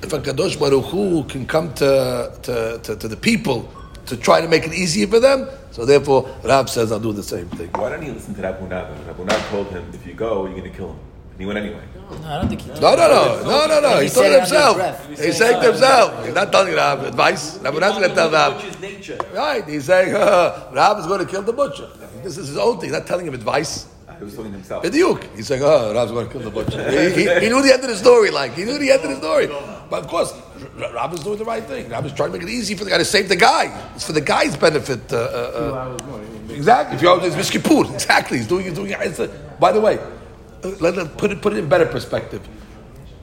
If 0.01 0.13
a 0.13 0.19
Kadosh 0.19 0.59
Baruch 0.59 0.85
Hu 0.85 1.23
can 1.25 1.45
come 1.45 1.73
to, 1.75 2.37
to, 2.43 2.79
to, 2.81 2.95
to 2.95 3.07
the 3.07 3.17
people 3.17 3.69
to 4.05 4.15
try 4.15 4.39
to 4.39 4.47
make 4.47 4.65
it 4.65 4.73
easier 4.73 5.07
for 5.07 5.19
them, 5.19 5.49
so 5.71 5.85
therefore 5.85 6.29
Rab 6.43 6.69
says, 6.69 6.91
I'll 6.91 6.99
do 6.99 7.11
the 7.11 7.23
same 7.23 7.49
thing. 7.49 7.69
Why 7.71 7.89
didn't 7.89 8.05
he 8.05 8.11
listen 8.11 8.35
to 8.35 8.41
Rabbi 8.41 8.67
Nab? 8.67 9.07
Rabbi 9.07 9.23
Nab 9.23 9.41
told 9.49 9.67
him, 9.67 9.89
if 9.93 10.05
you 10.05 10.13
go, 10.13 10.45
you're 10.45 10.57
going 10.57 10.71
to 10.71 10.77
kill 10.77 10.91
him. 10.91 10.99
And 11.31 11.39
he 11.41 11.45
went 11.45 11.59
anyway. 11.59 11.83
No, 12.09 12.27
I 12.27 12.37
don't 12.39 12.47
think 12.47 12.61
he. 12.61 12.69
No, 12.69 12.95
no, 12.95 13.07
no, 13.09 13.43
no, 13.43 13.67
no, 13.67 13.79
no. 13.81 13.95
He 13.97 14.03
He's 14.03 14.13
telling 14.13 14.31
said 14.31 14.35
it 14.35 14.39
himself. 14.39 15.05
He 15.07 15.09
He's 15.09 15.37
said 15.37 15.49
saying 15.49 15.61
to 15.63 15.67
himself. 15.71 16.25
He's 16.25 16.33
not 16.35 16.51
telling 16.51 16.73
Rab 16.73 17.03
advice. 17.03 17.57
Rab 17.57 17.73
not 17.73 17.97
going 17.97 18.09
to 18.09 18.15
tell 18.15 18.31
Rab. 18.31 18.55
Which 18.55 18.65
is 18.65 18.79
nature. 18.79 19.17
Right, 19.33 19.67
he's 19.67 19.83
saying, 19.85 20.15
uh, 20.15 20.69
Rab 20.71 20.99
is 20.99 21.07
going 21.07 21.19
to 21.19 21.29
kill 21.29 21.41
the 21.41 21.51
butcher. 21.51 21.89
This 22.26 22.39
is 22.39 22.47
his 22.47 22.57
own 22.57 22.80
thing. 22.80 22.89
He's 22.89 22.97
not 22.97 23.05
telling 23.05 23.28
him 23.28 23.36
advice. 23.36 23.88
He 24.17 24.23
was 24.23 24.34
telling 24.34 24.51
himself. 24.51 24.84
He's 24.84 25.45
saying, 25.45 25.61
oh, 25.63 25.93
Rab's 25.93 26.11
going 26.11 26.26
to 26.26 26.32
kill 26.32 26.41
the 26.41 26.49
butcher. 26.49 26.89
he, 27.13 27.21
he, 27.21 27.39
he 27.39 27.49
knew 27.49 27.61
the 27.61 27.71
end 27.71 27.84
of 27.84 27.89
the 27.89 27.95
story, 27.95 28.32
like, 28.32 28.53
he 28.53 28.63
knew 28.63 28.80
the 28.80 28.89
end 28.89 29.03
of 29.03 29.09
the 29.11 29.17
story. 29.17 29.45
But 29.45 30.03
of 30.03 30.07
course, 30.07 30.34
R- 30.82 30.93
Rab 30.93 31.13
is 31.13 31.19
doing 31.19 31.38
the 31.38 31.45
right 31.45 31.63
thing. 31.63 31.88
Rab 31.88 32.03
is 32.03 32.13
trying 32.13 32.32
to 32.32 32.39
make 32.39 32.47
it 32.47 32.51
easy 32.51 32.73
for 32.73 32.84
the 32.84 32.89
guy 32.89 32.97
to 32.97 33.05
save 33.05 33.30
the 33.30 33.36
guy. 33.36 33.91
It's 33.93 34.07
for 34.07 34.13
the 34.13 34.21
guy's 34.21 34.57
benefit. 34.57 35.13
Uh, 35.13 35.17
uh, 35.17 35.97
uh, 35.99 36.51
exactly. 36.51 36.95
If 36.95 37.03
you're 37.03 37.23
it's 37.23 37.36
Miskipur, 37.36 37.93
exactly. 37.93 38.39
He's 38.39 38.47
doing, 38.47 38.63
he's 38.65 38.73
doing 38.73 38.95
it's 38.97 39.19
a, 39.19 39.28
By 39.59 39.71
the 39.71 39.82
way, 39.82 39.99
uh, 39.99 40.69
let, 40.80 40.95
let, 40.95 41.15
put, 41.19 41.32
it, 41.32 41.43
put 41.43 41.53
it 41.53 41.59
in 41.59 41.69
better 41.69 41.86
perspective. 41.86 42.43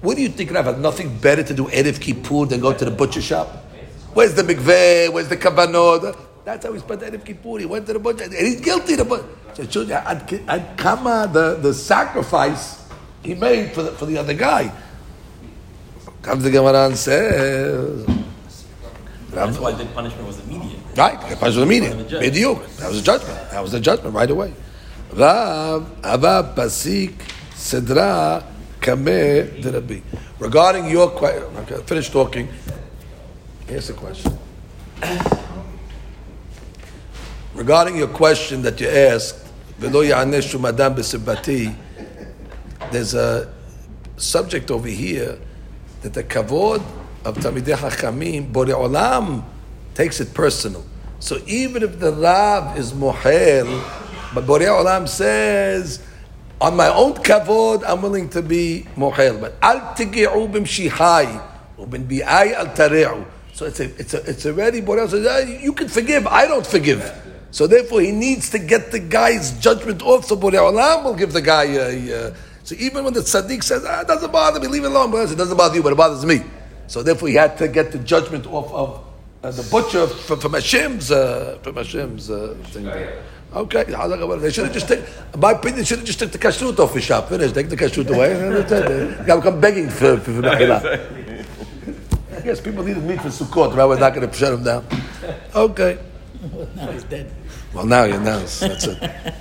What 0.00 0.16
do 0.16 0.22
you 0.22 0.28
think, 0.28 0.52
Rav, 0.52 0.66
had 0.66 0.78
nothing 0.78 1.18
better 1.18 1.42
to 1.42 1.54
do 1.54 1.64
Erev 1.64 2.00
Kippur 2.00 2.46
than 2.46 2.60
go 2.60 2.72
to 2.72 2.84
the 2.84 2.92
butcher 2.92 3.22
shop? 3.22 3.48
Where's 4.14 4.34
the 4.34 4.42
mikveh? 4.42 5.12
Where's 5.12 5.28
the 5.28 5.36
kavanot? 5.36 6.28
That's 6.44 6.66
how 6.66 6.72
he 6.72 6.78
spent 6.80 7.00
Erev 7.02 7.24
Kippur. 7.24 7.58
He 7.58 7.66
went 7.66 7.86
to 7.86 7.92
the 7.92 7.98
butcher, 7.98 8.24
and 8.24 8.32
he's 8.32 8.60
guilty. 8.60 8.96
The 8.96 9.04
butcher. 9.04 9.26
So 9.54 9.62
it 9.62 9.72
shows 9.72 9.88
you 9.88 9.94
ad, 9.94 10.74
kama 10.76 11.28
the, 11.32 11.56
the 11.60 11.74
sacrifice 11.74 12.88
he 13.22 13.34
made 13.34 13.72
for 13.72 13.82
the, 13.82 13.92
for 13.92 14.06
the 14.06 14.18
other 14.18 14.34
guy. 14.34 14.72
Comes 16.22 16.44
the 16.44 16.50
Gemara 16.50 16.86
and 16.86 16.96
says, 16.96 18.06
That's 19.30 19.58
why 19.58 19.72
the 19.72 19.84
punishment 19.86 20.26
was 20.26 20.40
immediate. 20.40 20.78
right, 20.96 21.20
the 21.28 21.36
punishment 21.36 21.46
was 21.46 21.58
immediate. 21.58 21.96
The 21.96 22.30
judge. 22.30 22.76
That 22.78 22.88
was 22.90 22.98
a 22.98 23.02
judgment. 23.02 23.50
That 23.50 23.62
was 23.62 23.72
the 23.72 23.80
judgment 23.80 24.14
right 24.14 24.30
away. 24.30 24.54
Rav 25.12 25.90
Ava 26.04 26.54
Pasik 26.56 27.14
Sedra 27.52 28.44
Kameh 28.80 29.62
Derabi. 29.62 30.02
Regarding 30.38 30.88
your 30.88 31.10
question, 31.10 31.44
okay, 31.58 31.82
finish 31.82 32.08
talking. 32.08 32.48
Here's 33.66 33.88
the 33.88 33.94
question. 33.94 34.38
Regarding 37.62 37.96
your 37.96 38.08
question 38.08 38.62
that 38.62 38.80
you 38.80 38.88
asked, 38.88 39.36
"V'lo 39.80 40.02
ya'aneshu 40.02 40.58
madam 40.60 40.96
b'sibati," 40.96 41.72
there's 42.90 43.14
a 43.14 43.54
subject 44.16 44.68
over 44.68 44.88
here 44.88 45.38
that 46.02 46.12
the 46.12 46.24
kavod 46.24 46.82
of 47.24 47.36
Talmidei 47.36 47.76
Hachamim, 47.76 48.50
Borei 48.50 48.74
Olam, 48.74 49.44
takes 49.94 50.18
it 50.18 50.34
personal. 50.34 50.84
So 51.20 51.40
even 51.46 51.84
if 51.84 52.00
the 52.00 52.10
Rav 52.12 52.76
is 52.76 52.92
mohel, 52.92 53.68
but 54.34 54.44
Borei 54.44 54.66
Olam 54.66 55.08
says, 55.08 56.00
on 56.60 56.74
my 56.74 56.88
own 56.88 57.14
kavod, 57.14 57.84
I'm 57.86 58.02
willing 58.02 58.28
to 58.30 58.42
be 58.42 58.88
mohel. 58.96 59.40
But 59.40 59.54
al 59.62 59.94
tigi'u 59.94 60.50
b'mshihai, 60.50 61.40
u'bin 61.78 62.08
bi'ai 62.08 62.54
al 62.54 62.66
tare'u. 62.74 63.24
So 63.52 63.66
it's 63.66 63.78
a, 63.78 63.84
it's 63.84 64.14
a, 64.14 64.28
it's 64.28 64.46
already 64.46 64.82
Borei 64.82 65.06
Olam 65.06 65.10
says, 65.10 65.26
"Ah, 65.30 65.62
you 65.62 65.72
can 65.74 65.86
forgive, 65.86 66.26
I 66.26 66.48
don't 66.48 66.66
forgive. 66.66 67.20
So 67.52 67.66
therefore, 67.66 68.00
he 68.00 68.12
needs 68.12 68.48
to 68.50 68.58
get 68.58 68.90
the 68.90 68.98
guy's 68.98 69.52
judgment 69.60 70.02
off. 70.02 70.24
So 70.24 70.36
Borei 70.36 70.54
Olam 70.58 71.04
will 71.04 71.14
give 71.14 71.32
the 71.32 71.42
guy 71.42 71.64
a. 71.64 72.28
Uh, 72.28 72.34
so 72.64 72.74
even 72.78 73.04
when 73.04 73.12
the 73.12 73.20
tzaddik 73.20 73.62
says, 73.62 73.84
ah, 73.86 74.00
it 74.00 74.06
doesn't 74.06 74.32
bother 74.32 74.58
me, 74.58 74.68
leave 74.68 74.84
it 74.84 74.86
alone. 74.86 75.10
But 75.10 75.30
it 75.30 75.36
doesn't 75.36 75.56
bother 75.56 75.76
you, 75.76 75.82
but 75.82 75.92
it 75.92 75.96
bothers 75.96 76.24
me. 76.24 76.42
So 76.86 77.02
therefore, 77.02 77.28
he 77.28 77.34
had 77.34 77.58
to 77.58 77.68
get 77.68 77.92
the 77.92 77.98
judgment 77.98 78.46
off 78.46 78.72
of 78.72 79.04
uh, 79.44 79.50
the 79.50 79.62
butcher 79.70 80.06
from, 80.06 80.40
from 80.40 80.54
Hashem's 80.54 81.10
uh, 81.10 81.58
from 81.62 81.76
Hashem's 81.76 82.30
uh, 82.30 82.56
thing. 82.66 82.88
Okay, 83.54 83.84
they 83.84 84.50
should 84.50 84.64
have 84.64 84.72
just 84.72 84.88
taken. 84.88 85.04
in 85.34 85.40
My 85.40 85.52
opinion, 85.52 85.80
they 85.80 85.84
should 85.84 85.98
have 85.98 86.06
just 86.06 86.18
took 86.18 86.32
the 86.32 86.38
kashrut 86.38 86.78
off 86.78 86.94
his 86.94 87.04
shop. 87.04 87.28
Finish, 87.28 87.52
take 87.52 87.68
the 87.68 87.76
kashrut 87.76 88.08
away. 88.08 88.32
and 88.32 88.54
that's 88.56 88.72
it. 88.72 89.18
The 89.18 89.24
guy 89.26 89.34
will 89.34 89.42
come 89.42 89.60
begging 89.60 89.90
for 89.90 90.16
for, 90.16 90.32
for 90.32 90.42
guess 92.42 92.60
people 92.60 92.82
needed 92.82 93.04
meat 93.04 93.20
for 93.20 93.28
Sukkot. 93.28 93.76
Right, 93.76 93.84
we're 93.84 93.98
not 93.98 94.14
going 94.14 94.28
to 94.28 94.34
shut 94.34 94.52
him 94.54 94.64
down. 94.64 94.86
Okay. 95.54 95.98
now 96.76 96.90
he's 96.90 97.04
dead. 97.04 97.30
Well, 97.72 97.86
now 97.86 98.04
you 98.04 98.18
know. 98.18 98.40
That's 98.40 98.86
it. 98.86 98.98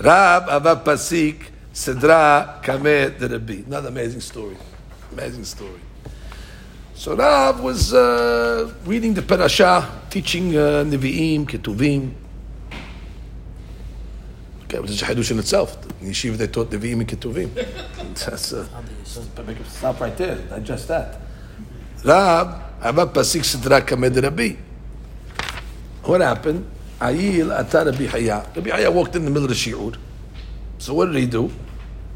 Rab 0.00 0.48
Ava 0.48 0.76
Pasik 0.84 1.50
Sedra 1.74 2.62
Kameh 2.62 3.18
Derabi. 3.18 3.66
Another 3.66 3.88
amazing 3.88 4.20
story. 4.20 4.56
Amazing 5.12 5.44
story. 5.44 5.80
So 6.94 7.16
Rab 7.16 7.60
was 7.60 7.92
uh, 7.92 8.72
reading 8.84 9.14
the 9.14 9.22
parasha, 9.22 9.90
teaching 10.08 10.56
uh, 10.56 10.84
Nevi'im, 10.86 11.44
Ketuvim. 11.44 12.12
Okay, 14.64 14.78
it 14.78 14.82
was 14.82 15.02
a 15.02 15.04
Hadush 15.04 15.30
in 15.30 15.38
itself. 15.38 15.76
In 16.00 16.08
Yeshiva, 16.08 16.36
they 16.36 16.46
taught 16.46 16.70
Nevi'im 16.70 17.00
and 17.00 17.08
Ketuvim. 17.08 17.50
That's 18.24 18.52
uh, 18.52 18.66
stop 19.04 20.00
right 20.00 20.16
there. 20.16 20.36
Digest 20.36 20.88
that. 20.88 21.20
Rab 22.04 22.62
Ava 22.84 23.06
Pasik 23.06 23.42
Sedra 23.42 23.80
Kameh 23.80 24.12
de 24.12 24.20
Rabbi. 24.20 24.65
What 26.06 26.20
happened? 26.20 26.70
Ayil 27.00 27.50
Ata 27.56 27.90
Rabbi 27.90 28.06
Haya. 28.06 28.90
Walked 28.90 29.16
in 29.16 29.24
the 29.24 29.30
middle 29.30 29.44
of 29.44 29.50
the 29.50 29.54
shiur. 29.54 29.96
So 30.78 30.94
what 30.94 31.06
did 31.06 31.16
he 31.16 31.26
do? 31.26 31.50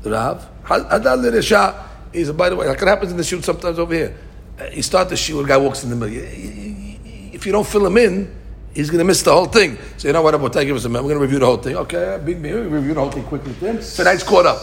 The 0.02 0.10
Rav. 0.10 0.48
He 2.12 2.24
said, 2.24 2.36
by 2.36 2.48
the 2.48 2.56
way, 2.56 2.66
like 2.66 2.80
it 2.80 2.88
happens 2.88 3.10
in 3.10 3.16
the 3.16 3.22
shiur 3.22 3.42
sometimes 3.42 3.78
over 3.78 3.94
here. 3.94 4.16
Uh, 4.58 4.64
You 4.72 4.82
start 4.82 5.08
the 5.08 5.14
shiur, 5.14 5.46
guy 5.46 5.56
walks 5.56 5.84
in 5.84 5.90
the 5.90 5.96
middle. 5.96 6.14
If 7.34 7.46
you 7.46 7.52
don't 7.52 7.66
fill 7.66 7.86
him 7.86 7.96
in, 7.96 8.34
he's 8.74 8.90
going 8.90 8.98
to 8.98 9.04
miss 9.04 9.22
the 9.22 9.32
whole 9.32 9.46
thing. 9.46 9.78
So 9.96 10.08
you 10.08 10.12
know 10.12 10.22
what, 10.22 10.34
Rabbi, 10.34 10.64
give 10.64 10.76
us 10.76 10.84
a 10.84 10.88
minute. 10.88 11.02
We're 11.04 11.10
going 11.14 11.20
to 11.20 11.24
review 11.26 11.38
the 11.38 11.46
whole 11.46 11.56
thing. 11.56 11.76
Okay, 11.76 12.20
big 12.24 12.40
me. 12.40 12.52
Review 12.52 12.94
the 12.94 13.00
whole 13.00 13.10
thing 13.10 13.24
quickly. 13.24 13.52
Then, 13.54 13.76
he's 13.76 14.22
caught 14.22 14.46
up. 14.46 14.60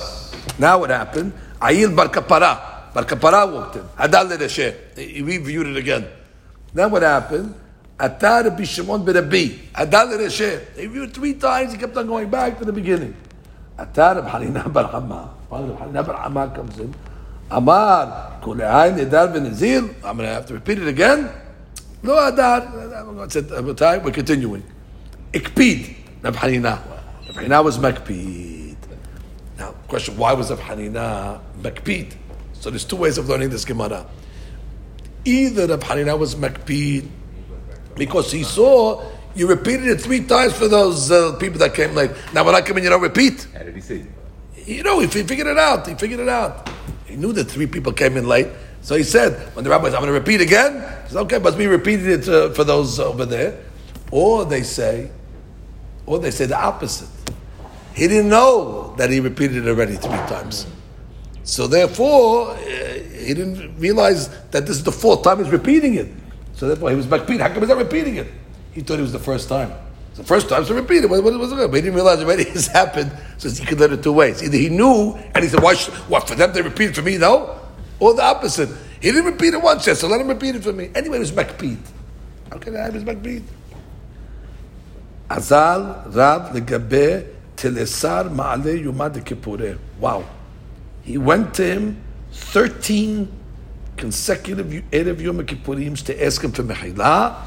Now 0.59 0.79
what 0.79 0.89
happened? 0.89 1.33
Ayil 1.61 1.95
Bar 1.95 2.09
Kapara. 2.09 2.93
Bar 2.93 3.03
Kapara 3.03 3.51
walked 3.51 3.75
in. 3.75 3.83
Hadal. 3.83 4.97
He 4.97 5.21
reviewed 5.21 5.67
it 5.67 5.77
again. 5.77 6.07
Then 6.73 6.91
what 6.91 7.01
happened? 7.03 7.53
Atar 7.99 8.43
Rabbi 8.45 8.63
Shimon 8.63 9.03
ben 9.03 9.15
Adal 9.15 10.17
Reshe. 10.17 10.75
They 10.75 10.87
reviewed 10.87 11.13
three 11.13 11.33
times. 11.33 11.71
He 11.73 11.79
kept 11.79 11.97
on 11.97 12.05
going 12.05 12.29
back 12.29 12.59
to 12.59 12.65
the 12.65 12.71
beginning. 12.73 13.15
Atar 13.77 14.15
Rabbi 14.17 14.29
Hanina 14.29 14.71
bar 14.71 14.83
Hama. 14.85 15.33
Finally, 15.49 15.73
Rabbi 15.91 16.13
Hanina 16.13 16.55
comes 16.55 16.77
in. 16.79 16.93
Amar 17.49 18.39
Kul 18.43 18.61
Ain 18.61 18.95
Edar 18.97 19.33
ben 19.33 19.43
Nazir. 19.43 19.81
I'm 20.03 20.17
going 20.17 20.29
to 20.29 20.33
have 20.35 20.45
to 20.47 20.53
repeat 20.53 20.77
it 20.77 20.87
again. 20.87 21.31
No 22.03 22.13
Adar. 22.13 22.61
I 22.61 23.27
said, 23.29 23.45
"Rabotai, 23.45 24.03
We're 24.03 24.11
continuing. 24.11 24.63
Ikpid. 25.33 25.95
Rabbi 26.21 26.37
Hanina. 26.37 27.63
Was 27.63 27.79
Makpid. 27.79 28.75
Now, 29.57 29.71
question: 29.87 30.17
Why 30.17 30.33
was 30.33 30.51
Rabbi 30.51 30.61
Hanina 30.61 31.39
Makpid? 31.61 32.13
So 32.53 32.69
there's 32.69 32.85
two 32.85 32.95
ways 32.95 33.17
of 33.17 33.27
learning 33.27 33.49
this 33.49 33.65
Gemara. 33.65 34.05
Either 35.25 35.65
Rabbi 35.65 36.13
was 36.13 36.35
Makpid 36.35 37.07
because 37.97 38.31
he 38.31 38.43
saw 38.43 39.03
you 39.37 39.47
repeated 39.47 39.87
it 39.87 40.01
three 40.01 40.25
times 40.25 40.53
for 40.53 40.67
those 40.67 41.11
uh, 41.11 41.35
people 41.39 41.59
that 41.59 41.75
came 41.75 41.93
late. 41.93 42.11
Now 42.33 42.43
when 42.43 42.55
I 42.55 42.61
come 42.61 42.77
in, 42.77 42.83
you 42.83 42.89
don't 42.89 43.01
repeat. 43.01 43.47
How 43.53 43.63
did 43.63 43.75
he 43.75 43.81
see? 43.81 44.05
You 44.65 44.83
know, 44.83 44.99
he 44.99 45.07
figured 45.07 45.47
it 45.47 45.57
out. 45.57 45.87
He 45.87 45.93
figured 45.93 46.19
it 46.19 46.27
out. 46.27 46.69
He 47.05 47.15
knew 47.15 47.31
that 47.33 47.45
three 47.45 47.67
people 47.67 47.93
came 47.93 48.17
in 48.17 48.27
late. 48.27 48.47
So 48.81 48.95
he 48.95 49.03
said, 49.03 49.55
when 49.55 49.63
the 49.63 49.69
rabbi 49.69 49.85
said, 49.85 49.95
I'm 49.95 50.01
going 50.01 50.13
to 50.13 50.19
repeat 50.19 50.41
again, 50.41 50.73
he 51.03 51.11
said, 51.11 51.19
okay, 51.21 51.37
but 51.37 51.55
we 51.55 51.67
repeated 51.67 52.07
it 52.07 52.29
uh, 52.29 52.49
for 52.53 52.63
those 52.63 52.99
over 52.99 53.25
there. 53.25 53.63
Or 54.11 54.43
they 54.43 54.63
say, 54.63 55.11
or 56.05 56.19
they 56.19 56.31
say 56.31 56.45
the 56.45 56.59
opposite. 56.59 57.09
He 57.93 58.07
didn't 58.07 58.29
know 58.29 58.95
that 58.97 59.09
he 59.09 59.19
repeated 59.19 59.65
it 59.65 59.69
already 59.69 59.95
three 59.95 60.11
times. 60.27 60.67
So 61.43 61.67
therefore, 61.67 62.51
uh, 62.51 62.57
he 62.57 63.33
didn't 63.33 63.77
realize 63.79 64.29
that 64.49 64.65
this 64.65 64.77
is 64.77 64.83
the 64.83 64.91
fourth 64.91 65.23
time 65.23 65.39
he's 65.43 65.49
repeating 65.49 65.95
it. 65.95 66.07
So 66.57 66.67
therefore, 66.67 66.89
he 66.89 66.95
was 66.95 67.05
backpeat. 67.05 67.39
How 67.39 67.49
come 67.49 67.59
he's 67.59 67.69
not 67.69 67.77
repeating 67.77 68.15
it? 68.15 68.27
He 68.71 68.81
thought 68.81 68.97
it 68.97 69.03
was 69.03 69.11
the 69.11 69.19
first 69.19 69.47
time. 69.47 69.71
It's 70.09 70.17
the 70.17 70.23
first 70.23 70.49
time, 70.49 70.65
so 70.65 70.73
repeat 70.73 71.03
it. 71.03 71.09
What, 71.09 71.23
what, 71.23 71.37
what's 71.37 71.51
it? 71.51 71.55
But 71.55 71.75
he 71.75 71.81
didn't 71.81 71.93
realize 71.93 72.19
already 72.19 72.43
it's 72.47 72.65
happened. 72.65 73.11
So 73.37 73.47
he 73.47 73.63
could 73.63 73.79
learn 73.79 73.93
it 73.93 74.01
two 74.01 74.11
ways. 74.11 74.41
Either 74.41 74.57
he 74.57 74.69
knew 74.69 75.13
and 75.35 75.43
he 75.43 75.49
said, 75.49 75.61
"Why? 75.61 75.75
Should, 75.75 75.93
what 76.09 76.27
for 76.27 76.33
them? 76.33 76.51
They 76.53 76.63
repeat 76.63 76.89
it 76.89 76.95
for 76.95 77.03
me? 77.03 77.17
No." 77.19 77.59
Or 77.99 78.15
the 78.15 78.23
opposite. 78.23 78.69
He 78.99 79.11
didn't 79.11 79.25
repeat 79.25 79.53
it 79.53 79.61
once 79.61 79.85
yet, 79.85 79.97
so 79.97 80.07
let 80.07 80.19
him 80.19 80.27
repeat 80.27 80.55
it 80.55 80.63
for 80.63 80.73
me. 80.73 80.89
Anyway, 80.95 81.17
it 81.17 81.19
was 81.19 81.31
backpeat. 81.31 81.77
How 82.51 82.57
can 82.57 82.75
I 82.75 82.85
have 82.85 82.93
his 82.95 83.03
backpeat? 83.03 83.43
Azal 85.29 86.15
Rab 86.15 86.55
legabe 86.55 87.27
telesar 87.55 88.33
ma'ale 88.33 88.81
yuma 88.81 89.11
de 89.11 89.21
kippureh. 89.21 89.77
Wow. 89.99 90.25
He 91.03 91.19
went 91.19 91.53
to 91.55 91.65
him 91.65 92.03
13 92.31 93.31
consecutive 93.96 94.66
Erev 94.90 95.20
Yom 95.20 95.44
Kippurims 95.46 96.04
to 96.06 96.24
ask 96.24 96.42
him 96.42 96.52
for 96.52 96.62
Mechila, 96.62 97.46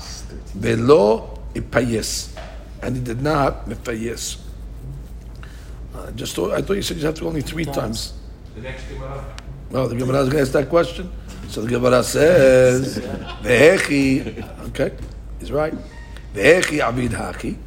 velo 0.53 1.39
ipayes. 1.53 2.37
And 2.81 2.97
he 2.97 3.01
did 3.03 3.21
not 3.21 3.67
mepayes. 3.67 4.37
I 5.95 6.11
just 6.11 6.35
thought, 6.35 6.51
I 6.53 6.61
thought 6.61 6.73
you 6.73 6.81
said 6.81 6.97
you 6.97 7.05
have 7.05 7.15
to 7.15 7.27
only 7.27 7.41
three 7.41 7.65
times. 7.65 8.13
The 8.55 8.61
next 8.61 8.87
Gemara. 8.89 9.25
No, 9.71 9.87
the 9.87 9.95
Gemara 9.95 10.19
is 10.19 10.29
going 10.29 10.37
to 10.37 10.41
ask 10.41 10.51
that 10.51 10.69
question. 10.69 11.11
So 11.47 11.61
the 11.61 11.69
Gemara 11.69 12.03
says, 12.03 12.99
"Vehechi." 13.41 14.43
Okay, 14.67 14.91
he's 15.39 15.51
right. 15.51 15.73
Vehechi 16.33 16.79
avid 16.79 17.11
haki. 17.11 17.57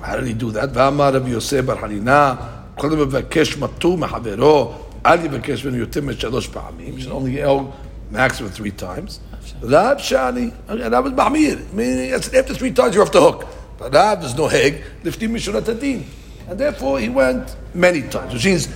How 0.00 0.16
did 0.16 0.26
he 0.26 0.34
do 0.34 0.50
that? 0.52 0.70
ואמר 0.74 1.14
רבי 1.14 1.30
יוסף 1.30 1.60
בר 1.64 1.80
חנינה, 1.80 2.34
קודם 2.74 3.00
מבקש 3.00 3.56
מטור 3.56 3.98
מחברו, 3.98 4.74
אל 5.06 5.24
יבקש 5.24 5.64
ממנו 5.64 5.76
יותר 5.76 6.00
משלוש 6.00 6.48
פעמים, 6.48 6.98
should 6.98 7.12
only 7.12 7.36
yell 7.38 7.72
maximum 8.11 8.51
three 8.51 8.71
times. 8.71 9.19
Rav 9.61 9.97
Shani, 9.97 10.53
and 10.67 10.81
that 10.93 11.03
was 11.03 11.13
Mahmir. 11.13 11.71
Meaning, 11.73 12.11
after 12.11 12.53
three 12.53 12.71
times, 12.71 12.95
you're 12.95 13.03
off 13.03 13.11
the 13.11 13.21
hook. 13.21 13.47
But 13.77 13.93
Rav 13.93 14.21
there's 14.21 14.35
no 14.35 14.47
Heg, 14.47 14.83
Liftim 15.03 15.29
Mishurat 15.29 15.67
Adin. 15.67 16.05
And 16.47 16.59
therefore, 16.59 16.99
he 16.99 17.09
went 17.09 17.55
many 17.73 18.01
times, 18.03 18.33
which 18.33 18.45
means 18.45 18.69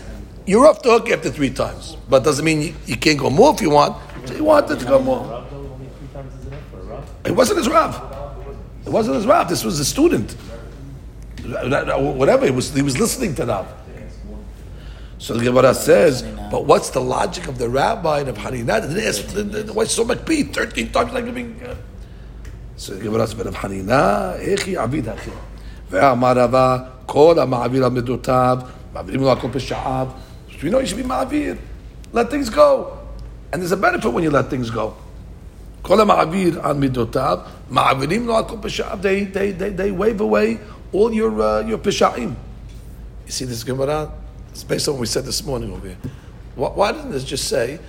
you're 0.45 0.65
off 0.67 0.81
the 0.81 0.89
hook 0.91 1.09
after 1.09 1.29
three 1.29 1.51
times. 1.51 1.95
But 2.09 2.23
doesn't 2.23 2.43
mean 2.43 2.61
you, 2.61 2.75
you 2.85 2.97
can't 2.97 3.19
go 3.19 3.29
more 3.29 3.53
if 3.53 3.61
you 3.61 3.69
want. 3.69 3.97
So 4.25 4.33
he 4.33 4.41
wanted 4.41 4.79
to 4.79 4.85
go 4.85 4.99
more. 4.99 5.45
It 7.25 7.31
wasn't 7.31 7.59
his 7.59 7.69
Rav. 7.69 7.95
It 8.85 8.89
wasn't 8.89 9.17
his 9.17 9.25
Rav. 9.25 9.47
This 9.49 9.63
was 9.63 9.79
a 9.79 9.85
student. 9.85 10.31
Whatever, 11.43 12.45
he 12.45 12.51
was, 12.51 12.73
he 12.73 12.81
was 12.81 12.99
listening 12.99 13.35
to 13.35 13.45
Rav. 13.45 13.67
So 15.18 15.34
the 15.34 15.44
Gemara 15.44 15.74
says, 15.74 16.22
but 16.50 16.66
what's 16.66 16.90
the 16.90 17.00
logic 17.00 17.48
of 17.48 17.58
the 17.58 17.68
rabbi 17.68 18.20
and 18.20 18.28
of 18.28 18.36
Hanina? 18.36 18.82
They 18.82 19.00
didn't 19.00 19.66
ask, 19.66 19.74
Why 19.74 19.84
so 19.84 20.04
much 20.04 20.24
beat? 20.26 20.54
13 20.54 20.92
times 20.92 21.12
like 21.12 21.24
giving. 21.24 21.62
Uh, 21.62 21.76
so 22.76 22.94
the 22.94 23.04
Gemara 23.04 23.26
says, 23.26 23.34
but 23.34 23.46
of 23.46 23.54
Hanina, 23.54 24.38
Echi 24.38 24.76
Avid 24.76 25.04
Hachi. 25.06 25.32
ואמר 25.90 26.38
רבה, 26.38 26.78
כל 27.06 27.38
המעביר 27.38 27.84
על 27.84 27.90
מידותיו, 27.90 28.58
מעבירים 28.94 29.20
לו 29.20 29.32
הכל 29.32 29.48
בשעיו. 29.48 30.08
So 30.48 30.66
you 30.66 30.70
know 30.70 30.78
you 30.78 30.86
should 30.86 30.96
be 30.96 31.08
מעביר. 31.08 31.56
Let 32.12 32.30
things 32.30 32.50
go. 32.50 32.98
And 33.52 33.62
there's 33.62 33.72
a 33.72 33.76
benefit 33.76 34.12
when 34.12 34.24
you 34.24 34.30
let 34.30 34.50
things 34.50 34.70
go. 34.70 34.94
כל 35.82 36.00
המעביר 36.00 36.60
על 36.62 36.76
מידותיו, 36.76 37.38
מעבירים 37.70 38.26
לו 38.26 38.38
הכל 38.38 38.56
בשעיו. 38.56 38.98
They, 39.02 39.24
they, 39.24 39.52
they, 39.52 39.70
they 39.70 39.90
wave 39.90 40.20
away 40.20 40.58
all 40.92 41.12
your, 41.12 41.40
uh, 41.40 41.68
your 41.68 41.78
פשעים. 41.78 42.34
You 43.26 43.32
see 43.32 43.44
this 43.44 43.64
Gemara? 43.64 44.17
It's 44.59 44.65
based 44.65 44.89
on 44.89 44.95
what 44.95 44.99
we 44.99 45.05
said 45.05 45.23
this 45.23 45.41
morning 45.45 45.71
over 45.71 45.87
here. 45.87 45.95
Why, 46.55 46.69
why 46.71 46.91
didn't 46.91 47.11
this 47.11 47.23
just 47.23 47.47
say, 47.47 47.79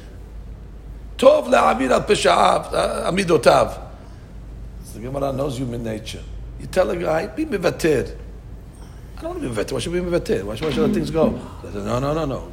Tov 1.19 1.49
le'amid 1.49 1.91
al 1.91 2.05
pisha'av, 2.05 2.73
uh, 2.73 3.11
amidotav? 3.11 3.89
The 4.95 5.01
Gemara 5.01 5.33
knows 5.33 5.59
human 5.59 5.83
nature. 5.83 6.23
You 6.61 6.69
tell 6.69 6.89
a 6.91 6.97
guy, 6.97 7.27
be 7.27 7.45
mivatir. 7.45 8.17
I 9.19 9.23
don't 9.23 9.31
want 9.31 9.43
to 9.43 9.49
be 9.49 9.55
mivatir. 9.57 9.73
Why 9.73 9.81
should 9.81 9.93
we 9.93 9.99
be 9.99 10.07
mivatir? 10.07 10.45
Why 10.45 10.55
should, 10.55 10.77
why 10.77 10.83
let 10.85 10.95
things 10.95 11.11
go? 11.11 11.31
No, 11.75 11.99
no, 11.99 12.15
no, 12.15 12.25
no, 12.25 12.27
no. 12.27 12.53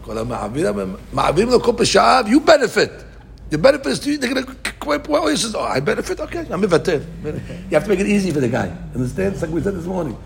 You 2.27 2.39
benefit. 2.39 3.05
The 3.51 3.57
benefit 3.59 3.87
is 3.87 3.99
to 3.99 4.11
you. 4.11 4.17
They're 4.17 4.33
going 4.33 4.45
to 4.45 5.11
well, 5.11 5.27
he 5.27 5.37
says, 5.37 5.53
oh, 5.53 5.61
I 5.61 5.79
benefit? 5.79 6.19
Okay, 6.21 6.47
I'm 6.49 6.63
mivatir. 6.63 7.05
You 7.69 7.75
have 7.75 7.83
to 7.83 7.89
make 7.89 7.99
it 7.99 8.07
easy 8.07 8.31
for 8.31 8.39
the 8.39 8.49
guy. 8.49 8.75
Understand? 8.95 9.33
It's 9.33 9.43
like 9.43 9.51
we 9.51 9.61
said 9.61 9.75
this 9.75 9.85
morning. 9.85 10.17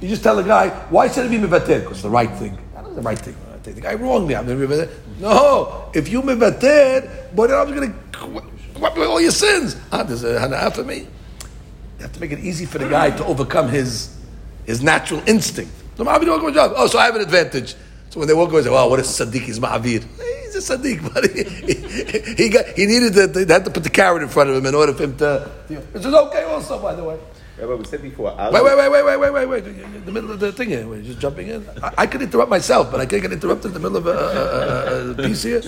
You 0.00 0.08
just 0.08 0.22
tell 0.22 0.36
the 0.36 0.42
guy, 0.42 0.70
why 0.88 1.08
should 1.08 1.26
it 1.26 1.28
be 1.28 1.36
mivatir? 1.36 1.80
Because 1.80 1.98
it's 1.98 2.02
the 2.02 2.08
right 2.08 2.30
thing. 2.30 2.56
The 2.96 3.02
right 3.02 3.18
thing. 3.18 3.36
I 3.52 3.58
take 3.58 3.74
the 3.74 3.82
guy 3.82 3.94
wrongly. 3.94 4.34
I'm 4.34 4.46
going 4.46 4.58
to 4.58 4.66
be. 4.66 4.92
No, 5.20 5.90
if 5.94 6.08
you 6.08 6.22
mivater, 6.22 7.34
but 7.36 7.50
I'm 7.50 7.74
going 7.74 7.92
to 7.92 8.42
wipe 8.80 8.96
away 8.96 9.06
all 9.06 9.20
your 9.20 9.32
sins. 9.32 9.76
Ah, 9.92 10.02
there's 10.02 10.24
a 10.24 10.70
for 10.70 10.82
me. 10.82 11.00
You 11.00 12.02
have 12.02 12.12
to 12.14 12.20
make 12.20 12.32
it 12.32 12.38
easy 12.38 12.64
for 12.64 12.78
the 12.78 12.88
guy 12.88 13.10
to 13.10 13.24
overcome 13.26 13.68
his 13.68 14.16
his 14.64 14.82
natural 14.82 15.22
instinct. 15.26 15.72
So 15.98 16.04
Ma'avir 16.04 16.42
walk 16.42 16.54
job. 16.54 16.72
Oh, 16.74 16.86
so 16.86 16.98
I 16.98 17.04
have 17.04 17.16
an 17.16 17.20
advantage. 17.20 17.74
So 18.08 18.20
when 18.20 18.28
they 18.28 18.34
walk 18.34 18.50
away, 18.50 18.62
they 18.62 18.68
say, 18.68 18.72
"Wow, 18.72 18.88
what 18.88 18.98
a 18.98 19.02
sadiq 19.02 19.42
he's 19.42 19.58
Ma'avir." 19.60 20.04
He's 20.44 20.70
a 20.70 20.76
sadiq, 20.76 21.12
but 21.12 21.30
he, 21.36 21.44
he, 21.44 22.34
he, 22.44 22.48
got, 22.48 22.66
he 22.68 22.86
needed 22.86 23.12
to, 23.12 23.26
they 23.26 23.52
had 23.52 23.66
to 23.66 23.70
put 23.70 23.82
the 23.82 23.90
carrot 23.90 24.22
in 24.22 24.28
front 24.30 24.48
of 24.48 24.56
him 24.56 24.64
in 24.64 24.74
order 24.74 24.94
for 24.94 25.04
him 25.04 25.16
to. 25.18 25.50
Which 25.68 26.04
is 26.04 26.14
okay, 26.14 26.44
also, 26.44 26.80
by 26.80 26.94
the 26.94 27.04
way. 27.04 27.18
Rabbi, 27.58 27.72
we 27.74 27.84
said 27.86 28.02
before. 28.02 28.36
Wait, 28.36 28.52
wait, 28.52 28.76
wait, 28.76 28.90
wait, 28.90 29.04
wait, 29.04 29.18
wait, 29.18 29.32
wait, 29.32 29.46
wait. 29.46 29.66
In 29.66 30.04
the 30.04 30.12
middle 30.12 30.30
of 30.30 30.40
the 30.40 30.52
thing 30.52 30.68
here. 30.68 30.86
We're 30.86 31.00
just 31.00 31.18
jumping 31.18 31.48
in. 31.48 31.66
I, 31.82 31.94
I 31.98 32.06
could 32.06 32.20
interrupt 32.20 32.50
myself, 32.50 32.90
but 32.90 33.00
I 33.00 33.06
can't 33.06 33.22
get 33.22 33.32
interrupted 33.32 33.74
in 33.74 33.74
the 33.74 33.80
middle 33.80 33.96
of 33.96 34.06
a, 34.06 34.10
a, 34.10 35.08
a, 35.08 35.10
a 35.12 35.14
piece 35.14 35.44
here. 35.44 35.62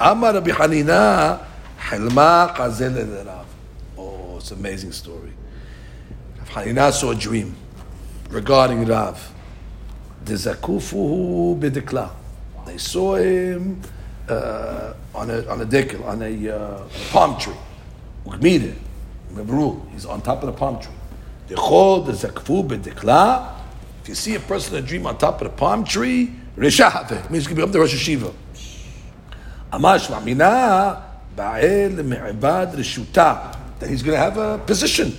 Amar 0.00 0.34
Rabbi 0.34 0.50
Hanina, 0.50 1.44
Hilma 1.78 2.52
Qazel 2.56 3.24
Rav. 3.24 3.46
Oh, 3.96 4.38
it's 4.38 4.50
an 4.50 4.58
amazing 4.58 4.90
story. 4.90 5.32
Rav 6.38 6.48
Hanina 6.50 6.92
saw 6.92 7.12
a 7.12 7.14
dream 7.14 7.54
regarding 8.30 8.84
Rav. 8.84 9.32
Dezakufuhu 10.24 11.60
bidikla. 11.60 12.10
They 12.66 12.78
saw 12.78 13.14
him 13.14 13.80
uh, 14.28 14.92
on 15.14 15.30
a 15.30 15.46
on 15.46 15.60
a 15.60 15.64
dekel, 15.64 16.04
on 16.04 16.20
a 16.20 16.48
uh, 16.48 16.82
palm 17.12 17.38
tree. 17.38 17.54
Ugmide, 18.26 18.74
Mebrul. 19.32 19.88
He's 19.92 20.04
on 20.04 20.20
top 20.20 20.42
of 20.42 20.46
the 20.46 20.52
palm 20.52 20.80
tree. 20.80 20.92
If 21.50 21.56
you 24.06 24.14
see 24.14 24.34
a 24.34 24.40
person 24.40 24.76
in 24.76 24.84
a 24.84 24.86
dream 24.86 25.06
on 25.06 25.16
top 25.16 25.40
of 25.40 25.46
a 25.46 25.50
palm 25.50 25.84
tree, 25.84 26.30
Rishahave 26.56 27.30
means 27.30 27.48
you 27.48 27.54
can 27.54 27.64
up 27.64 27.72
the 27.72 27.78
Rosh 27.78 27.94
Hashiva. 27.94 28.34
Amash 29.72 30.08
Mamina 30.08 31.02
Ba'el 31.34 32.04
Me'ibad 32.04 32.74
Rishuta. 32.74 33.56
That 33.78 33.88
he's 33.88 34.02
going 34.02 34.16
to 34.16 34.22
have 34.22 34.36
a 34.36 34.58
position. 34.58 35.16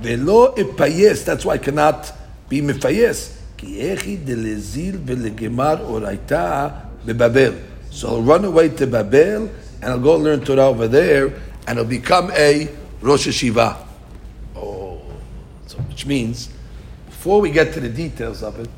Velo 0.00 0.54
Ipayes. 0.54 1.24
That's 1.24 1.44
why 1.46 1.54
I 1.54 1.58
cannot 1.58 2.12
be 2.48 2.60
Mifayes. 2.60 3.40
Ki 3.56 3.78
Echi 3.78 4.18
Delezil 4.22 4.98
Velegemar 4.98 5.78
Oraita 5.80 6.88
Bebabel. 7.06 7.62
So 7.90 8.08
I'll 8.08 8.22
run 8.22 8.44
away 8.44 8.68
to 8.70 8.86
Babel 8.86 9.48
and 9.80 9.84
I'll 9.84 10.00
go 10.00 10.16
learn 10.16 10.44
Torah 10.44 10.66
over 10.66 10.88
there 10.88 11.32
and 11.66 11.78
I'll 11.78 11.84
become 11.84 12.30
a 12.32 12.68
Rosh 13.00 13.28
Hashiva. 13.28 13.83
Means, 16.06 16.48
before 17.06 17.40
we 17.40 17.50
get 17.50 17.72
to 17.74 17.80
the 17.80 17.88
details 17.88 18.42
of 18.42 18.58
it, 18.58 18.68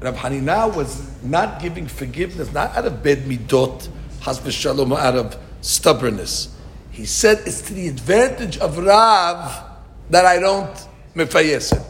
Rab 0.00 0.14
Hanina 0.16 0.74
was 0.74 1.22
not 1.22 1.60
giving 1.60 1.86
forgiveness, 1.86 2.52
not 2.52 2.76
out 2.76 2.86
of 2.86 3.02
bed 3.02 3.24
midot, 3.24 3.88
has 4.20 4.38
v'shalom, 4.40 4.96
out 4.96 5.16
of 5.16 5.36
stubbornness. 5.60 6.54
He 6.90 7.04
said 7.06 7.38
it's 7.46 7.62
to 7.62 7.74
the 7.74 7.88
advantage 7.88 8.58
of 8.58 8.78
Rav 8.78 9.64
that 10.10 10.24
I 10.24 10.38
don't 10.38 10.88
mefayes 11.14 11.72
him. 11.72 11.82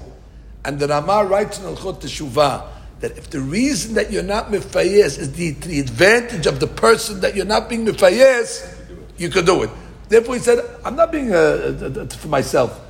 And 0.64 0.78
the 0.78 0.88
Rama 0.88 1.24
writes 1.24 1.58
in 1.58 1.66
Al-Khot 1.66 2.00
Teshuvah 2.00 2.66
that 3.00 3.16
if 3.16 3.30
the 3.30 3.40
reason 3.40 3.94
that 3.94 4.10
you're 4.10 4.22
not 4.22 4.48
mifayes 4.48 5.18
is 5.18 5.32
the, 5.32 5.52
the 5.52 5.80
advantage 5.80 6.46
of 6.46 6.60
the 6.60 6.66
person 6.66 7.20
that 7.20 7.36
you're 7.36 7.46
not 7.46 7.68
being 7.68 7.86
mifayes, 7.86 8.74
you 9.16 9.28
could 9.28 9.46
do 9.46 9.62
it. 9.62 9.70
Therefore, 10.08 10.34
he 10.34 10.40
said, 10.40 10.64
I'm 10.84 10.96
not 10.96 11.12
being 11.12 11.32
uh, 11.32 11.36
uh, 11.36 12.00
uh, 12.00 12.06
for 12.06 12.28
myself. 12.28 12.80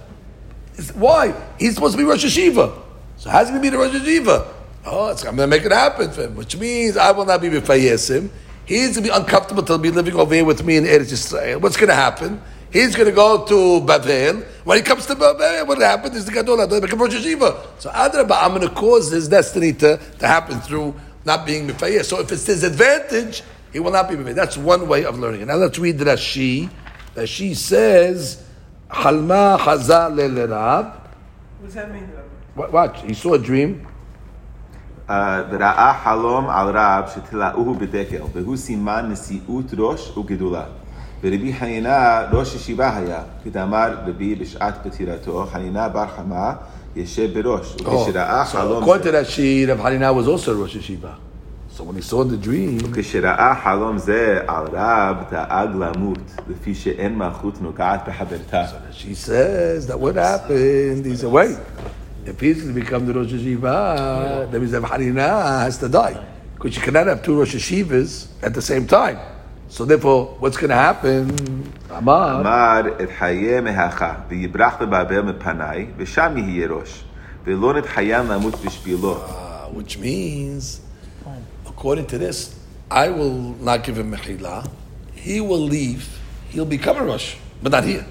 Why? 0.95 1.35
He's 1.59 1.75
supposed 1.75 1.95
to 1.95 1.99
be 1.99 2.05
Rosh 2.05 2.25
Hashiva. 2.25 2.83
So 3.17 3.31
how's 3.31 3.49
he 3.49 3.53
going 3.53 3.63
to 3.63 3.71
be 3.71 3.77
the 3.77 3.79
Rosh 3.79 3.95
Hashiva? 3.95 4.55
Oh, 4.87 5.11
I'm 5.11 5.17
going 5.17 5.37
to 5.37 5.47
make 5.47 5.65
it 5.65 5.73
happen 5.73 6.11
for 6.11 6.23
him, 6.23 6.37
which 6.37 6.57
means 6.57 6.97
I 6.97 7.11
will 7.11 7.27
not 7.27 7.41
be 7.41 7.49
mifayes 7.49 8.09
him. 8.09 8.31
He's 8.65 8.95
going 8.95 8.95
to 8.95 9.03
be 9.03 9.09
uncomfortable 9.11 9.63
to 9.65 9.79
be 9.79 9.91
living 9.91 10.15
over 10.15 10.35
here 10.35 10.45
with 10.45 10.65
me 10.65 10.77
in 10.77 10.85
Eretz 10.85 11.11
Yisrael. 11.13 11.61
What's 11.61 11.77
going 11.77 11.89
to 11.89 11.95
happen? 11.95 12.41
He's 12.71 12.95
going 12.95 13.09
to 13.09 13.15
go 13.15 13.45
to 13.47 13.81
Babel. 13.81 14.43
When 14.65 14.77
he 14.77 14.83
comes 14.85 15.07
to 15.07 15.15
Babel, 15.15 15.67
what 15.67 15.79
happened 15.79 16.15
is 16.15 16.27
the 16.27 16.33
Gadol 16.33 16.61
Adon 16.61 16.81
become 16.81 17.01
Rosh 17.01 17.15
Hashiva. 17.15 17.81
So 17.81 17.91
I'm 17.91 18.55
going 18.55 18.69
to 18.69 18.75
cause 18.75 19.11
his 19.11 19.27
destiny 19.27 19.73
to, 19.75 19.99
to 20.19 20.27
happen 20.27 20.61
through 20.61 20.95
not 21.25 21.45
being 21.47 21.67
Mifayeh. 21.67 22.05
So 22.05 22.21
if 22.21 22.31
it's 22.31 22.47
his 22.47 22.63
advantage, 22.63 23.43
he 23.73 23.81
will 23.81 23.91
not 23.91 24.09
be 24.09 24.17
Mifayeh. 24.17 24.35
That's 24.35 24.57
one 24.57 24.87
way 24.87 25.05
of 25.05 25.19
learning 25.19 25.41
it. 25.41 25.47
Now 25.47 25.57
let's 25.57 25.79
read 25.79 25.99
Rashi. 25.99 26.71
Rashi 27.15 27.57
says, 27.57 28.45
Halma 28.90 29.58
Haza 29.58 30.10
Le'lerab. 30.18 30.86
What 30.86 31.66
does 31.66 31.74
that 31.76 31.92
mean? 31.92 32.08
Rabbi? 32.16 32.56
Wa- 32.56 32.70
Watch, 32.72 33.02
he 33.08 33.14
saw 33.14 33.34
a 33.34 33.40
dream. 33.40 33.86
וראה 35.52 35.94
חלום 36.04 36.50
על 36.50 36.68
רב 36.78 37.04
שתלאוהו 37.16 37.74
בדקל, 37.76 38.22
והוא 38.34 38.58
סימן 38.58 39.06
נשיאות 39.12 39.66
ראש 39.78 40.18
וגדולה. 40.18 40.64
ורבי 41.24 41.54
חנינה 41.54 42.22
ראש 42.32 42.56
ישיבה 42.56 42.98
היה, 42.98 43.22
כדאמר 43.44 43.94
רבי 44.08 44.36
בשעת 44.36 44.88
פטירתו, 44.88 45.48
חנינה 45.52 45.90
בר 45.90 46.06
חמה 46.16 46.54
ישב 46.96 47.40
בראש, 47.42 47.76
וכשראה 47.82 48.44
so 48.44 48.48
חלום 48.48 48.84
according 48.84 48.88
to 48.98 49.04
זה, 49.04 49.22
Rashi, 49.22 49.68
Rav 49.70 49.84
Hanina 49.86 50.14
was 50.14 50.28
also 50.28 50.54
Rosh 50.54 50.76
Hashiva. 50.78 51.14
So 51.79 51.85
when 51.85 51.95
he 51.95 52.03
saw 52.03 52.25
the 52.25 52.37
dream, 52.37 52.81
so 52.81 52.89
she 58.93 59.15
says 59.15 59.87
that 59.87 60.01
what 60.01 60.17
happened. 60.17 61.07
He 61.07 61.15
said, 61.15 61.31
wait, 61.31 61.57
if 62.27 62.41
he's 62.41 62.63
going 62.63 62.75
to 62.75 62.81
become 62.81 63.07
the 63.07 63.15
Rosh 63.15 63.29
Hashiva, 63.29 64.51
that 64.51 64.59
means 64.59 64.73
that 64.73 64.83
Hanina 64.83 65.63
has 65.63 65.79
to 65.79 65.89
die. 65.89 66.21
Because 66.55 66.75
you 66.75 66.83
cannot 66.83 67.07
have 67.07 67.23
two 67.23 67.39
Rosh 67.39 67.55
Hashivas 67.55 68.27
at 68.43 68.55
the 68.55 68.61
same 68.61 68.85
time. 68.85 69.21
So 69.69 69.85
therefore, 69.85 70.35
what's 70.41 70.57
going 70.57 70.71
to 70.71 70.75
happen? 70.75 71.73
Amar. 71.91 72.41
Amar 72.41 73.01
et 73.01 73.11
rosh. 76.67 77.03
Ah, 77.47 77.53
which 79.71 79.99
means 79.99 80.81
according 81.79 82.07
to 82.07 82.19
this, 82.19 82.59
I 82.91 83.09
will 83.09 83.55
not 83.61 83.85
give 83.85 83.97
him 83.99 84.11
Mechila. 84.11 84.69
He 85.15 85.41
will 85.41 85.61
leave. 85.61 86.19
He'll 86.51 86.65
become 86.65 86.97
a 86.97 87.05
Rosh, 87.05 87.37
but 87.63 87.71
not 87.71 87.85
here. 87.85 88.05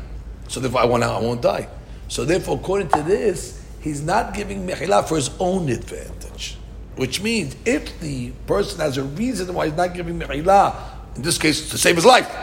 So 0.47 0.61
therefore, 0.61 0.81
I 0.81 0.85
won't, 0.85 1.03
I 1.03 1.19
won't 1.19 1.41
die. 1.41 1.67
So 2.07 2.23
therefore, 2.23 2.55
according 2.55 2.87
to 2.89 3.03
this, 3.03 3.61
he's 3.81 4.01
not 4.01 4.33
giving 4.33 4.65
Mechila 4.65 5.05
for 5.05 5.17
his 5.17 5.31
own 5.37 5.67
advantage. 5.67 6.57
Which 6.95 7.21
means, 7.21 7.57
if 7.65 7.99
the 7.99 8.31
person 8.45 8.79
has 8.79 8.97
a 8.97 9.03
reason 9.03 9.53
why 9.53 9.65
he's 9.65 9.75
not 9.75 9.93
giving 9.93 10.17
Mechila, 10.17 10.73
in 11.17 11.21
this 11.23 11.37
case, 11.37 11.69
to 11.69 11.77
save 11.77 11.95
his 11.95 12.05
life. 12.05 12.33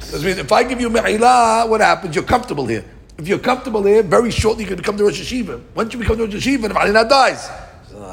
This 0.00 0.24
means 0.24 0.38
if 0.38 0.50
I 0.50 0.64
give 0.64 0.80
you 0.80 0.90
Mechila, 0.90 1.68
what 1.68 1.80
happens? 1.80 2.16
You're 2.16 2.24
comfortable 2.24 2.66
here. 2.66 2.84
If 3.18 3.28
you're 3.28 3.38
comfortable 3.38 3.84
here, 3.84 4.02
very 4.02 4.32
shortly 4.32 4.64
you 4.64 4.68
can 4.68 4.78
become 4.78 4.96
the 4.96 5.04
Rosh 5.04 5.20
Hashiva. 5.20 5.62
Once 5.76 5.92
you 5.92 6.00
become 6.00 6.18
the 6.18 6.24
Rosh 6.24 6.34
Hashiva, 6.34 6.70
if 6.70 6.76
Alina 6.76 7.08
dies, 7.08 7.48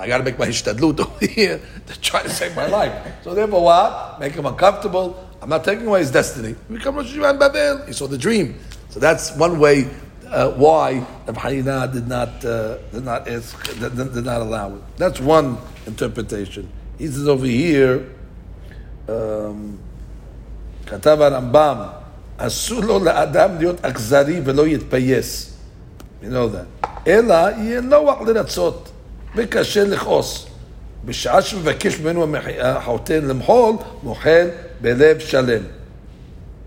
I 0.02 0.06
got 0.06 0.18
to 0.18 0.24
make 0.24 0.38
my 0.38 0.46
hishtadlut 0.46 1.00
over 1.00 1.26
here 1.26 1.60
to 1.86 2.00
try 2.00 2.22
to 2.22 2.30
save 2.30 2.54
my 2.56 2.66
life. 2.66 2.92
So 3.22 3.34
therefore, 3.34 3.64
what? 3.64 4.20
Make 4.20 4.32
him 4.32 4.46
uncomfortable. 4.46 5.28
I'm 5.40 5.48
not 5.48 5.64
taking 5.64 5.86
away 5.86 6.00
his 6.00 6.10
destiny. 6.10 6.56
You 6.68 6.76
become 6.78 6.96
Rosh 6.96 7.14
Hashiva 7.14 7.32
in 7.32 7.38
Babel. 7.38 7.86
He 7.86 7.92
saw 7.92 8.06
the 8.06 8.18
dream. 8.18 8.58
So 8.90 8.98
that's 9.00 9.36
one 9.36 9.58
way 9.58 9.88
uh, 10.26 10.50
why 10.52 11.06
Rav 11.26 11.36
Hanina 11.36 11.92
did 11.92 12.08
not 12.08 12.44
uh, 12.44 12.78
did 12.92 13.04
not 13.04 13.28
ask, 13.28 13.78
did, 13.78 13.96
did 13.96 14.24
not 14.24 14.40
allow 14.42 14.74
it. 14.74 14.82
That's 14.96 15.20
one 15.20 15.58
interpretation. 15.86 16.70
He 16.98 17.06
says 17.06 17.28
over 17.28 17.46
here. 17.46 18.14
Um, 19.08 19.78
כתב 20.86 21.20
הרמב"ם, 21.20 21.76
אסור 22.36 22.80
לו 22.80 23.04
לאדם 23.04 23.58
להיות 23.58 23.84
אכזרי 23.84 24.40
ולא 24.44 24.66
יתפייס. 24.66 25.54
You 26.22 26.26
know 26.26 26.48
that. 26.48 26.88
אלא 27.06 27.34
יהיה 27.34 27.80
נוח 27.80 28.20
לרצות 28.20 28.90
וקשה 29.36 29.84
לכעוס. 29.84 30.46
בשעה 31.04 31.42
שמבקש 31.42 31.98
ממנו 32.00 32.22
המח- 32.22 32.60
החוטא 32.62 33.12
למחול, 33.12 33.74
מוחל 34.02 34.48
בלב 34.80 35.18
שלם. 35.18 35.62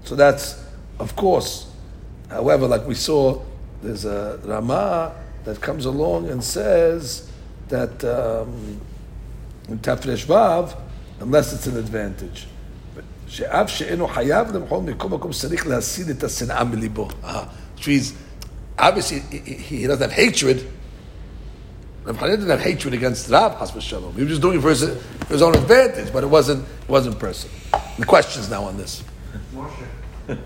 So 0.06 0.10
that's, 0.16 0.56
of 1.00 1.16
course, 1.16 1.66
however, 2.30 2.68
like 2.68 2.88
we 2.88 2.96
saw, 2.96 3.40
there's 3.84 4.06
a 4.06 4.40
Rama 4.46 5.12
that 5.46 5.62
comes 5.62 5.86
along 5.86 6.30
and 6.30 6.44
says 6.44 7.28
that 7.70 8.04
um, 8.04 8.80
in 9.70 9.78
Tafresh 9.80 10.26
Vav, 10.26 10.76
unless 11.20 11.54
it's 11.54 11.68
an 11.68 11.78
advantage. 11.78 12.48
שאף 13.28 13.70
שאינו 13.70 14.08
חייב 14.08 14.56
למחול 14.56 14.84
מכל 14.84 15.10
מקום 15.10 15.32
צריך 15.32 15.68
להסיר 15.68 16.06
את 16.12 16.24
השנאה 16.24 16.64
מליבו. 16.64 17.08
Ah, 17.24 17.28
Which 17.78 17.88
means, 17.88 18.14
obviously, 18.78 19.20
he, 19.32 19.38
he 19.38 19.82
he 19.82 19.88
doesn't 19.88 20.02
have 20.02 20.12
hatred. 20.12 20.58
Rav 22.07 22.19
Hanina 22.19 22.31
didn't 22.31 22.51
have 22.51 22.61
hatred 22.61 22.95
against 22.95 23.29
Rav, 23.29 23.59
Has 23.59 23.83
Shalom. 23.83 24.15
He 24.15 24.21
was 24.21 24.31
just 24.31 24.41
doing 24.41 24.59
it 24.59 24.63
for 24.63 24.69
his, 24.69 24.85
for 24.85 25.33
his 25.33 25.43
own 25.43 25.57
advantage, 25.57 26.13
but 26.13 26.23
it 26.23 26.29
wasn't, 26.29 26.65
it 26.65 26.89
wasn't 26.89 27.19
personal. 27.19 27.57
The 27.99 28.07
questions 28.07 28.49
now 28.49 28.63
on 28.63 28.77
this. 28.77 29.03
Moshe. 29.53 29.89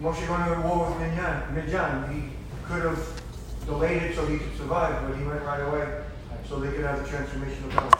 Moshe 0.00 0.26
going 0.28 0.62
to 0.62 0.68
war 0.68 0.90
with 0.90 1.00
Midian, 1.00 1.52
Midian, 1.52 2.14
he 2.14 2.30
could 2.64 2.84
have 2.84 3.22
delayed 3.66 4.02
it 4.04 4.14
so 4.14 4.24
he 4.26 4.38
could 4.38 4.56
survive, 4.56 5.08
but 5.08 5.18
he 5.18 5.24
went 5.24 5.42
right 5.42 5.62
away, 5.62 6.04
so 6.48 6.60
they 6.60 6.70
could 6.70 6.84
have 6.84 7.02
the 7.02 7.08
transformation 7.08 7.64
of 7.64 7.70
power. 7.70 7.90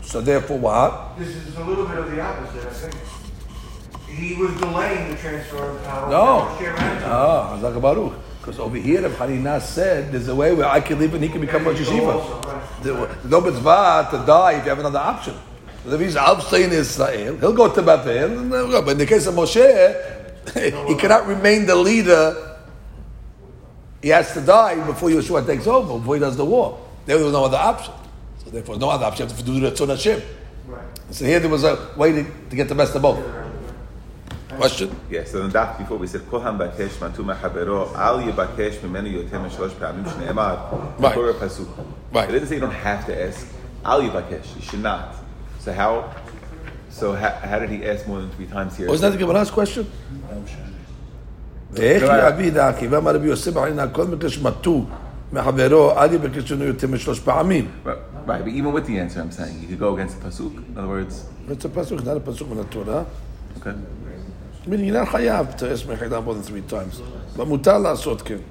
So 0.00 0.22
therefore, 0.22 0.58
what? 0.60 1.18
This 1.18 1.28
is 1.28 1.56
a 1.56 1.64
little 1.64 1.84
bit 1.84 1.98
of 1.98 2.10
the 2.10 2.22
opposite, 2.22 2.66
I 2.66 2.70
think. 2.70 4.08
He 4.08 4.34
was 4.34 4.58
delaying 4.58 5.10
the 5.10 5.16
transfer 5.16 5.58
of 5.58 5.84
power. 5.84 6.08
No. 6.08 6.56
Moshe 6.58 6.74
ran 6.74 7.02
to 8.44 8.50
him. 8.50 8.52
Hazak 8.52 8.56
Baruch. 8.56 8.56
Because 8.56 8.58
over 8.58 8.76
here, 8.76 9.04
if 9.04 9.16
Hanina 9.18 9.60
said, 9.60 10.12
there's 10.12 10.28
a 10.28 10.34
way 10.34 10.54
where 10.54 10.66
I 10.68 10.80
can 10.80 10.98
live 10.98 11.14
and 11.14 11.22
he 11.22 11.28
can 11.28 11.40
become 11.40 11.64
Rosh 11.64 11.78
There 11.78 11.86
Yeshiva. 11.86 12.14
also, 12.14 12.48
right. 12.48 12.82
The- 13.22 13.28
No 13.28 13.40
mitzvah 13.40 14.08
to 14.10 14.26
die 14.26 14.52
if 14.58 14.64
you 14.64 14.70
have 14.70 14.78
another 14.78 14.98
option. 14.98 15.34
So 15.84 15.92
if 15.92 16.00
he's 16.00 16.16
out 16.16 16.42
staying 16.42 16.72
in 16.72 16.78
Israel, 16.78 17.36
he'll 17.38 17.52
go 17.54 17.72
to 17.72 17.82
Bethel. 17.82 18.48
go. 18.48 18.78
Uh, 18.78 18.82
but 18.82 18.92
in 18.92 18.98
the 18.98 19.06
case 19.06 19.26
of 19.26 19.34
Moshe, 19.34 19.94
he 20.88 20.94
cannot 20.96 21.26
remain 21.26 21.66
the 21.66 21.74
leader. 21.74 22.58
He 24.02 24.08
has 24.10 24.32
to 24.34 24.40
die 24.40 24.74
before 24.86 25.08
Yeshua 25.10 25.46
takes 25.46 25.66
over, 25.66 25.98
before 25.98 26.14
he 26.16 26.20
does 26.20 26.36
the 26.36 26.44
war. 26.44 26.78
There 27.06 27.18
was 27.18 27.32
no 27.32 27.44
other 27.44 27.56
option. 27.56 27.92
So 28.44 28.50
therefore, 28.50 28.76
no 28.78 28.90
other 28.90 29.06
option. 29.06 29.28
You 29.28 29.34
have 29.34 29.38
to 29.38 29.44
do 29.44 29.60
the 29.60 29.70
Tzon 29.72 29.88
Hashem. 29.88 30.22
Right. 30.66 30.82
So 31.10 31.24
here 31.24 31.40
there 31.40 31.50
was 31.50 31.64
a 31.64 31.88
way 31.96 32.12
to, 32.12 32.24
to 32.50 32.56
get 32.56 32.68
the 32.68 32.74
best 32.74 32.94
of 32.94 33.02
both 33.02 33.18
Question? 34.59 34.89
Yes, 35.11 35.31
so 35.31 35.41
in 35.45 35.49
that 35.51 35.77
before 35.77 35.97
we 35.97 36.07
said, 36.07 36.21
כל 36.29 36.39
המבקש 36.43 37.03
מתו 37.03 37.23
מחברו, 37.23 37.85
אל 37.95 38.29
יבקש 38.29 38.77
ממנו 38.83 39.07
יותר 39.07 39.39
משלוש 39.39 39.73
פעמים 39.73 40.03
שנאמר, 40.13 40.55
Right. 40.99 41.01
בכל 41.01 41.29
הפסוק. 41.29 41.69
Right. 42.13 42.17
It 42.17 42.31
didn't 42.31 42.47
say 42.47 42.55
you 42.55 42.61
don't 42.61 42.85
have 42.85 43.05
to 43.07 43.13
ask, 43.13 43.45
אל 43.85 44.01
יבקש, 44.01 44.55
you 44.59 44.61
should 44.71 44.83
not. 44.83 45.15
So 45.65 45.71
how, 45.71 46.03
so 46.99 47.13
how, 47.13 47.31
how 47.49 47.59
did 47.59 47.69
he 47.69 47.85
ask 47.85 48.07
more 48.07 48.19
than 48.21 48.29
three 48.37 48.47
times 48.55 48.75
here? 48.77 48.87
Wasn't 48.87 49.01
that 49.01 49.17
the 49.17 49.23
Gemara's 49.25 49.51
question? 49.51 49.85
ואיך 51.71 52.03
יביא 52.29 52.51
דעקי, 52.51 52.87
ואמר 52.87 53.15
רבי 53.15 53.27
יוסף 53.27 53.57
עלינה, 53.57 53.87
כל 53.87 54.05
מקרה 54.07 54.29
שמטו 54.29 54.85
מחברו, 55.33 55.91
אל 55.97 56.13
יבקש 56.13 56.51
ממנו 56.51 56.63
יותר 56.65 56.87
משלוש 56.87 57.19
פעמים. 57.19 57.67
Right, 57.85 57.89
right, 58.27 58.45
but 58.45 58.47
even 58.47 58.71
with 58.73 58.85
the 58.87 58.99
answer, 58.99 59.19
I'm 59.21 59.31
saying, 59.31 59.55
you 59.61 59.67
could 59.67 59.79
go 59.79 59.93
against 59.95 60.19
the 60.21 60.27
pasuk. 60.29 60.53
In 60.71 60.77
other 60.77 60.87
words, 60.87 61.25
It's 61.49 61.65
a 61.65 61.69
pasuk, 61.69 62.03
not 62.05 62.17
a 62.17 62.19
pasuk 62.19 62.47
מן 62.49 62.59
התורה. 62.69 63.03
okay. 63.59 63.69
meaning 64.66 64.86
you're 64.86 64.94
not 64.94 65.08
chayav 65.08 65.56
to 65.56 65.70
ask 65.70 65.84
mechadah 65.84 66.22
more 66.22 66.34
than 66.34 66.42
three 66.42 66.62
times. 66.62 67.00
But 67.36 67.46
mutar 67.46 67.80
la'asot 67.80 68.24
kin. 68.24 68.44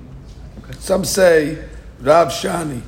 Some 0.80 1.06
say 1.06 1.64
Rav 2.00 2.30
Shani, 2.30 2.82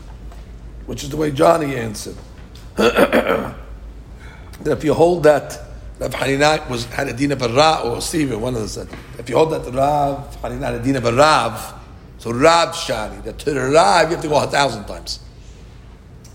which 0.85 1.03
is 1.03 1.09
the 1.09 1.17
way 1.17 1.31
Johnny 1.31 1.75
answered. 1.75 2.15
that 2.75 3.55
if 4.65 4.83
you 4.83 4.93
hold 4.93 5.23
that 5.23 5.59
Rav 5.99 6.11
Haninak 6.11 6.69
was 6.69 6.85
had 6.85 7.07
a 7.07 7.13
din 7.13 7.31
of 7.31 7.41
a 7.41 7.49
Rav 7.49 7.85
or 7.85 8.01
Stephen, 8.01 8.39
one 8.41 8.55
of 8.55 8.61
them 8.61 8.69
said, 8.69 8.87
if 9.19 9.29
you 9.29 9.35
hold 9.35 9.51
that 9.51 9.71
Rav 9.73 10.41
Haninak 10.41 10.61
had 10.61 10.75
a 10.75 10.79
din 10.83 10.95
of 10.95 11.05
a 11.05 11.13
Rav, 11.13 11.73
so 12.17 12.31
Rav 12.31 12.69
Shani, 12.69 13.23
that 13.23 13.37
to 13.39 13.51
the 13.51 13.69
Rav 13.69 14.09
you 14.09 14.15
have 14.15 14.21
to 14.21 14.29
go 14.29 14.41
a 14.41 14.47
thousand 14.47 14.85
times. 14.85 15.19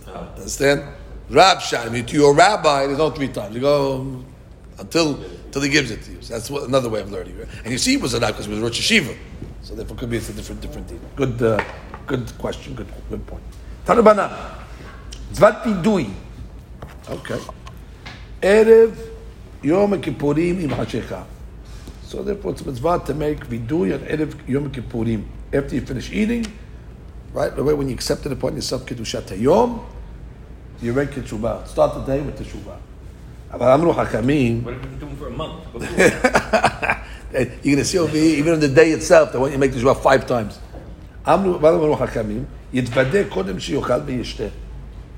Ah. 0.06 0.28
Understand? 0.36 0.82
Rav 1.30 1.58
Shani, 1.58 2.06
to 2.06 2.16
your 2.16 2.34
rabbi, 2.34 2.86
there's 2.86 2.98
no 2.98 3.10
three 3.10 3.28
times. 3.28 3.54
You 3.54 3.60
go 3.60 4.24
until 4.78 5.22
until 5.22 5.62
he 5.62 5.68
gives 5.68 5.90
it 5.90 6.02
to 6.02 6.12
you. 6.12 6.22
So 6.22 6.34
that's 6.34 6.50
what, 6.50 6.64
another 6.64 6.88
way 6.88 7.00
of 7.00 7.10
learning. 7.10 7.38
Right? 7.38 7.48
And 7.64 7.72
you 7.72 7.78
see, 7.78 7.94
it 7.94 8.00
was 8.00 8.14
a 8.14 8.20
Rav 8.20 8.32
because 8.32 8.46
it 8.46 8.50
was 8.50 8.60
Rosh 8.60 8.80
Yeshiva. 8.80 9.16
So 9.62 9.74
therefore, 9.74 9.96
could 9.96 10.10
be 10.10 10.16
it's 10.18 10.28
a 10.28 10.32
different 10.32 10.60
different 10.60 10.88
deal. 10.88 11.00
Good, 11.16 11.42
uh, 11.42 11.62
good 12.06 12.36
question. 12.38 12.74
Good, 12.74 12.88
good 13.10 13.26
point. 13.26 13.42
Tanubana, 13.84 14.64
Zvat 15.32 15.62
Vidui. 15.62 16.10
Okay. 17.08 17.38
Erev 18.42 18.96
Yom 19.62 20.00
Kippurim 20.00 20.62
im 20.62 20.70
Hashecha. 20.70 21.24
So 22.02 22.22
therefore, 22.22 22.52
it's 22.52 22.64
mitzvah 22.64 23.02
to 23.06 23.14
make 23.14 23.46
vidui 23.46 23.94
on 23.94 24.00
Erev 24.06 24.48
Yom 24.48 24.70
Kippurim. 24.70 25.24
After 25.52 25.74
you 25.74 25.80
finish 25.80 26.12
eating, 26.12 26.46
right 27.32 27.56
away 27.58 27.74
when 27.74 27.88
you 27.88 27.94
accepted 27.94 28.32
upon 28.32 28.54
yourself 28.54 28.84
Kedushat 28.84 29.22
Hayom, 29.22 29.84
you 30.80 30.92
make 30.92 31.10
Teshuvah. 31.10 31.66
Start 31.66 31.94
the 31.94 32.00
day 32.00 32.20
with 32.20 32.36
the 32.36 32.44
Teshuvah. 32.44 32.78
אבל 33.53 33.71
אמרו 33.71 33.93
חכמים, 33.93 34.63
What 34.65 34.69
if 34.69 34.71
you 34.71 34.99
do 34.99 35.05
them 35.05 35.17
for 35.19 35.27
a 35.27 35.37
month? 35.37 35.83
you're 37.33 37.75
going 37.75 37.77
to 37.77 37.85
see 37.85 37.97
over 37.97 38.11
here, 38.11 38.37
even 38.39 38.53
on 38.53 38.59
the 38.59 38.67
day 38.67 38.91
itself, 38.91 39.31
they 39.31 39.39
want 39.39 39.51
you 39.51 39.57
to 39.57 39.59
make 39.59 39.71
Teshuvah 39.71 40.01
five 40.01 40.25
times. 40.27 40.59
אמרו, 41.27 41.55
אבל 41.55 41.73
אמרו 41.73 41.95
חכמים, 41.95 42.43
יתוודה 42.73 43.23
קודם 43.29 43.59
שיאכל 43.59 43.99
וישתה. 44.05 44.43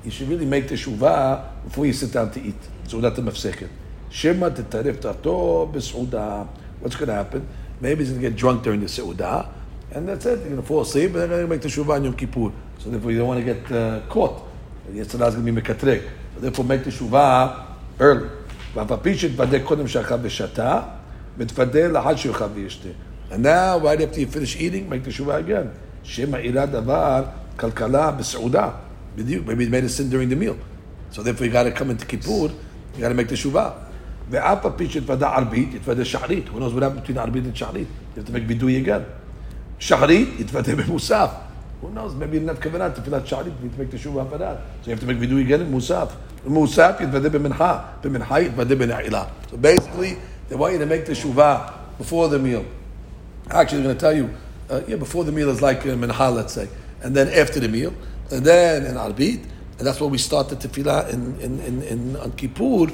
You 0.04 0.10
should 0.10 0.28
really 0.28 0.44
make 0.44 0.68
Teshuvah 0.68 1.38
before 1.66 1.86
you 1.86 1.92
sit 1.92 2.12
down 2.12 2.30
to 2.30 2.38
eat. 2.38 2.88
סעודת 2.88 3.18
המפסקת. 3.18 3.66
שמא 4.10 4.48
תטרף 4.48 5.00
דעתו 5.00 5.68
בסעודה. 5.72 6.42
What's 6.82 6.96
going 6.96 7.06
to 7.06 7.14
happen? 7.14 7.40
Maybe 7.80 8.04
he's 8.04 8.10
going 8.10 8.20
to 8.22 8.30
get 8.30 8.36
drunk 8.36 8.62
during 8.62 8.80
the 8.80 8.88
סעודה, 8.88 9.42
and 9.92 10.08
that's 10.08 10.26
it. 10.26 10.38
You're 10.40 10.50
going 10.50 10.56
to 10.56 10.62
fall 10.62 10.82
asleep, 10.82 11.14
and 11.14 11.22
then 11.22 11.30
you're 11.30 11.46
going 11.46 11.48
to 11.48 11.54
make 11.54 11.62
Teshuvah 11.62 11.94
on 11.96 12.04
Yom 12.04 12.14
Kippur. 12.14 12.52
So 12.78 12.90
therefore, 12.90 13.10
you 13.12 13.18
don't 13.18 13.28
want 13.28 13.40
to 13.44 13.54
get 13.54 13.72
uh, 13.72 14.00
caught. 14.08 14.42
Yesterday 14.92 15.26
is 15.28 15.34
going 15.34 15.46
to 15.46 15.52
be 15.52 15.60
mekatrek. 15.60 16.02
So 16.34 16.40
therefore, 16.40 16.64
make 16.66 16.82
Teshuvah 16.82 17.67
early. 18.00 18.44
ואף 18.74 18.92
על 18.92 18.98
פי 19.02 19.18
שיתוודה 19.18 19.60
קודם 19.60 19.88
שאכל 19.88 20.14
ושתה, 20.22 20.80
מתוודה 21.38 21.88
לאחר 21.88 22.16
שיאכל 22.16 22.44
וישתה. 22.54 22.88
And 23.30 23.42
now, 23.42 23.78
right 23.78 24.00
after 24.00 24.20
you 24.20 24.26
finish 24.26 24.56
eating, 24.56 24.88
make 24.88 25.02
Teshuvah 25.04 25.38
again. 25.38 25.66
שמא 26.02 26.36
אירע 26.36 26.66
דבר 26.66 27.24
כלכלה 27.56 28.10
בסעודה. 28.10 28.68
בדיוק, 29.16 29.46
maybe 29.46 29.64
you 29.64 29.70
made 29.70 29.84
a 29.84 29.88
sin 29.88 30.10
during 30.10 30.28
the 30.28 30.36
meal. 30.36 30.56
So 31.12 31.22
therefore 31.22 31.46
you 31.46 31.52
got 31.52 31.62
to 31.62 31.70
come 31.70 31.90
into 31.90 32.06
Kippur, 32.06 32.50
you 32.94 33.00
got 33.00 33.08
to 33.08 33.14
make 33.14 33.28
the 33.28 33.36
shuvah. 33.36 33.70
ואף 34.30 34.66
על 34.66 34.72
פי 34.76 34.90
שהתוודה 34.90 35.28
ערבית, 35.28 35.74
יתוודה 35.74 36.04
שחרית. 36.04 36.44
Who 36.48 36.58
knows 36.58 36.74
what 36.74 36.82
happened 36.82 37.06
between 37.06 37.18
ערבית 37.18 37.44
and 37.44 37.58
שחרית? 37.58 37.86
You 38.16 38.20
have 38.20 38.26
to 38.26 38.32
make 38.32 38.48
וידוי 38.48 38.84
again. 38.84 39.02
שחרית, 39.78 40.28
יתוודה 40.40 40.76
במוסף. 40.76 41.30
Who 41.82 41.86
knows, 41.86 42.14
maybe 42.14 42.36
you 42.36 42.40
didn't 42.40 42.56
have 42.56 42.62
כוונה 42.62 42.90
תפילת 42.90 43.26
שחרית, 43.26 43.52
you 43.60 43.64
need 43.64 43.76
to 43.76 43.80
make 43.80 43.90
the 43.90 44.06
shuvah 44.06 44.30
for 44.30 44.38
that. 44.38 44.56
So 44.82 44.90
you 44.90 44.94
have 44.94 45.00
to 45.00 45.06
make 45.06 45.20
וידוי 45.20 45.46
again 45.46 45.60
in 45.60 45.70
מוסף. 45.70 46.08
Musaf 46.45 46.97
b'mincha, 46.97 48.01
b'mincha. 48.01 49.29
So 49.49 49.57
basically, 49.57 50.17
they 50.47 50.55
want 50.55 50.73
you 50.73 50.79
to 50.79 50.85
make 50.85 51.05
the 51.05 51.13
shuvah 51.13 51.73
before 51.97 52.27
the 52.27 52.39
meal. 52.39 52.65
Actually, 53.49 53.79
I'm 53.79 53.83
going 53.83 53.95
to 53.95 54.01
tell 54.01 54.15
you, 54.15 54.29
uh, 54.69 54.81
yeah, 54.87 54.95
before 54.95 55.23
the 55.23 55.31
meal 55.31 55.49
is 55.49 55.61
like 55.61 55.79
uh, 55.79 55.95
mincha, 55.95 56.33
let's 56.33 56.53
say, 56.53 56.69
and 57.01 57.15
then 57.15 57.27
after 57.29 57.59
the 57.59 57.67
meal, 57.67 57.93
and 58.31 58.45
then 58.45 58.85
in 58.85 58.95
arbit, 58.95 59.43
and 59.79 59.87
that's 59.87 59.99
where 60.01 60.09
we 60.09 60.17
start 60.17 60.49
the 60.49 60.57
tefillah 60.57 61.09
in, 61.09 61.39
in, 61.39 61.59
in, 61.61 61.81
in 61.83 62.15
on 62.17 62.33
Kippur. 62.33 62.91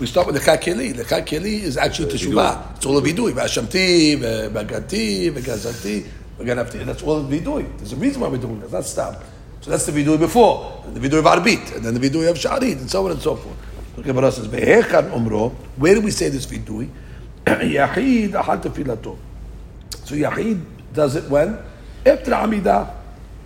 we 0.00 0.06
start 0.06 0.26
with 0.26 0.34
the 0.34 0.40
chakeli. 0.40 0.94
The 0.94 1.04
chakeli 1.04 1.60
is 1.60 1.76
actually 1.76 2.12
teshuvah. 2.12 2.76
It's 2.76 2.84
all 2.84 2.98
of 2.98 3.04
vidui. 3.04 3.32
Vashamti, 3.32 4.16
bagati, 4.50 5.30
bagazati, 5.30 6.04
baganafti. 6.36 6.84
That's 6.84 7.02
all 7.04 7.18
of 7.18 7.30
do. 7.30 7.64
There's 7.76 7.92
a 7.92 7.96
reason 7.96 8.20
why 8.20 8.26
we're 8.26 8.38
doing 8.38 8.60
it. 8.60 8.70
That's 8.72 8.96
not 8.96 9.14
stop. 9.14 9.24
So 9.68 9.72
that's 9.72 9.84
the 9.84 9.92
vidui 9.92 10.18
before, 10.18 10.82
and 10.86 10.96
the 10.96 11.00
vidui 11.06 11.18
of 11.18 11.26
arbit, 11.26 11.76
and 11.76 11.84
then 11.84 11.92
the 11.92 12.00
vidui 12.00 12.26
of 12.30 12.38
sharit, 12.38 12.78
and 12.78 12.90
so 12.90 13.04
on 13.04 13.10
and 13.10 13.20
so 13.20 13.36
forth. 13.36 13.54
But 13.96 14.24
us 14.24 14.36
says, 14.36 14.46
umro." 14.48 15.52
Where 15.76 15.94
do 15.94 16.00
we 16.00 16.10
say 16.10 16.30
this 16.30 16.46
vidui? 16.46 16.88
Yachid 17.44 18.30
ahad 18.30 18.62
tefilato. 18.62 19.18
So 19.90 20.14
Yahid 20.14 20.64
does 20.94 21.16
it 21.16 21.28
when? 21.28 21.58
After 22.06 22.30
Amidah. 22.30 22.94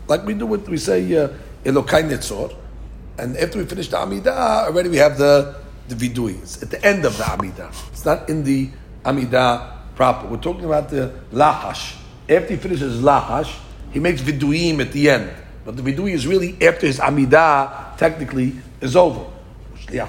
Like 0.07 0.25
we 0.25 0.35
do 0.35 0.47
what 0.47 0.69
we 0.69 0.77
say, 0.77 1.13
uh, 1.17 1.27
Elokai 1.65 2.09
Netzor. 2.09 2.55
And 3.19 3.37
after 3.37 3.59
we 3.59 3.65
finish 3.65 3.89
the 3.89 3.97
Amidah, 3.97 4.67
already 4.67 4.91
we 4.91 4.99
have 4.99 5.19
the, 5.19 5.57
the 5.89 5.97
Vidui. 5.97 6.41
It's 6.41 6.63
at 6.63 6.71
the 6.71 6.85
end 6.87 7.05
of 7.05 7.19
the 7.19 7.25
Amidah. 7.25 7.91
It's 7.91 8.05
not 8.05 8.31
in 8.31 8.45
the 8.45 8.71
Amidah 9.05 9.97
proper. 9.97 10.29
We're 10.29 10.37
talking 10.37 10.67
about 10.67 10.89
the 10.89 11.13
Lahash. 11.33 11.97
After 12.29 12.55
he 12.55 12.57
finishes 12.59 13.01
Lahash, 13.01 13.59
he 13.91 13.99
makes 13.99 14.21
Viduim 14.23 14.79
at 14.81 14.93
the 14.93 15.11
end. 15.11 15.42
But 15.65 15.77
the 15.77 15.83
Vidui 15.83 16.13
is 16.13 16.27
really 16.27 16.57
after 16.63 16.87
his 16.87 16.99
Amidah, 16.99 17.97
technically, 17.97 18.57
is 18.81 18.97
over. 18.97 19.27
But 19.87 20.09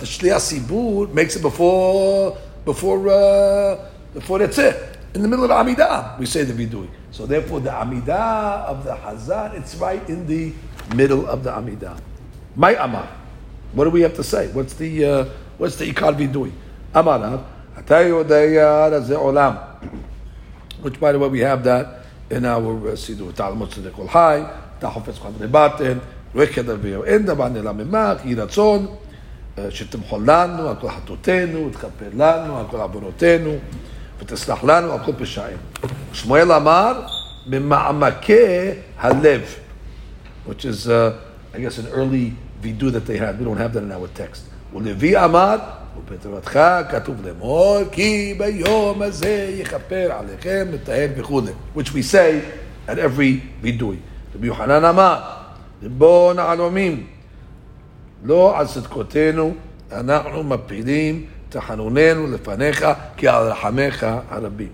the 0.00 0.06
Shliach 0.06 0.40
Sibur 0.40 1.12
makes 1.12 1.36
it 1.36 1.42
before, 1.42 2.38
before, 2.64 3.08
uh, 3.08 3.90
before 4.14 4.38
that's 4.38 4.58
it. 4.58 4.98
In 5.14 5.22
the 5.22 5.28
middle 5.28 5.44
of 5.44 5.50
the 5.50 5.54
Amidah, 5.54 6.18
we 6.18 6.26
say 6.26 6.44
the 6.44 6.54
Vidui. 6.54 6.88
So 7.10 7.26
therefore, 7.26 7.60
the 7.60 7.70
Amidah 7.70 8.64
of 8.64 8.84
the 8.84 8.94
Hazan, 8.94 9.54
it's 9.54 9.74
right 9.76 10.08
in 10.08 10.26
the 10.26 10.52
middle 10.94 11.26
of 11.28 11.44
the 11.44 11.50
Amidah. 11.50 12.00
My 12.56 12.74
Amar. 12.76 13.08
What 13.72 13.84
do 13.84 13.90
we 13.90 14.00
have 14.02 14.14
to 14.14 14.24
say? 14.24 14.48
What's 14.52 14.74
the, 14.74 15.04
uh, 15.04 15.24
what's 15.58 15.76
the 15.76 15.92
Ikar 15.92 16.16
Vidui? 16.16 16.52
Amarav. 16.94 17.44
Which, 20.82 21.00
by 21.00 21.12
the 21.12 21.18
way, 21.18 21.28
we 21.28 21.40
have 21.40 21.64
that 21.64 22.01
in 22.31 22.45
our 22.45 22.89
uh, 22.89 22.91
Sidur. 22.91 23.33
Talmud 23.33 23.69
Tzedek 23.69 24.07
Hai, 24.07 24.45
Tahofetz 24.79 25.19
Chadre 25.19 25.47
Baten, 25.47 25.99
Reked 26.33 26.67
Avio. 26.67 27.03
אין 27.05 27.25
דבר 27.25 27.47
נעלם 27.47 27.77
ממך, 27.77 28.25
יהי 28.25 28.35
רצון 28.35 28.87
שתמחול 29.69 30.23
לנו 30.25 30.69
על 30.69 30.75
כל 30.75 30.89
חטאותינו, 30.89 31.67
ותכפר 31.67 32.09
לנו 32.13 32.59
על 32.59 32.65
כל 32.69 32.77
עוונותינו, 32.77 33.55
ותסלח 34.19 34.63
לנו 34.63 34.91
על 34.91 34.99
כל 35.05 35.11
פשענו. 35.17 35.57
שמואל 36.13 36.51
אמר, 36.51 37.01
במעמקי 37.49 38.69
הלב, 38.99 39.55
which 40.47 40.65
is, 40.65 40.87
uh, 40.87 41.13
I 41.53 41.59
guess, 41.59 41.77
an 41.77 41.87
early 41.91 42.33
vidu 42.61 42.91
that 42.91 43.05
they 43.05 43.17
had. 43.17 43.39
We 43.39 43.45
don't 43.45 43.57
have 43.57 43.73
that 43.73 43.83
in 43.83 43.91
our 43.91 44.07
text. 44.07 44.41
ולוי 44.73 45.25
אמר, 45.25 45.55
ובתורתך 45.97 46.59
כתוב 46.89 47.27
לאמור, 47.27 47.77
כי 47.91 48.35
ביום 48.37 49.01
הזה 49.01 49.55
יכפר 49.59 50.09
עליכם 50.11 50.67
לטהר 50.71 51.07
וכולי. 51.17 51.51
Which 51.75 51.89
we 51.89 52.13
say 52.13 52.41
at 52.87 52.97
every 52.97 53.39
וידוי. 53.61 53.97
רבי 54.35 54.47
יוחנן 54.47 54.85
אמר, 54.85 55.19
ריבון 55.83 56.39
העלומים, 56.39 57.07
לא 58.23 58.59
על 58.59 58.67
צדקותינו, 58.67 59.53
אנחנו 59.91 60.43
מפילים 60.43 61.25
תחנוננו 61.49 62.27
לפניך, 62.27 62.85
כי 63.17 63.27
על 63.27 63.51
רחמך 63.51 64.05
הרבים. 64.29 64.69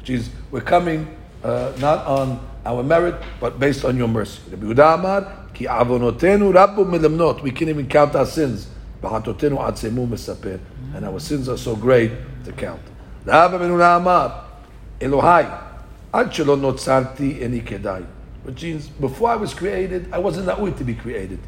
Which 0.00 0.10
is, 0.10 0.30
we're 0.52 0.60
coming 0.60 1.06
uh, 1.44 1.48
not 1.80 2.06
on 2.06 2.38
our 2.66 2.82
merit, 2.82 3.14
but 3.40 3.58
based 3.58 3.84
on 3.84 3.96
your 3.96 4.08
mercy. 4.08 4.52
רבי 4.52 4.66
יהודה 4.66 4.94
אמר, 4.94 5.18
כי 5.54 5.68
עוונותינו 5.68 6.52
רבו 6.54 6.84
מלמנות, 6.84 7.40
we 7.40 7.50
can't 7.50 7.68
even 7.68 7.92
count 7.92 8.14
our 8.14 8.26
sins. 8.36 8.71
וחטאותינו 9.02 9.66
עצמו 9.66 10.06
מספר, 10.06 10.56
and 10.94 11.04
our 11.04 11.20
sins 11.20 11.48
are 11.48 11.56
so 11.56 11.84
great 11.84 12.10
to 12.46 12.50
count. 12.60 12.90
רב 13.26 13.54
המנונה 13.54 13.96
אמר, 13.96 14.28
אלוהי, 15.02 15.44
עד 16.12 16.32
שלא 16.32 16.56
נוצרתי 16.56 17.36
איני 17.40 17.60
כדאי. 17.60 18.02
Which 18.46 18.62
means, 18.62 18.88
before 19.00 19.28
I 19.28 19.36
was 19.36 19.52
created, 19.52 20.08
I 20.12 20.18
wasn't 20.18 20.46
that 20.46 20.60
way 20.60 20.70
to 20.70 20.84
be 20.84 20.94
created. 20.94 21.38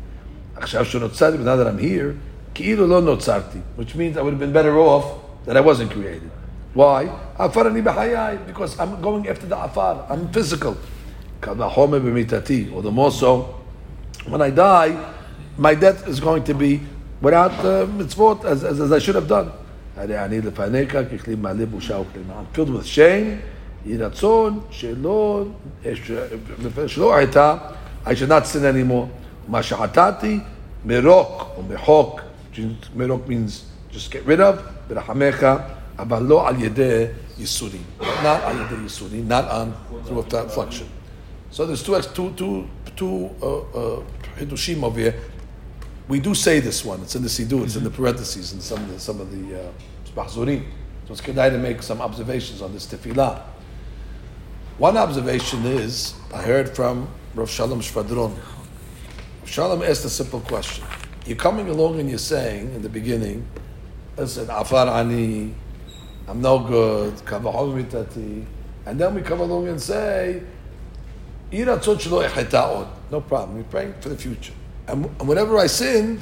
עכשיו 0.56 0.84
שנוצרתי, 0.84 1.38
now 1.38 1.56
that 1.56 1.66
I'm 1.66 1.78
here, 1.78 2.14
כאילו 2.54 2.86
לא 2.86 3.00
נוצרתי. 3.00 3.58
Which 3.78 3.94
means 3.96 4.16
I 4.16 4.22
would 4.22 4.34
have 4.34 4.40
been 4.40 4.52
better 4.52 4.78
off 4.78 5.04
that 5.46 5.56
I 5.56 5.60
wasn't 5.60 5.90
created. 5.90 6.30
Why? 6.74 7.08
עפר 7.38 7.68
אני 7.68 7.82
בחיי, 7.82 8.38
because 8.46 8.78
I'm 8.78 9.02
going 9.02 9.26
after 9.28 9.46
the 9.46 9.56
עפר, 9.56 9.94
I'm 10.08 10.36
physical. 10.36 10.74
קל 11.40 11.62
וחומר 11.62 11.98
במיתתי, 11.98 12.70
or 12.74 12.82
the 12.82 12.90
more 12.90 13.10
so, 13.10 13.54
when 14.28 14.42
I 14.42 14.50
die, 14.50 14.96
my 15.58 15.74
death 15.74 16.06
is 16.06 16.20
going 16.20 16.44
to 16.44 16.54
be 16.54 16.80
without 17.20 17.52
uh, 17.64 17.86
mitzvot 17.86 18.44
as, 18.44 18.64
as, 18.64 18.80
as 18.80 18.92
I 18.92 18.98
should 18.98 19.14
have 19.14 19.28
done. 19.28 19.50
הרי 19.96 20.24
אני 20.24 20.40
לפניך 20.40 20.92
ככלי 20.92 21.34
מלא 21.34 21.64
בושה 21.64 21.98
וכלימה. 21.98 22.34
I'm 22.40 22.56
filled 22.56 22.70
with 22.70 22.86
shame, 22.86 23.40
יהי 23.86 23.96
רצון 23.96 24.60
שלא, 24.70 25.44
שלא 26.86 27.14
הייתה, 27.14 27.56
I 28.06 28.08
should 28.08 28.28
not 28.28 28.46
sin 28.52 28.64
anymore. 28.64 29.06
מה 29.48 29.62
שחטאתי, 29.62 30.40
מרוק 30.84 31.46
או 31.56 31.62
מחוק, 31.68 32.20
מרוק 32.96 33.22
means 33.26 33.94
just 33.94 34.10
get 34.12 34.28
rid 34.28 34.40
of, 34.40 34.60
ברחמך, 34.88 35.46
אבל 35.98 36.22
לא 36.22 36.48
על 36.48 36.62
ידי 36.62 37.04
ייסורים. 37.38 37.82
not 38.00 38.06
על 38.24 38.56
ידי 38.56 38.82
ייסורים, 38.82 39.28
not 39.28 39.50
on 39.50 40.08
through 40.08 40.34
a 40.34 40.48
flexion. 40.48 40.86
So 41.52 41.66
there's 41.66 41.82
two, 41.82 42.00
two, 42.14 42.30
two, 42.36 42.64
two 42.96 43.30
uh, 43.42 43.46
uh, 43.46 44.02
hidushim 44.38 44.84
over 44.84 45.00
here. 45.00 45.14
We 46.07 46.19
do 46.19 46.35
say 46.35 46.59
this 46.59 46.85
one. 46.85 47.01
It's 47.01 47.15
in 47.15 47.23
the 47.23 47.29
Siddur. 47.29 47.63
It's 47.63 47.75
in 47.75 47.83
the 47.83 47.89
parentheses 47.89 48.53
in 48.53 48.61
some 48.61 48.83
of 48.83 48.91
the 48.91 48.99
some 48.99 49.19
of 49.19 49.31
the 49.31 49.59
uh, 49.59 49.71
mahzurim. 50.15 50.63
So 51.07 51.13
it's 51.13 51.21
kedai 51.21 51.49
to 51.49 51.57
make 51.57 51.81
some 51.81 52.01
observations 52.01 52.61
on 52.61 52.73
this 52.73 52.85
tefillah. 52.85 53.41
One 54.77 54.97
observation 54.97 55.65
is 55.65 56.13
I 56.33 56.41
heard 56.41 56.75
from 56.75 57.07
Rav 57.33 57.49
Shalom 57.49 57.79
Shvadron. 57.79 58.35
Rav 59.41 59.49
Shalom 59.49 59.81
asked 59.81 60.05
a 60.05 60.09
simple 60.09 60.41
question. 60.41 60.85
You're 61.25 61.37
coming 61.37 61.69
along 61.69 61.99
and 61.99 62.09
you're 62.09 62.19
saying 62.19 62.73
in 62.75 62.81
the 62.81 62.89
beginning, 62.89 63.47
listen, 64.15 64.47
afar 64.49 64.87
ani, 64.87 65.55
I'm 66.27 66.41
no 66.41 66.59
good, 66.59 67.13
and 68.85 68.99
then 68.99 69.15
we 69.15 69.21
come 69.21 69.39
along 69.39 69.67
and 69.67 69.81
say, 69.81 70.43
"Yiratzot 71.51 71.99
shelo 71.99 72.27
echeta'od." 72.27 72.87
no 73.11 73.21
problem. 73.21 73.57
We're 73.57 73.63
praying 73.63 73.95
for 74.01 74.09
the 74.09 74.17
future. 74.17 74.53
And, 74.87 75.05
whenever 75.19 75.57
I 75.57 75.67
sinned, 75.67 76.19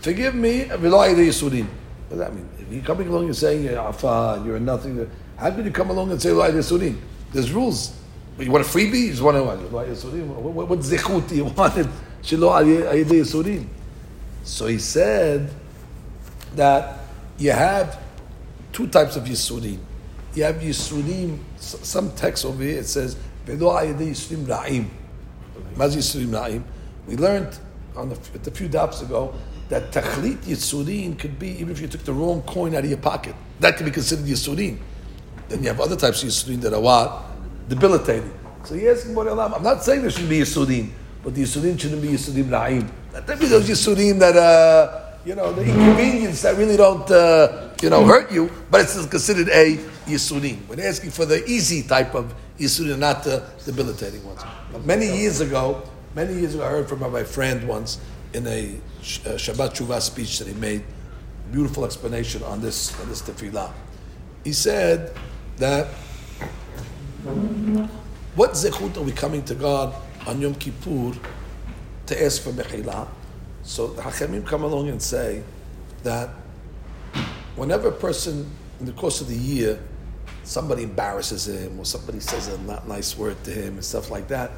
forgive 0.00 0.34
me, 0.34 0.64
v'lo 0.64 1.06
ayidei 1.06 1.28
yisurim. 1.28 1.66
What 1.66 2.10
does 2.10 2.18
that 2.18 2.34
mean? 2.34 2.48
If 2.58 2.72
you're 2.72 2.82
coming 2.82 3.08
along 3.08 3.26
and 3.26 3.36
saying, 3.36 3.64
you're 3.64 3.78
afa, 3.78 4.42
you're 4.44 4.60
nothing, 4.60 5.00
uh, 5.00 5.06
how 5.36 5.50
could 5.50 5.64
you 5.64 5.70
come 5.70 5.90
along 5.90 6.10
and 6.10 6.20
say, 6.20 6.30
v'lo 6.30 6.48
ayidei 6.48 6.58
yisurim? 6.58 6.96
There's 7.32 7.52
rules. 7.52 7.94
You 8.38 8.50
want 8.52 8.64
a 8.64 8.68
freebie? 8.68 9.00
You 9.00 9.10
just 9.10 9.22
want 9.22 9.36
to, 9.36 9.42
v'lo 9.42 9.86
ayidei 9.86 9.94
yisurim? 9.94 10.26
What, 10.26 10.68
what, 10.68 10.78
zechut 10.80 11.28
do 11.28 11.36
you 11.36 11.44
want? 11.56 11.74
Shelo 12.22 12.52
ayidei 12.52 13.04
yisurim. 13.04 13.66
So 14.44 14.66
he 14.66 14.78
said 14.78 15.50
that 16.54 17.00
you 17.36 17.52
have 17.52 17.98
two 18.72 18.86
types 18.86 19.16
of 19.16 19.24
Yisurim. 19.24 19.78
You 20.34 20.44
have 20.44 20.56
Yisurim, 20.56 21.38
some 21.58 22.12
text 22.12 22.44
over 22.44 22.62
here, 22.62 22.78
it 22.78 22.86
says, 22.86 23.16
Velo 23.44 23.72
ayadei 23.72 24.10
Yisurim 24.10 24.46
ra'im. 24.46 24.88
Maz 25.74 25.96
Yisurim 25.96 26.28
ra'im. 26.28 26.62
We 27.06 27.16
learned 27.16 27.58
on 27.98 28.08
the, 28.08 28.14
a 28.14 28.50
few 28.50 28.68
daps 28.68 29.02
ago 29.02 29.34
that 29.68 29.90
Tachlit 29.92 30.38
Yisurim 30.38 31.18
could 31.18 31.38
be, 31.38 31.48
even 31.60 31.70
if 31.70 31.80
you 31.80 31.88
took 31.88 32.04
the 32.04 32.12
wrong 32.12 32.42
coin 32.42 32.74
out 32.74 32.84
of 32.84 32.90
your 32.90 32.98
pocket, 32.98 33.34
that 33.60 33.76
could 33.76 33.86
be 33.86 33.92
considered 33.92 34.24
Yisurim. 34.24 34.78
Then 35.48 35.62
you 35.62 35.68
have 35.68 35.80
other 35.80 35.96
types 35.96 36.22
of 36.22 36.28
Yisurim 36.28 36.60
that 36.62 36.72
are 36.72 36.80
what? 36.80 37.24
Debilitating. 37.68 38.32
So 38.64 38.74
asking 38.76 39.18
I'm 39.18 39.62
not 39.62 39.82
saying 39.82 40.02
there 40.02 40.10
shouldn't 40.10 40.30
be 40.30 40.40
Yisurim, 40.40 40.90
but 41.22 41.34
the 41.34 41.42
Yisurim 41.42 41.78
shouldn't 41.78 42.00
be 42.00 42.08
Yisurim 42.08 42.44
ra'im. 42.44 42.88
That 43.12 43.26
be 43.40 43.46
those 43.46 43.68
Yisurim 43.68 44.18
that, 44.20 44.36
uh, 44.36 45.16
you 45.24 45.34
know, 45.34 45.52
the 45.52 45.62
inconvenience 45.62 46.42
that 46.42 46.56
really 46.56 46.76
don't, 46.76 47.10
uh, 47.10 47.70
you 47.82 47.90
know, 47.90 48.04
hurt 48.04 48.30
you, 48.30 48.50
but 48.70 48.82
it's 48.82 49.06
considered 49.06 49.48
a 49.48 49.76
Yisurim. 50.06 50.66
We're 50.68 50.86
asking 50.86 51.10
for 51.10 51.26
the 51.26 51.44
easy 51.46 51.82
type 51.82 52.14
of 52.14 52.34
Yisurim, 52.58 52.98
not 52.98 53.24
the 53.24 53.44
debilitating 53.66 54.24
ones. 54.24 54.42
But 54.72 54.86
many 54.86 55.06
years 55.06 55.40
ago, 55.40 55.82
many 56.14 56.34
years 56.34 56.54
ago, 56.54 56.64
I 56.64 56.70
heard 56.70 56.88
from 56.88 57.00
my 57.00 57.24
friend 57.24 57.66
once 57.68 58.00
in 58.32 58.46
a 58.46 58.74
uh, 58.74 59.36
Shabbat 59.36 59.76
Tshuva 59.76 60.00
speech 60.00 60.38
that 60.38 60.48
he 60.48 60.54
made, 60.54 60.82
beautiful 61.52 61.84
explanation 61.84 62.42
on 62.42 62.60
this, 62.60 62.98
on 63.00 63.08
this 63.08 63.22
tefillah. 63.22 63.72
He 64.44 64.52
said 64.52 65.14
that 65.56 65.88
what 68.34 68.52
zechut 68.52 68.96
are 68.96 69.02
we 69.02 69.12
coming 69.12 69.42
to 69.44 69.54
God 69.54 69.94
on 70.26 70.40
Yom 70.40 70.54
Kippur 70.54 71.18
to 72.06 72.24
ask 72.24 72.42
for 72.42 72.50
Mechila. 72.50 73.08
So 73.62 73.88
the 73.88 74.02
Hachamim 74.02 74.46
come 74.46 74.62
along 74.62 74.88
and 74.88 75.02
say 75.02 75.42
that 76.02 76.30
whenever 77.56 77.88
a 77.88 77.92
person, 77.92 78.50
in 78.80 78.86
the 78.86 78.92
course 78.92 79.20
of 79.20 79.28
the 79.28 79.36
year, 79.36 79.78
somebody 80.44 80.84
embarrasses 80.84 81.48
him 81.48 81.78
or 81.78 81.84
somebody 81.84 82.20
says 82.20 82.48
a 82.48 82.58
not 82.62 82.88
nice 82.88 83.18
word 83.18 83.42
to 83.44 83.50
him 83.50 83.74
and 83.74 83.84
stuff 83.84 84.10
like 84.10 84.28
that, 84.28 84.52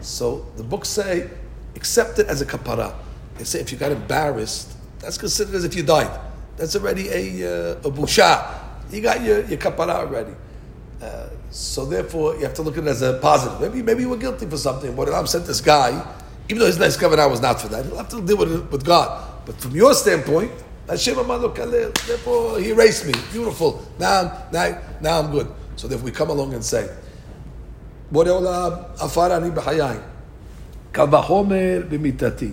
so 0.00 0.46
the 0.56 0.62
books 0.62 0.88
say, 0.88 1.30
accept 1.74 2.18
it 2.18 2.26
as 2.26 2.40
a 2.40 2.46
kapara. 2.46 2.94
They 3.36 3.44
say 3.44 3.60
if 3.60 3.70
you 3.72 3.78
got 3.78 3.92
embarrassed, 3.92 4.72
that's 5.00 5.18
considered 5.18 5.54
as 5.54 5.64
if 5.64 5.74
you 5.74 5.82
died. 5.82 6.20
That's 6.56 6.74
already 6.74 7.08
a, 7.08 7.72
uh, 7.72 7.76
a 7.78 7.90
busha. 7.90 8.62
You 8.90 9.00
got 9.02 9.22
your, 9.22 9.44
your 9.44 9.58
kapara 9.58 9.90
already. 9.90 10.32
Uh, 11.02 11.28
so 11.50 11.84
therefore, 11.84 12.36
you 12.36 12.42
have 12.44 12.54
to 12.54 12.62
look 12.62 12.78
at 12.78 12.84
it 12.84 12.88
as 12.88 13.02
a 13.02 13.18
positive. 13.18 13.60
Maybe 13.60 13.82
maybe 13.82 14.02
you 14.02 14.08
were 14.08 14.16
guilty 14.16 14.46
for 14.46 14.56
something. 14.56 14.96
What 14.96 15.12
I'm 15.12 15.26
sent 15.26 15.44
this 15.46 15.60
guy, 15.60 15.90
even 16.48 16.60
though 16.60 16.66
his 16.66 16.78
next 16.78 16.96
covenant 16.96 17.30
was 17.30 17.40
not 17.40 17.60
for 17.60 17.68
that, 17.68 17.84
he'll 17.84 17.96
have 17.96 18.08
to 18.10 18.22
deal 18.22 18.38
with 18.38 18.52
it 18.52 18.70
with 18.70 18.84
God. 18.84 19.44
But 19.44 19.60
from 19.60 19.72
your 19.72 19.92
standpoint, 19.94 20.52
therefore 20.86 22.58
he 22.60 22.70
erased 22.70 23.06
me. 23.06 23.12
Beautiful. 23.32 23.84
Now, 23.98 24.44
now, 24.52 24.78
now 25.00 25.20
I'm 25.20 25.30
good. 25.30 25.52
So 25.76 25.88
therefore 25.88 26.06
we 26.06 26.12
come 26.12 26.30
along 26.30 26.54
and 26.54 26.64
say, 26.64 26.88
בורא 28.11 28.29
עולם, 28.29 28.71
עפר 28.99 29.37
אני 29.37 29.51
בחיי, 29.51 29.97
קל 30.91 31.15
וחומר 31.15 31.81
במיתתי. 31.89 32.51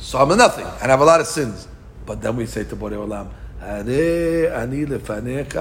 So 0.00 0.18
I'm 0.18 0.30
a 0.30 0.36
nothing, 0.36 0.66
and 0.82 0.90
I 0.90 0.96
have 0.96 1.00
a 1.00 1.04
lot 1.04 1.20
of 1.20 1.26
sins. 1.26 1.68
But 2.06 2.20
then 2.20 2.36
we 2.36 2.46
say 2.46 2.64
to 2.64 2.76
בורא 2.76 2.96
עולם, 2.96 3.24
הרי 3.60 4.62
אני 4.62 4.86
לפניך 4.86 5.58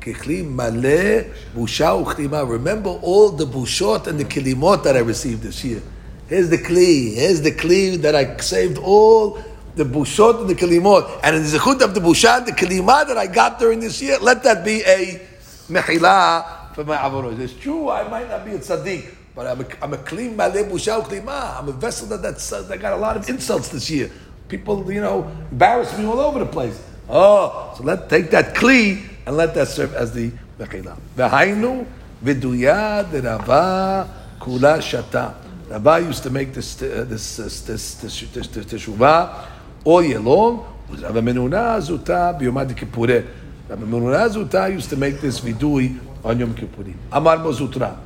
ככלי 0.00 0.42
מלא 0.42 1.20
בושה 1.54 1.94
וכלימה. 1.94 2.42
Remember 2.42 2.90
all 3.02 3.30
the 3.30 3.46
bushot 3.46 4.06
and 4.06 4.18
the 4.20 4.24
kilimot 4.24 4.82
that 4.82 4.96
I 4.96 5.00
received 5.00 5.42
this 5.42 5.64
year. 5.64 5.80
Here's 6.28 6.50
the 6.50 6.58
kli. 6.58 7.14
Here's 7.14 7.40
the 7.40 7.52
kli 7.52 7.96
that 8.02 8.14
I 8.14 8.36
saved 8.38 8.78
all 8.78 9.38
the 9.76 9.84
bushot 9.84 10.40
and 10.40 10.50
the 10.50 10.54
kilimot. 10.54 11.20
And 11.22 11.36
in 11.36 11.42
the 11.42 11.58
zechut 11.58 11.80
of 11.82 11.94
the 11.94 12.00
busha 12.00 12.38
and 12.38 12.46
the 12.46 12.52
kilima 12.52 13.06
that 13.06 13.16
I 13.16 13.26
got 13.26 13.58
during 13.58 13.80
this 13.80 14.02
year, 14.02 14.18
let 14.20 14.42
that 14.42 14.64
be 14.64 14.82
a 14.82 15.20
mechila 15.68 16.59
for 16.73 16.83
my 16.83 16.97
avorot. 16.97 17.39
It's 17.39 17.53
true, 17.53 17.89
I 17.89 18.07
might 18.07 18.29
not 18.29 18.45
be 18.45 18.51
a 18.51 18.59
tzaddik, 18.59 19.15
but 19.35 19.47
I'm 19.47 19.61
a, 19.61 19.65
I'm 19.81 19.93
a 19.93 19.97
kli 19.97 20.35
maleh 20.35 20.69
busha 20.69 21.01
klima. 21.03 21.59
I'm 21.59 21.69
a 21.69 21.71
vessel 21.71 22.07
that, 22.07 22.21
that's, 22.21 22.51
uh, 22.51 22.61
that 22.63 22.79
got 22.79 22.93
a 22.93 22.97
lot 22.97 23.17
of 23.17 23.29
insults 23.29 23.69
this 23.69 23.89
year. 23.89 24.11
People, 24.47 24.91
you 24.91 25.01
know, 25.01 25.31
embarrass 25.51 25.97
me 25.97 26.05
all 26.05 26.19
over 26.19 26.39
the 26.39 26.45
place. 26.45 26.81
Oh, 27.09 27.73
so 27.77 27.83
let 27.83 28.09
take 28.09 28.31
that 28.31 28.55
kli 28.55 29.01
and 29.25 29.37
let 29.37 29.53
that 29.55 29.67
serve 29.67 29.93
as 29.93 30.11
the 30.13 30.31
mechila. 30.59 30.97
V'hainu 31.15 31.85
v'duya 32.23 33.05
derava 33.05 34.07
kula 34.39 34.79
shata. 34.79 35.35
Rabbi 35.69 35.99
used 35.99 36.23
to 36.23 36.29
make 36.29 36.53
this 36.53 36.81
uh, 36.81 37.05
this 37.07 37.37
this 37.37 37.61
this 37.61 37.95
this, 37.95 38.21
this, 38.21 38.47
this 38.47 38.65
teshuvah 38.65 39.47
all 39.85 40.03
year 40.03 40.19
long. 40.19 40.65
Rabbi 40.89 41.21
Menuna 41.21 41.79
Zuta 41.79 42.37
biyomad 42.37 42.75
Kippureh. 42.75 43.25
Rabbi 43.69 43.83
Menuna 43.83 44.27
Zuta 44.29 44.69
used 44.69 44.89
to 44.89 44.97
make 44.97 45.21
this 45.21 45.39
vidui 45.39 45.97
on 46.23 46.39
Yom 46.39 46.53
Kippurim. 46.53 46.95
Amar 47.11 47.37
Mozutra. 47.37 47.97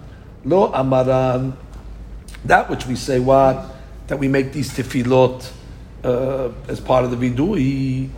Lo 0.43 0.71
Amaran. 0.71 1.53
That 2.45 2.69
which 2.69 2.85
we 2.85 2.95
say, 2.95 3.19
what? 3.19 3.65
That 4.07 4.19
we 4.19 4.27
make 4.27 4.51
these 4.53 4.71
tefillot 4.71 5.51
uh, 6.03 6.49
as 6.67 6.79
part 6.79 7.05
of 7.05 7.11
the 7.11 7.17
vidui. 7.17 8.09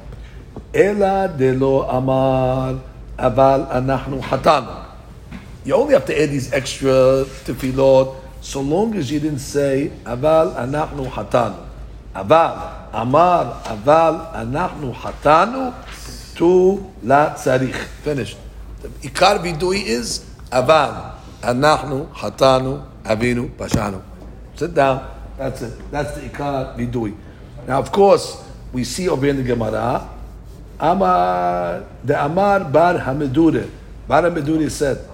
Ela 0.74 1.34
de 1.38 1.54
lo 1.54 1.84
Amar. 1.84 2.80
Aval 3.18 3.72
anachnu 3.72 4.22
hatana. 4.22 4.86
You 5.66 5.74
only 5.74 5.94
have 5.94 6.06
to 6.06 6.22
add 6.22 6.30
these 6.30 6.54
extra 6.54 7.26
tefillot 7.46 8.16
so 8.42 8.62
long 8.62 8.94
as 8.96 9.12
you 9.12 9.20
didn't 9.20 9.40
say 9.40 9.92
aval 10.06 10.54
anachnu 10.56 11.10
hatanu. 11.10 11.66
Aval 12.14 12.94
amar 12.94 13.64
aval 13.64 14.34
anachnu 14.36 14.94
hatanu 14.94 15.74
tu 16.36 16.86
la 17.02 17.34
tzarich. 17.34 17.74
Finished. 18.04 18.38
The 18.82 18.90
Ikar 19.10 19.40
vidui 19.40 19.84
is 19.84 20.26
aval. 20.52 21.16
Anahnu 21.42 22.10
hatanu, 22.14 22.86
avinu, 23.04 23.50
bashanu. 23.50 24.02
Sit 24.56 24.74
down. 24.74 25.08
That's 25.38 25.62
it. 25.62 25.92
That's 25.92 26.16
the 26.16 26.30
ikar 26.30 26.76
vidui. 26.78 27.16
Now, 27.68 27.80
of 27.80 27.92
course, 27.92 28.44
we 28.74 28.84
see 28.84 29.08
over 29.08 29.28
in 29.28 29.38
the 29.38 29.44
Gemara, 29.44 30.10
Amar, 30.80 31.86
the 32.04 32.24
Amar 32.24 32.64
bar 32.64 32.96
Hamidure. 32.96 33.70
Bar 34.08 34.24
Hamidure 34.24 34.70
said, 34.70 35.08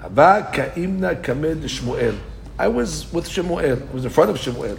Hava 0.00 0.50
ka'imna 0.52 1.22
kamed 1.22 1.62
Shmuel. 1.64 2.18
I 2.58 2.68
was 2.68 3.12
with 3.12 3.28
Shmuel. 3.28 3.88
I 3.88 3.92
was 3.92 4.04
in 4.04 4.10
front 4.10 4.30
of 4.30 4.36
Shmuel. 4.36 4.78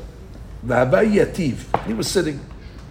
V'hava 0.65 1.05
yativ. 1.05 1.85
He 1.85 1.93
was 1.93 2.07
sitting. 2.07 2.39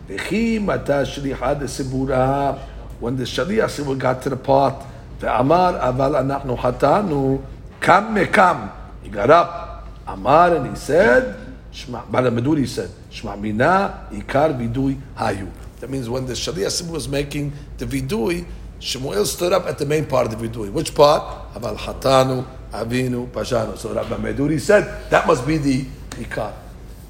V'chi 0.09 0.61
mata 0.61 1.05
the 1.05 1.31
de 1.31 2.61
When 3.01 3.17
the 3.17 3.25
shaliach 3.25 3.99
got 3.99 4.23
to 4.23 4.31
the 4.31 4.37
pot, 4.37 4.87
Ve'amar 5.21 5.81
aval 5.81 6.23
anachnu 6.23 6.59
hatanu. 6.59 7.43
Kam 7.81 8.15
mekam. 8.15 8.71
He 9.03 9.09
got 9.09 9.31
up. 9.31 9.87
Amar 10.07 10.57
and 10.57 10.71
he 10.71 10.77
said, 10.77 11.37
Hamedure 11.73 12.67
said, 12.67 12.91
Shma 13.11 13.39
mina 13.39 14.07
ikar 14.13 14.57
vidui 14.57 14.99
hayu. 15.17 15.51
That 15.81 15.91
means 15.91 16.09
when 16.09 16.27
the 16.27 16.33
Shaliach 16.33 16.83
Sibur 16.83 16.93
was 16.93 17.09
making 17.09 17.53
the 17.79 17.87
vidui, 17.87 18.47
Shemuel 18.79 19.25
stood 19.25 19.53
up 19.53 19.67
at 19.67 19.79
the 19.79 19.87
main 19.87 20.07
part 20.07 20.27
of 20.27 20.39
the 20.39 20.49
vidui. 20.49 20.71
Which 20.71 20.95
part? 20.95 21.53
Aval 21.55 21.77
Hatanu, 21.77 22.47
Avinu, 22.73 23.27
Pashanu. 23.29 23.77
So 23.77 23.93
Rabbi 23.93 24.17
Meduri 24.17 24.61
said 24.61 25.11
that 25.11 25.27
must 25.27 25.47
be 25.47 25.59
the 25.59 25.85
Ikar. 26.11 26.53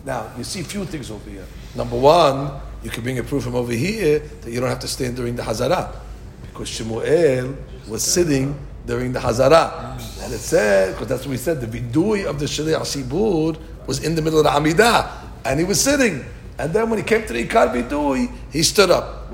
Now, 0.04 0.30
you 0.38 0.44
see 0.44 0.62
few 0.62 0.84
things 0.84 1.10
over 1.10 1.28
here. 1.28 1.44
Number 1.74 1.96
one, 1.98 2.50
you 2.82 2.90
can 2.90 3.02
bring 3.02 3.18
a 3.18 3.22
proof 3.22 3.42
from 3.44 3.56
over 3.56 3.72
here 3.72 4.20
that 4.20 4.50
you 4.50 4.60
don't 4.60 4.68
have 4.68 4.80
to 4.80 4.88
stand 4.88 5.16
during 5.16 5.36
the 5.36 5.42
Hazara. 5.42 5.94
Because 6.42 6.68
Shemuel 6.68 7.56
was 7.88 8.02
sitting 8.02 8.58
during 8.86 9.12
the 9.12 9.18
Hazara. 9.18 9.92
And 10.22 10.32
it 10.32 10.38
said, 10.38 10.92
because 10.92 11.08
that's 11.08 11.22
what 11.22 11.30
we 11.30 11.36
said, 11.36 11.60
the 11.60 11.66
vidui 11.66 12.24
of 12.24 12.38
the 12.38 12.46
Shaliach 12.46 12.80
Sibur 12.80 13.58
was 13.86 14.04
in 14.04 14.14
the 14.14 14.22
middle 14.22 14.40
of 14.40 14.44
the 14.44 14.50
Amidah. 14.50 15.10
And 15.44 15.60
he 15.60 15.64
was 15.64 15.80
sitting. 15.80 16.24
And 16.58 16.72
then 16.72 16.88
when 16.90 16.98
he 16.98 17.04
came 17.04 17.26
to 17.26 17.32
the 17.32 17.46
Ikar 17.46 17.72
Vidui, 17.74 18.32
he 18.50 18.62
stood 18.62 18.90
up. 18.90 19.30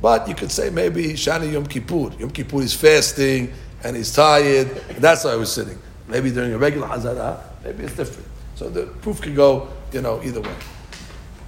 But 0.00 0.28
you 0.28 0.34
could 0.34 0.52
say 0.52 0.70
maybe 0.70 1.14
Shani 1.14 1.52
Yom 1.52 1.66
Kippur. 1.66 2.12
Yom 2.18 2.30
Kippur 2.30 2.62
is 2.62 2.74
fasting 2.74 3.52
and 3.82 3.96
he's 3.96 4.12
tired, 4.12 4.68
and 4.88 4.98
that's 4.98 5.24
why 5.24 5.32
he 5.32 5.38
was 5.38 5.52
sitting. 5.52 5.78
Maybe 6.08 6.30
during 6.30 6.52
a 6.52 6.58
regular 6.58 6.88
Hazara, 6.88 7.40
maybe 7.64 7.84
it's 7.84 7.94
different. 7.96 8.28
So 8.54 8.68
the 8.68 8.86
proof 8.86 9.20
could 9.20 9.36
go, 9.36 9.68
you 9.92 10.02
know, 10.02 10.20
either 10.22 10.40
way. 10.40 10.54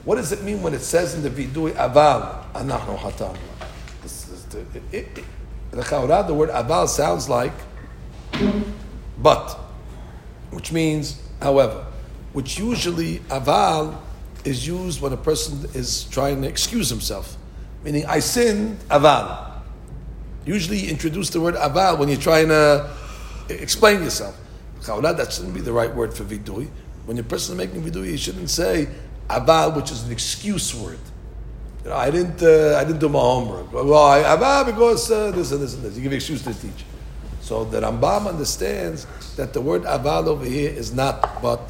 What 0.05 0.17
does 0.17 0.33
it 0.33 0.43
mean 0.43 0.63
when 0.63 0.75
it 0.75 0.81
says 0.81 1.15
in 1.15 1.23
the 1.23 1.31
Vidui, 1.31 1.73
Aval, 1.73 2.53
Anachnu 2.53 2.97
Hatan? 2.97 3.37
The, 5.71 6.25
the 6.27 6.35
word 6.35 6.51
Aval 6.51 6.89
sounds 6.89 7.29
like 7.29 7.53
but, 9.19 9.51
which 10.51 10.73
means, 10.73 11.21
however, 11.43 11.87
which 12.33 12.59
usually 12.59 13.19
Aval 13.29 13.99
is 14.45 14.67
used 14.67 15.01
when 15.01 15.13
a 15.13 15.17
person 15.17 15.69
is 15.75 16.05
trying 16.05 16.41
to 16.43 16.49
excuse 16.49 16.89
himself. 16.89 17.37
Meaning, 17.85 18.07
I 18.07 18.21
sinned, 18.21 18.79
aval. 18.89 19.53
Usually 20.47 20.79
you 20.79 20.91
introduce 20.91 21.31
the 21.31 21.41
word 21.41 21.55
aval 21.55 21.99
when 21.99 22.09
you're 22.09 22.19
trying 22.19 22.49
to 22.49 22.91
explain 23.49 24.03
yourself. 24.03 24.39
Chaurah, 24.81 25.17
that 25.17 25.33
shouldn't 25.33 25.55
be 25.55 25.61
the 25.61 25.73
right 25.73 25.95
word 25.95 26.15
for 26.15 26.25
vidui. 26.25 26.69
When 27.05 27.17
your 27.17 27.25
person 27.25 27.55
is 27.55 27.59
making 27.59 27.83
vidui, 27.83 28.13
you 28.13 28.17
shouldn't 28.17 28.49
say 28.51 28.89
aval, 29.29 29.77
which 29.77 29.91
is 29.91 30.05
an 30.05 30.13
excuse 30.13 30.75
word. 30.75 30.99
You 31.85 31.91
know, 31.91 31.97
I 31.97 32.11
didn't, 32.11 32.43
uh, 32.43 32.77
I 32.79 32.85
didn't 32.85 33.01
do 33.01 33.09
my 33.09 33.21
homework. 33.21 33.73
Well, 33.73 33.95
I, 33.95 34.23
aval 34.23 34.67
because 34.67 35.11
uh, 35.11 35.31
this 35.31 35.53
and 35.53 35.63
this 35.63 35.75
and 35.75 35.83
this. 35.83 35.97
You 35.97 36.03
give 36.03 36.13
excuse 36.13 36.43
to 36.43 36.53
the 36.53 36.55
teacher. 36.55 36.85
So 37.41 37.65
the 37.65 37.81
Rambam 37.81 38.29
understands 38.29 39.07
that 39.37 39.53
the 39.53 39.61
word 39.61 39.83
aval 39.85 40.27
over 40.27 40.45
here 40.45 40.71
is 40.71 40.93
not 40.95 41.43
but. 41.43 41.61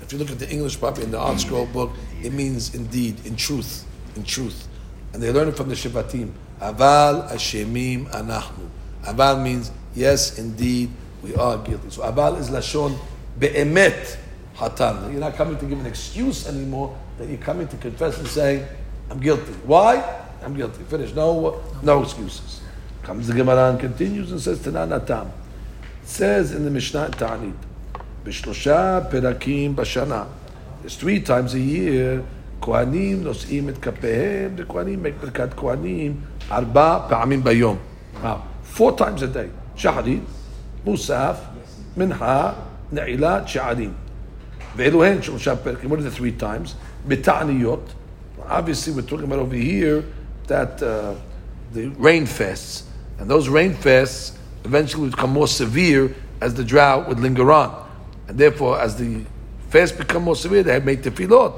If 0.00 0.14
you 0.14 0.18
look 0.20 0.30
at 0.30 0.38
the 0.38 0.48
English 0.48 0.80
properly 0.80 1.04
in 1.04 1.10
the 1.10 1.18
Art 1.18 1.38
Scroll 1.38 1.66
book, 1.66 1.90
it 2.22 2.32
means 2.32 2.74
indeed, 2.74 3.26
in 3.26 3.36
truth, 3.36 3.84
in 4.16 4.24
truth. 4.24 4.66
And 5.12 5.22
they 5.22 5.30
learn 5.30 5.48
it 5.48 5.56
from 5.58 5.68
the 5.68 5.74
Shivatim. 5.74 6.32
Aval 6.62 7.30
Ashemim 7.30 8.08
Anachnu. 8.12 8.70
Aval 9.04 9.42
means, 9.42 9.70
yes, 9.94 10.38
indeed, 10.38 10.88
we 11.22 11.34
are 11.34 11.58
guilty. 11.58 11.90
So 11.90 12.00
Aval 12.04 12.38
is 12.40 12.48
Lashon 12.48 12.96
Be'emet 13.38 14.16
Hatan. 14.56 15.12
You're 15.12 15.20
not 15.20 15.34
coming 15.34 15.58
to 15.58 15.66
give 15.66 15.78
an 15.78 15.84
excuse 15.84 16.48
anymore, 16.48 16.98
that 17.18 17.28
you're 17.28 17.36
coming 17.36 17.68
to 17.68 17.76
confess 17.76 18.18
and 18.18 18.26
say, 18.28 18.66
I'm 19.09 19.19
guilty. 19.19 19.53
Why? 19.65 20.03
I'm 20.43 20.55
guilty. 20.55 20.83
Finish. 20.83 21.13
No, 21.13 21.61
no 21.81 22.03
excuses. 22.03 22.61
Comes 23.03 23.27
the 23.27 23.33
Gemara 23.33 23.69
and 23.69 23.79
continues 23.79 24.31
and 24.31 24.39
says, 24.39 24.59
Tanan 24.59 24.95
Atam. 24.95 25.27
It 26.01 26.09
says 26.09 26.51
in 26.51 26.63
the 26.63 26.71
Mishnah 26.71 27.09
Ta'anit, 27.11 27.53
בשלושה 28.23 28.99
פרקים 29.09 29.75
בשנה. 29.75 30.23
There's 30.81 30.95
three 30.95 31.19
times 31.19 31.53
a 31.53 31.59
year, 31.59 32.21
כהנים 32.61 33.23
נושאים 33.23 33.69
את 33.69 33.77
כפיהם, 33.77 34.55
the 34.57 34.63
כהנים 34.71 35.05
make 35.05 35.21
ברכת 35.21 35.53
כהנים 35.57 36.15
ארבע 36.51 36.99
פעמים 37.09 37.43
ביום. 37.43 37.77
Wow. 38.23 38.27
Four 38.77 38.91
times 38.97 39.21
a 39.21 39.27
day. 39.27 39.49
שחרית, 39.75 40.23
מוסף, 40.85 41.37
מנחה, 41.97 42.53
נעילת 42.91 43.47
שערים. 43.47 43.93
ואלו 44.75 45.03
הן 45.03 45.21
שלושה 45.21 45.55
פרקים. 45.55 45.91
What 45.91 45.95
are 45.95 46.15
the 46.15 46.19
three 46.19 46.41
times? 46.41 46.75
בתעניות. 47.07 47.93
Obviously 48.48 48.92
we're 48.92 49.02
talking 49.02 49.26
about 49.26 49.38
over 49.38 49.54
here 49.54 50.04
that 50.46 50.82
uh, 50.82 51.14
the 51.72 51.88
rain 51.88 52.26
fasts. 52.26 52.84
And 53.18 53.28
those 53.28 53.48
rain 53.48 53.74
fasts 53.74 54.38
eventually 54.64 55.04
would 55.04 55.12
become 55.12 55.30
more 55.30 55.48
severe 55.48 56.14
as 56.40 56.54
the 56.54 56.64
drought 56.64 57.08
would 57.08 57.20
linger 57.20 57.50
on. 57.52 57.86
And 58.28 58.38
therefore, 58.38 58.80
as 58.80 58.96
the 58.96 59.24
fast 59.70 59.98
become 59.98 60.22
more 60.24 60.36
severe, 60.36 60.62
they 60.62 60.72
had 60.72 60.84
made 60.84 61.02
tefillot. 61.02 61.54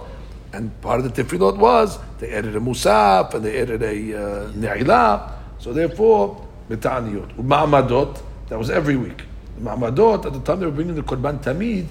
And 0.52 0.78
part 0.80 1.00
of 1.00 1.14
the 1.14 1.22
tefillot 1.22 1.56
was 1.56 1.98
they 2.18 2.32
added 2.32 2.56
a 2.56 2.60
musaf 2.60 3.34
and 3.34 3.44
they 3.44 3.60
added 3.60 3.82
a 3.82 3.86
uh, 3.86 4.52
ne'ilah. 4.52 5.32
So 5.58 5.72
therefore, 5.72 6.46
betaniot. 6.68 7.36
Ma'amadot, 7.36 8.20
that 8.48 8.58
was 8.58 8.70
every 8.70 8.96
week. 8.96 9.22
Ma'amadot, 9.60 10.26
at 10.26 10.32
the 10.32 10.40
time 10.40 10.60
they 10.60 10.66
were 10.66 10.72
bringing 10.72 10.94
the 10.94 11.02
Korban 11.02 11.42
Tamid, 11.42 11.86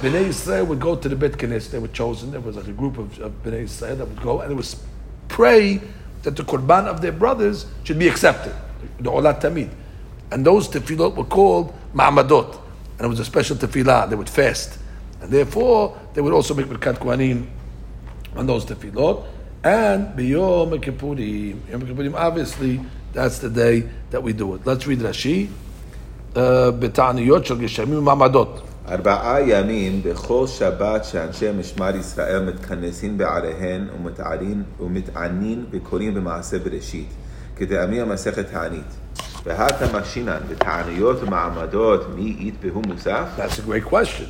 Bnei 0.00 0.26
Israel 0.26 0.66
would 0.66 0.80
go 0.80 0.96
to 0.96 1.08
the 1.08 1.16
Bet 1.16 1.32
Knesset. 1.32 1.70
They 1.70 1.78
were 1.78 1.88
chosen. 1.88 2.30
There 2.30 2.40
was 2.40 2.56
like 2.56 2.68
a 2.68 2.72
group 2.72 2.98
of, 2.98 3.18
of 3.20 3.32
Bnei 3.42 3.62
Israel 3.62 3.96
that 3.96 4.08
would 4.08 4.22
go 4.22 4.40
and 4.40 4.52
it 4.52 4.54
was 4.54 4.76
pray 5.28 5.80
that 6.22 6.36
the 6.36 6.42
Korban 6.42 6.86
of 6.86 7.00
their 7.00 7.12
brothers 7.12 7.66
should 7.84 7.98
be 7.98 8.08
accepted. 8.08 8.54
The 9.00 9.10
Olat 9.10 9.40
Tamid. 9.40 9.70
And 10.30 10.44
those 10.44 10.68
tefillot 10.68 11.14
were 11.14 11.24
called 11.24 11.72
Ma'amadot 11.94 12.60
and 12.98 13.04
it 13.04 13.08
was 13.08 13.20
a 13.20 13.24
special 13.24 13.56
tefillah. 13.56 14.08
They 14.08 14.16
would 14.16 14.30
fast, 14.30 14.78
and 15.20 15.30
therefore 15.30 15.98
they 16.14 16.20
would 16.20 16.32
also 16.32 16.54
make 16.54 16.66
berkat 16.66 16.94
kohanim 16.94 17.46
on 18.34 18.46
those 18.46 18.64
tefillot. 18.64 19.26
And 19.62 20.16
biyom 20.16 20.82
kippurim, 20.82 21.68
yom 21.70 21.82
kippurim. 21.82 22.14
Obviously, 22.14 22.80
that's 23.12 23.38
the 23.38 23.50
day 23.50 23.88
that 24.10 24.22
we 24.22 24.32
do 24.32 24.54
it. 24.54 24.66
Let's 24.66 24.86
read 24.86 25.00
Rashi. 25.00 25.48
בתעניות 26.78 27.46
של 27.46 27.58
גשמים 27.58 27.98
ומעמדות. 27.98 28.62
ארבעה 28.88 29.40
ימים 29.40 30.02
בכל 30.04 30.46
שבת 30.46 31.04
שאנשי 31.04 31.46
משמר 31.58 31.96
ישראל 31.96 32.44
מתכנסים 32.44 33.18
בעריהן 33.18 33.86
ומתענין, 33.96 34.62
ומתענין 34.80 35.64
וקוראים 35.70 36.14
במעשה 36.14 36.58
בראשית, 36.58 37.08
כדאמי 37.56 38.00
המסכת 38.00 38.50
תענית. 38.50 38.96
והתה 39.44 39.98
משינן 39.98 40.40
בתעניות 40.48 41.22
ומעמדות 41.22 42.06
מי 42.14 42.36
יתבהו 42.38 42.82
מוסף? 42.86 43.24
That's 43.36 43.58
a 43.58 43.62
great 43.62 43.84
question. 43.84 44.26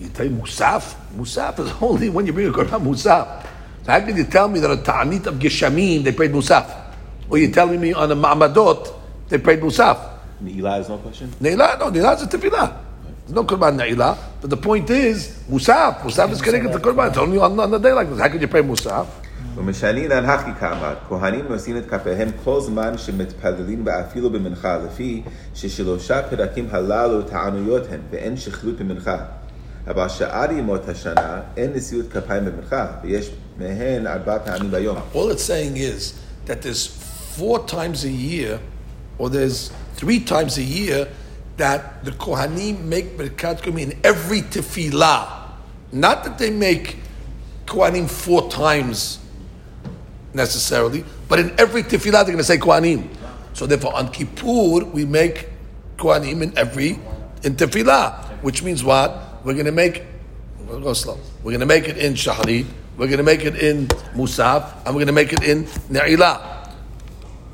You 0.00 0.08
tell 0.14 0.28
Musaf? 0.28 0.94
Musaf 1.16 1.58
is 1.58 1.72
only 1.80 2.08
when 2.08 2.26
you 2.26 2.32
bring 2.32 2.48
a 2.48 2.52
Korban 2.52 2.82
Musaf. 2.84 3.42
So 3.84 3.92
how 3.92 4.00
can 4.00 4.16
you 4.16 4.24
tell 4.24 4.48
me 4.48 4.60
that 4.60 4.70
a 4.70 4.76
Ta'anit 4.76 5.26
of 5.26 5.34
Geshamim, 5.34 6.04
they 6.04 6.12
prayed 6.12 6.32
Musaf? 6.32 6.66
Or 7.28 7.38
you're 7.38 7.50
telling 7.50 7.80
me 7.80 7.92
on 7.92 8.10
a 8.12 8.16
Ma'amadot, 8.16 8.94
they 9.28 9.38
prayed 9.38 9.60
Musaf? 9.60 9.98
Ne'ilah 10.44 10.80
is 10.80 10.88
no 10.88 10.98
question? 10.98 11.28
Ne'ilah? 11.40 11.78
No, 11.78 11.90
Ne'ilah 11.90 12.14
is 12.16 12.22
a 12.22 12.26
Tefillah. 12.26 12.81
There's 13.22 13.34
no 13.34 13.44
Korban 13.44 13.76
Ne'ilah. 13.76 14.16
But 14.40 14.50
the 14.50 14.56
point 14.56 14.88
is, 14.90 15.42
Musaf. 15.50 16.00
Musaf 16.00 16.30
is 16.30 16.40
connected 16.40 16.72
to 16.72 16.78
Korban. 16.78 17.08
It's 17.08 17.18
only 17.18 17.38
on, 17.38 17.58
on 17.60 17.72
a 17.74 17.78
day 17.78 17.92
like 17.92 18.08
this. 18.08 18.18
How 18.18 18.28
can 18.28 18.40
you 18.40 18.48
pray 18.48 18.62
Musaf? 18.62 19.06
ומשנין 19.58 20.12
הנחי 20.12 20.50
כאמר, 20.60 20.94
כהנים 21.08 21.44
נושאים 21.48 21.76
את 21.76 21.86
כפיהם 21.90 22.28
כל 22.44 22.60
זמן 22.60 22.98
שמתפללים 22.98 23.82
ואפילו 23.86 24.30
במנחה, 24.30 24.78
לפי 24.78 25.22
ששלושה 25.54 26.22
פרקים 26.22 26.68
הללו 26.70 27.22
תענויות 27.22 27.82
הן, 27.90 28.00
ואין 28.10 28.36
שכלות 28.36 28.78
במנחה. 28.78 29.16
אבל 29.86 30.08
שאר 30.08 30.52
ימות 30.52 30.88
השנה 30.88 31.40
אין 31.56 31.70
נשיאות 31.74 32.06
כפיים 32.12 32.44
במנחה, 32.44 32.86
ויש 33.02 33.30
מהן 33.58 34.06
ארבע 34.06 34.38
פעמים 34.38 34.70
ביום. 34.70 34.96
All 35.14 35.30
it's 35.30 35.42
saying 35.42 35.76
is 35.76 36.14
that 36.46 36.62
there's 36.62 36.86
four 37.38 37.58
times 37.66 38.04
a 38.04 38.10
year, 38.10 38.58
or 39.18 39.28
there's 39.28 39.70
three 39.96 40.20
times 40.20 40.58
a 40.58 40.62
year 40.62 41.06
that 41.57 42.03
the 42.03 42.11
Kohanim 42.11 42.83
make 42.85 43.17
Birkat 43.17 43.61
Kohanim 43.61 43.79
in 43.79 43.99
every 44.03 44.41
tefillah. 44.41 45.51
Not 45.91 46.23
that 46.23 46.37
they 46.37 46.49
make 46.49 46.97
Kohanim 47.65 48.09
four 48.09 48.49
times 48.49 49.19
necessarily, 50.33 51.05
but 51.29 51.39
in 51.39 51.59
every 51.59 51.83
tefillah 51.83 52.11
they're 52.11 52.25
going 52.25 52.37
to 52.37 52.43
say 52.43 52.57
Kohanim. 52.57 53.07
So 53.53 53.67
therefore, 53.67 53.95
on 53.95 54.11
Kippur 54.11 54.85
we 54.85 55.05
make 55.05 55.49
Kohanim 55.97 56.41
in 56.41 56.57
every 56.57 56.99
in 57.43 57.55
tefillah, 57.55 58.41
which 58.41 58.63
means 58.63 58.83
what? 58.83 59.43
We're 59.43 59.53
going 59.53 59.65
to 59.65 59.71
make. 59.71 60.03
We'll 60.67 60.79
go 60.79 60.93
slow. 60.93 61.19
We're 61.43 61.51
going 61.51 61.59
to 61.59 61.65
make 61.65 61.87
it 61.87 61.97
in 61.97 62.13
Shahrid. 62.13 62.65
We're 62.97 63.07
going 63.07 63.17
to 63.17 63.23
make 63.23 63.43
it 63.43 63.55
in 63.55 63.87
Musaf, 64.15 64.85
and 64.85 64.95
we're 64.95 65.03
going 65.03 65.07
to 65.07 65.13
make 65.13 65.33
it 65.33 65.43
in 65.43 65.65
Ne'ilah. 65.89 66.71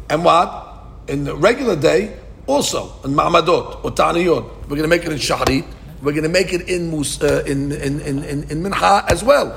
And 0.10 0.24
what? 0.24 0.86
In 1.08 1.24
the 1.24 1.36
regular 1.36 1.76
day, 1.76 2.19
also 2.50 2.92
in 3.04 3.12
Ma'amadot 3.12 3.86
or 3.86 4.42
we're 4.68 4.78
going 4.78 4.82
to 4.82 4.88
make 4.88 5.06
it 5.06 5.12
in 5.12 5.18
Shahrit. 5.18 5.66
We're 6.02 6.12
going 6.12 6.24
to 6.24 6.30
make 6.30 6.52
it 6.54 6.68
in 6.68 6.90
Mus, 6.92 7.22
uh, 7.22 7.44
in, 7.46 7.72
in, 7.72 8.00
in, 8.02 8.24
in, 8.24 8.44
in 8.50 8.64
Minha 8.64 9.06
as 9.08 9.24
well. 9.24 9.56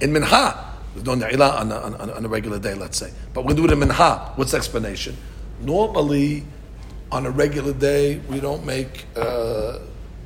In 0.00 0.12
Minha. 0.12 0.66
There's 0.94 1.06
no 1.06 1.14
Ne'ilah 1.14 1.60
on 1.60 1.70
a, 1.70 1.76
on, 1.76 2.10
on 2.10 2.24
a 2.24 2.28
regular 2.28 2.58
day, 2.58 2.74
let's 2.74 2.98
say. 2.98 3.12
But 3.34 3.42
we're 3.42 3.54
going 3.54 3.56
to 3.56 3.62
do 3.62 3.68
it 3.68 3.72
in 3.72 3.78
Minha. 3.80 4.32
What's 4.36 4.52
the 4.52 4.56
explanation? 4.56 5.16
Normally, 5.60 6.44
on 7.12 7.26
a 7.26 7.30
regular 7.30 7.72
day, 7.72 8.18
we 8.28 8.40
don't 8.40 8.64
make 8.64 9.04
uh, 9.16 9.78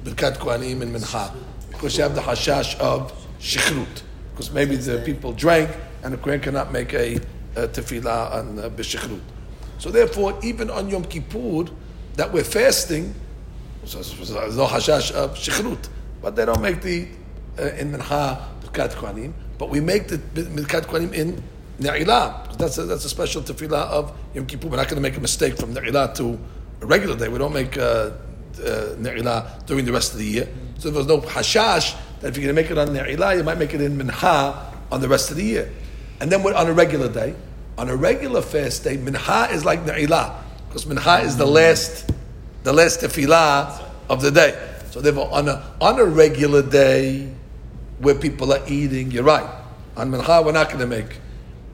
Birkat 0.05 0.37
Kohanim 0.37 0.83
in 0.83 0.93
Minha 0.93 1.35
because 1.71 1.97
you 1.97 2.03
have 2.03 2.15
the 2.15 2.21
hashash 2.21 2.79
of 2.79 3.13
Shichrut. 3.41 4.03
Because 4.31 4.51
maybe 4.53 4.77
the 4.77 4.99
people 5.05 5.33
drank 5.33 5.71
and 6.03 6.13
the 6.13 6.19
Kohen 6.19 6.41
cannot 6.41 6.73
make 6.73 6.93
a, 6.93 7.17
a 7.57 7.69
tefillah 7.69 8.33
on 8.35 8.59
uh, 8.59 8.69
B'Shichrut. 8.69 9.21
So 9.79 9.91
therefore, 9.91 10.39
even 10.43 10.71
on 10.71 10.89
Yom 10.89 11.05
Kippur, 11.05 11.71
that 12.15 12.33
we're 12.33 12.45
fasting, 12.45 13.15
so 13.85 13.99
there's 13.99 14.57
no 14.57 14.67
hashash 14.67 15.13
of 15.13 15.35
Shichrut. 15.35 15.89
But 16.23 16.37
they 16.37 16.45
don't 16.47 16.63
make 16.63 16.81
the, 16.81 17.09
uh, 17.59 17.65
in 17.77 17.93
Minha, 17.93 18.49
Birkat 18.63 18.93
Kohanim. 18.93 19.33
But 19.59 19.69
we 19.69 19.81
make 19.81 20.09
the 20.09 20.19
Birkat 20.19 20.87
Kohanim 20.87 21.13
in 21.13 21.43
Ne'ilah. 21.81 22.57
That's 22.57 22.79
a, 22.79 22.85
that's 22.85 23.05
a 23.05 23.09
special 23.09 23.43
tefillah 23.43 23.89
of 23.91 24.17
Yom 24.33 24.47
Kippur. 24.47 24.69
We're 24.69 24.77
not 24.77 24.89
going 24.89 25.03
to 25.03 25.03
make 25.03 25.17
a 25.17 25.21
mistake 25.21 25.57
from 25.59 25.75
Ne'ilah 25.75 26.15
to 26.17 26.39
a 26.81 26.87
regular 26.87 27.17
day. 27.17 27.29
We 27.29 27.39
don't 27.39 27.53
make 27.53 27.77
uh, 27.77 28.11
uh, 28.65 28.95
during 29.67 29.85
the 29.85 29.93
rest 29.93 30.13
of 30.13 30.19
the 30.19 30.25
year. 30.25 30.49
So 30.79 30.91
there's 30.91 31.07
no 31.07 31.21
hashash 31.21 31.95
that 32.21 32.29
if 32.29 32.37
you're 32.37 32.53
going 32.53 32.57
to 32.57 32.63
make 32.63 32.71
it 32.71 32.79
on 32.79 32.89
Ne'ilah, 32.89 33.37
you 33.37 33.43
might 33.43 33.59
make 33.59 33.75
it 33.75 33.81
in 33.81 33.97
Minha 33.97 34.73
on 34.91 35.01
the 35.01 35.09
rest 35.09 35.31
of 35.31 35.37
the 35.37 35.45
year. 35.45 35.71
And 36.21 36.31
then 36.31 36.41
on 36.41 36.67
a 36.67 36.73
regular 36.73 37.13
day. 37.13 37.35
On 37.77 37.89
a 37.89 37.97
regular 37.97 38.41
fast 38.41 38.85
day, 38.85 38.97
Minha 38.97 39.49
is 39.51 39.65
like 39.65 39.85
Ne'ilah. 39.85 40.44
Because 40.75 40.87
Minha 40.87 41.21
is 41.21 41.37
the 41.37 41.47
last, 41.47 42.11
the 42.65 42.73
last 42.73 42.99
tefillah 42.99 43.81
of 44.09 44.21
the 44.21 44.33
day. 44.33 44.61
So 44.91 45.01
therefore, 45.01 45.33
on 45.33 45.47
a, 45.47 45.63
on 45.81 46.01
a 46.01 46.05
regular 46.05 46.63
day 46.63 47.31
where 48.01 48.17
people 48.17 48.53
are 48.53 48.61
eating, 48.67 49.13
you're 49.13 49.23
right. 49.23 49.49
On 49.97 50.11
Minha, 50.11 50.43
we're 50.43 50.51
not 50.51 50.67
going 50.67 50.81
to 50.81 50.89
make. 50.89 51.21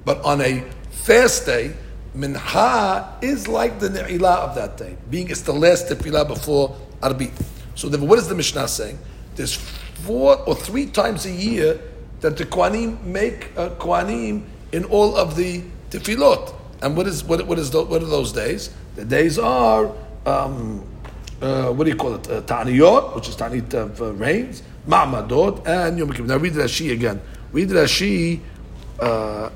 But 0.05 0.23
on 0.23 0.43
a 0.43 0.71
fast 0.91 1.47
day, 1.47 1.73
Minha 2.13 3.17
is 3.23 3.49
like 3.49 3.81
the 3.81 3.89
Ne'ilah 3.89 4.51
of 4.51 4.55
that 4.57 4.77
day, 4.77 4.99
being 5.09 5.31
it's 5.31 5.41
the 5.41 5.55
last 5.55 5.87
tefillah 5.87 6.29
before 6.29 6.77
Arbit. 7.01 7.33
So 7.77 7.89
therefore, 7.89 8.07
what 8.07 8.19
is 8.19 8.29
the 8.29 8.35
Mishnah 8.35 8.69
saying? 8.69 8.99
There's 9.35 9.55
four 9.55 10.37
or 10.47 10.55
three 10.55 10.85
times 10.85 11.25
a 11.25 11.33
year 11.33 11.81
that 12.21 12.37
the 12.37 12.45
Kohanim 12.45 13.03
make 13.05 13.47
a 13.57 13.71
Kohanim 13.71 14.45
in 14.73 14.85
all 14.85 15.17
of 15.17 15.37
the 15.37 15.63
tefillot. 15.89 16.55
And 16.83 16.99
what 16.99 17.07
is 17.07 17.25
what, 17.25 17.47
what 17.47 17.59
is 17.59 17.71
tho- 17.71 17.85
what 17.85 18.03
are 18.03 18.07
those 18.07 18.33
days? 18.33 18.69
The 18.96 19.06
days 19.06 19.38
are 19.40 19.92
um, 20.26 20.84
uh, 21.42 21.72
what 21.72 21.84
do 21.84 21.90
you 21.90 21.98
call 21.98 22.16
it? 22.16 22.30
Uh, 22.30 22.42
Ta'aniyot, 22.42 23.16
which 23.16 23.30
is 23.30 23.36
Ta'anit 23.36 23.74
of 23.74 24.02
uh, 24.02 24.14
rains, 24.14 24.64
Ma'amadot, 24.88 25.68
and 25.68 25.98
Yom 25.98 26.12
Kippur. 26.12 26.28
Now 26.28 26.38
read 26.38 26.54
Rashi 26.54 26.94
again. 26.94 27.22
Read 27.52 27.70
Rashi. 27.70 28.40
Uh, 29.00 29.50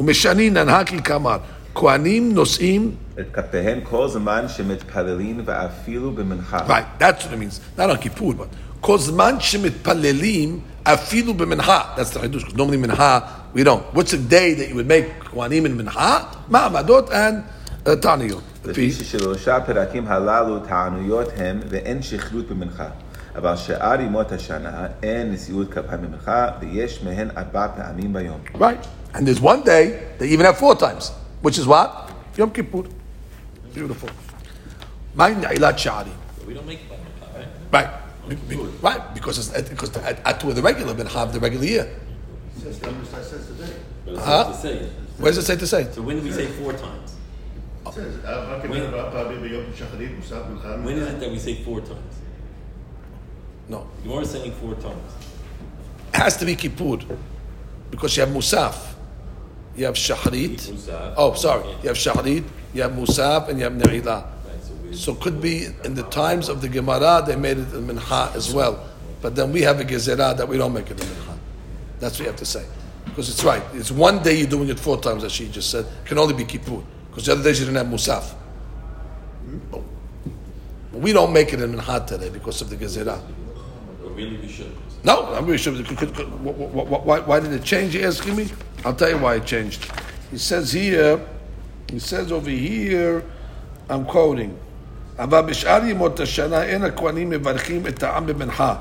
ומשנין 0.00 0.54
ננהג 0.54 0.88
כלקמר, 0.88 1.38
כהנים 1.74 2.34
נושאים, 2.34 2.94
את 3.20 3.26
כפיהם 3.32 3.80
כל 3.82 4.08
זמן 4.08 4.44
שמתפללים 4.48 5.42
ואפילו 5.44 6.10
במנחה. 6.12 6.58
right, 6.68 7.02
that's 7.02 7.24
what 7.24 7.32
it 7.32 7.38
means, 7.38 7.60
not 7.78 7.90
on 7.90 7.96
Kippur, 7.96 8.32
but 8.34 8.46
כל 8.80 8.98
זמן 8.98 9.34
שמתפללים 9.40 10.60
אפילו 10.84 11.34
במנחה, 11.34 11.80
that's 11.96 12.14
the 12.14 12.18
חידוש, 12.20 12.44
because 12.44 12.54
normally 12.56 12.76
מנחה, 12.76 13.20
we 13.54 13.64
don't. 13.64 13.82
What's 13.92 14.12
the 14.12 14.30
day 14.30 14.54
that 14.54 14.68
you 14.68 14.76
would 14.76 14.86
make 14.86 15.24
כהנים 15.34 15.66
in 15.66 15.70
מנחה? 15.70 16.18
מעמדות 16.48 17.10
and 17.10 17.12
uh, 17.12 17.61
תעניות. 18.00 18.42
לפי 18.64 18.92
ששלושה 18.92 19.60
פרקים 19.60 20.06
הללו 20.08 20.58
תענויות 20.58 21.28
הם 21.36 21.60
ואין 21.68 22.02
שכרות 22.02 22.48
במנחה. 22.48 22.88
אבל 23.36 23.56
שאר 23.56 24.00
ימות 24.00 24.32
השנה 24.32 24.86
אין 25.02 25.32
נשיאות 25.32 25.72
כפיים 25.72 26.02
במנחה 26.02 26.48
ויש 26.60 27.02
מהן 27.02 27.28
ארבע 27.36 27.66
פעמים 27.76 28.12
ביום. 28.12 28.40
Right. 28.54 28.86
And 29.14 29.26
there's 29.26 29.40
one 29.40 29.62
day 29.64 29.84
they 30.18 30.26
even 30.34 30.44
have 30.46 30.58
four 30.58 30.74
times, 30.76 31.12
which 31.42 31.58
is 31.58 31.66
what? 31.66 32.10
Yom 32.38 32.50
Kippur. 32.50 32.82
Beautiful. 33.74 34.10
My 35.14 35.30
Na'ilat 35.34 35.76
Sha'ari. 35.84 36.12
We 36.46 36.54
don't 36.54 36.66
make 36.66 36.80
it 36.84 36.88
by 36.90 36.96
Mincha, 36.96 37.26
right? 37.36 37.48
Right. 37.72 37.90
Be- 38.28 38.56
be- 38.56 38.56
Right, 38.88 39.02
because 39.14 39.36
it's 39.38 39.68
because 39.70 39.90
at, 40.10 40.16
at 40.30 40.40
to 40.40 40.52
the 40.52 40.62
regular 40.62 40.92
been 40.94 41.06
have 41.06 41.32
the 41.32 41.40
regular 41.40 41.64
year. 41.74 41.86
Says 42.62 42.78
the 42.80 42.90
Mishnah 42.92 43.22
says 43.24 43.46
today. 43.50 43.72
But 44.04 44.14
it's 44.14 44.24
Huh? 44.24 44.44
not 44.44 44.52
to 44.54 44.58
say 44.66 44.74
it. 44.84 44.92
Where 45.22 45.30
does 45.32 45.38
it 45.42 45.46
say 45.50 45.56
to 45.56 45.66
say? 45.66 45.82
it? 45.82 45.94
So 45.94 46.02
when 46.02 46.16
do 46.18 46.22
we 46.28 46.32
say 46.32 46.46
four 46.60 46.72
times? 46.72 47.08
When 47.83 48.05
is 48.05 48.15
it 51.07 51.19
that 51.19 51.31
we 51.31 51.39
say 51.39 51.55
four 51.63 51.81
times? 51.81 52.15
No. 53.67 53.87
Gemara 54.03 54.21
is 54.21 54.31
saying 54.31 54.51
four 54.53 54.75
times. 54.75 55.13
It 56.13 56.17
has 56.17 56.37
to 56.37 56.45
be 56.45 56.55
Kippur. 56.55 56.97
Because 57.91 58.15
you 58.17 58.25
have 58.25 58.33
Musaf. 58.33 58.93
You 59.75 59.85
have 59.85 59.95
Shahrit. 59.95 61.13
Oh, 61.17 61.33
sorry. 61.33 61.67
You 61.81 61.89
have 61.89 61.97
Shahrit, 61.97 62.43
you 62.73 62.81
have 62.81 62.91
Musaf, 62.91 63.49
and 63.49 63.57
you 63.59 63.65
have 63.65 63.73
Neilah. 63.73 64.27
So 64.93 65.15
could 65.15 65.41
be 65.41 65.65
in 65.83 65.95
the 65.95 66.03
times 66.03 66.49
of 66.49 66.61
the 66.61 66.69
Gemara, 66.69 67.23
they 67.25 67.35
made 67.35 67.57
it 67.57 67.73
in 67.73 67.87
Mincha 67.87 68.33
as 68.35 68.53
well. 68.53 68.87
But 69.21 69.35
then 69.35 69.51
we 69.51 69.61
have 69.61 69.79
a 69.79 69.83
Gezerah 69.83 70.37
that 70.37 70.47
we 70.47 70.57
don't 70.57 70.73
make 70.73 70.91
it 70.91 71.01
in 71.01 71.07
Mincha. 71.07 71.37
That's 71.99 72.19
what 72.19 72.25
you 72.25 72.31
have 72.31 72.39
to 72.39 72.45
say. 72.45 72.65
Because 73.05 73.29
it's 73.29 73.43
right. 73.43 73.63
It's 73.73 73.91
one 73.91 74.21
day 74.21 74.35
you're 74.37 74.49
doing 74.49 74.69
it 74.69 74.79
four 74.79 74.99
times, 74.99 75.23
as 75.23 75.31
she 75.31 75.49
just 75.49 75.71
said. 75.71 75.85
It 75.85 76.05
can 76.05 76.17
only 76.19 76.33
be 76.33 76.45
Kippur. 76.45 76.83
Because 77.12 77.26
the 77.26 77.32
other 77.32 77.42
days 77.42 77.58
you 77.60 77.66
didn't 77.66 77.78
have 77.78 77.86
Musaf. 77.86 78.34
But 79.70 79.82
we 80.92 81.12
don't 81.12 81.32
make 81.32 81.52
it 81.52 81.60
in 81.60 81.72
Mincha 81.74 82.06
today 82.06 82.28
because 82.30 82.60
of 82.62 82.70
the 82.70 82.76
Gezerah. 82.76 83.20
but 84.02 84.14
really 84.14 84.36
we 84.38 84.48
should. 84.48 84.72
No, 85.04 85.32
I'm 85.34 85.44
really 85.46 85.58
sure. 85.58 85.74
Could- 85.74 85.96
could- 85.96 86.14
could- 86.14 86.26
wh- 86.26 86.56
wh- 86.58 86.88
wh- 86.90 87.06
Why, 87.06 87.20
why 87.20 87.40
did 87.40 87.52
it 87.52 87.62
change? 87.64 87.94
You're 87.94 88.08
asking 88.08 88.36
me? 88.36 88.48
I'll 88.84 88.94
tell 88.94 89.10
you 89.10 89.18
why 89.18 89.36
it 89.36 89.44
changed. 89.46 89.90
He 90.30 90.38
says 90.38 90.72
here, 90.72 91.20
he 91.90 91.98
says 91.98 92.32
over 92.32 92.50
here, 92.50 93.22
I'm 93.88 94.04
quoting, 94.04 94.50
אבל 95.18 95.40
בשאר 95.40 95.84
ימות 95.84 96.20
השנה 96.20 96.62
אין 96.62 96.84
הכהנים 96.84 97.30
מברכים 97.30 97.86
את 97.86 98.02
העם 98.02 98.26
במנחה, 98.26 98.74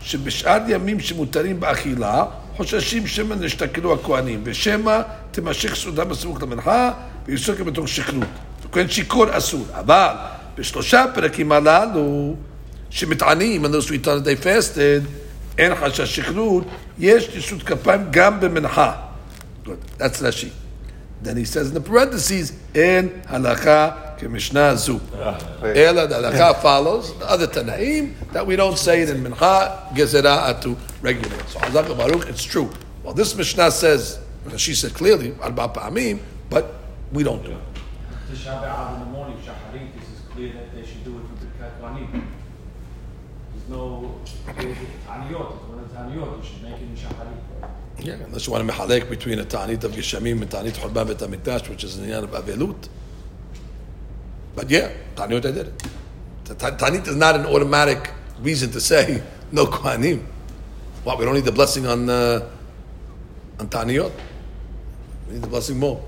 שבשאר 0.00 0.58
ימים 0.68 1.00
שמותרים 1.00 1.60
באכילה, 1.60 2.24
חוששים 2.56 3.06
שמא 3.06 3.34
נשתכלו 3.34 3.92
הכהנים, 3.94 4.40
ושמא 4.44 5.00
תימשך 5.30 5.74
סעודה 5.74 6.04
בסמוך 6.04 6.42
למנחה, 6.42 6.92
ויסוקר 7.26 7.64
בתוך 7.64 7.88
שכרות. 7.88 8.28
וכהן 8.66 8.88
שיכור 8.88 9.26
אסור. 9.30 9.66
אבל 9.74 10.14
בשלושה 10.58 11.02
הפרקים 11.02 11.52
הללו, 11.52 12.34
שמתענים, 12.90 13.64
on 13.64 13.68
those 13.68 13.86
three 13.86 14.04
times 14.04 14.22
they 14.22 14.44
fasted, 14.44 15.06
אין 15.58 15.74
חשש 15.74 16.16
שכרות, 16.16 16.64
יש 16.98 17.34
ניסות 17.34 17.62
כפיים 17.62 18.06
גם 18.10 18.40
במנחה. 18.40 18.92
Good. 19.64 19.70
That's 19.98 20.20
Rashi. 20.20 20.50
Then 21.22 21.36
he 21.36 21.44
says 21.44 21.68
in 21.68 21.74
the 21.74 21.80
parentheses, 21.80 22.52
in 22.74 23.22
halacha 23.30 24.18
k'mishnah 24.18 24.76
zu. 24.76 25.00
Ela, 25.62 26.08
the 26.08 26.16
halacha 26.16 26.60
follows 26.60 27.16
the 27.18 27.30
other 27.30 27.46
Tanaim 27.46 28.14
that 28.32 28.44
we 28.44 28.56
don't 28.56 28.76
say 28.76 29.02
it 29.02 29.10
in 29.10 29.22
mincha 29.22 29.88
gezerah 29.94 30.52
atu 30.52 30.76
regulate. 31.00 31.48
So 31.48 31.60
Hazak 31.60 31.96
Baruch, 31.96 32.28
it's 32.28 32.42
true. 32.42 32.70
Well, 33.04 33.14
this 33.14 33.36
Mishnah 33.36 33.70
says, 33.70 34.18
she 34.56 34.74
said 34.74 34.94
clearly, 34.94 35.34
arba 35.40 35.68
pa'amim, 35.68 36.18
but 36.50 36.74
we 37.11 37.23
don't 37.23 37.43
do 37.43 37.51
it. 37.51 37.57
In 38.29 38.35
the 38.35 39.05
morning, 39.11 39.37
Shacharit, 39.37 39.93
this 39.97 40.09
is 40.09 40.19
clear 40.31 40.53
that 40.53 40.75
they 40.75 40.85
should 40.85 41.03
do 41.05 41.17
it 41.17 41.21
with 41.21 41.39
the 41.39 41.47
Kohanim. 41.63 42.23
There's 43.53 43.69
no, 43.69 44.19
Taniyot, 44.45 44.81
it's 44.81 45.09
of 45.09 45.89
the 45.89 45.97
Taniyot, 45.97 46.37
you 46.37 46.43
should 46.43 46.63
make 46.63 46.73
it 46.73 46.81
in 46.81 46.95
Shacharit. 46.95 47.69
Yeah, 47.99 48.13
unless 48.25 48.45
you 48.45 48.53
want 48.53 48.67
to 48.67 48.73
mehalek 48.73 49.09
between 49.09 49.39
a 49.39 49.45
ta'anit 49.45 49.83
of 49.83 49.91
Geshamim 49.93 50.41
and 50.41 50.51
ta'anit 50.51 50.73
Churban 50.73 51.07
Bet 51.07 51.17
HaMikdash, 51.17 51.69
which 51.69 51.83
is 51.83 51.97
an 51.97 52.05
inyan 52.07 52.23
of 52.23 52.31
Avelut. 52.31 52.89
But 54.55 54.69
yeah, 54.69 54.91
ta'anit 55.15 55.45
I 55.45 55.51
did 55.51 55.57
it. 55.67 55.83
Ta- 56.45 56.53
ta- 56.53 56.77
Ta'anit 56.77 57.07
is 57.07 57.15
not 57.15 57.35
an 57.35 57.45
automatic 57.45 58.11
reason 58.41 58.69
to 58.71 58.81
say 58.81 59.23
no 59.51 59.65
Kohanim. 59.65 60.23
What, 61.03 61.17
we 61.17 61.25
don't 61.25 61.35
need 61.35 61.45
the 61.45 61.51
blessing 61.53 61.87
on, 61.87 62.09
uh, 62.09 62.47
on 63.59 63.69
ta'aniyot? 63.69 64.11
We 65.27 65.33
need 65.35 65.43
the 65.43 65.47
blessing 65.47 65.79
more. 65.79 66.03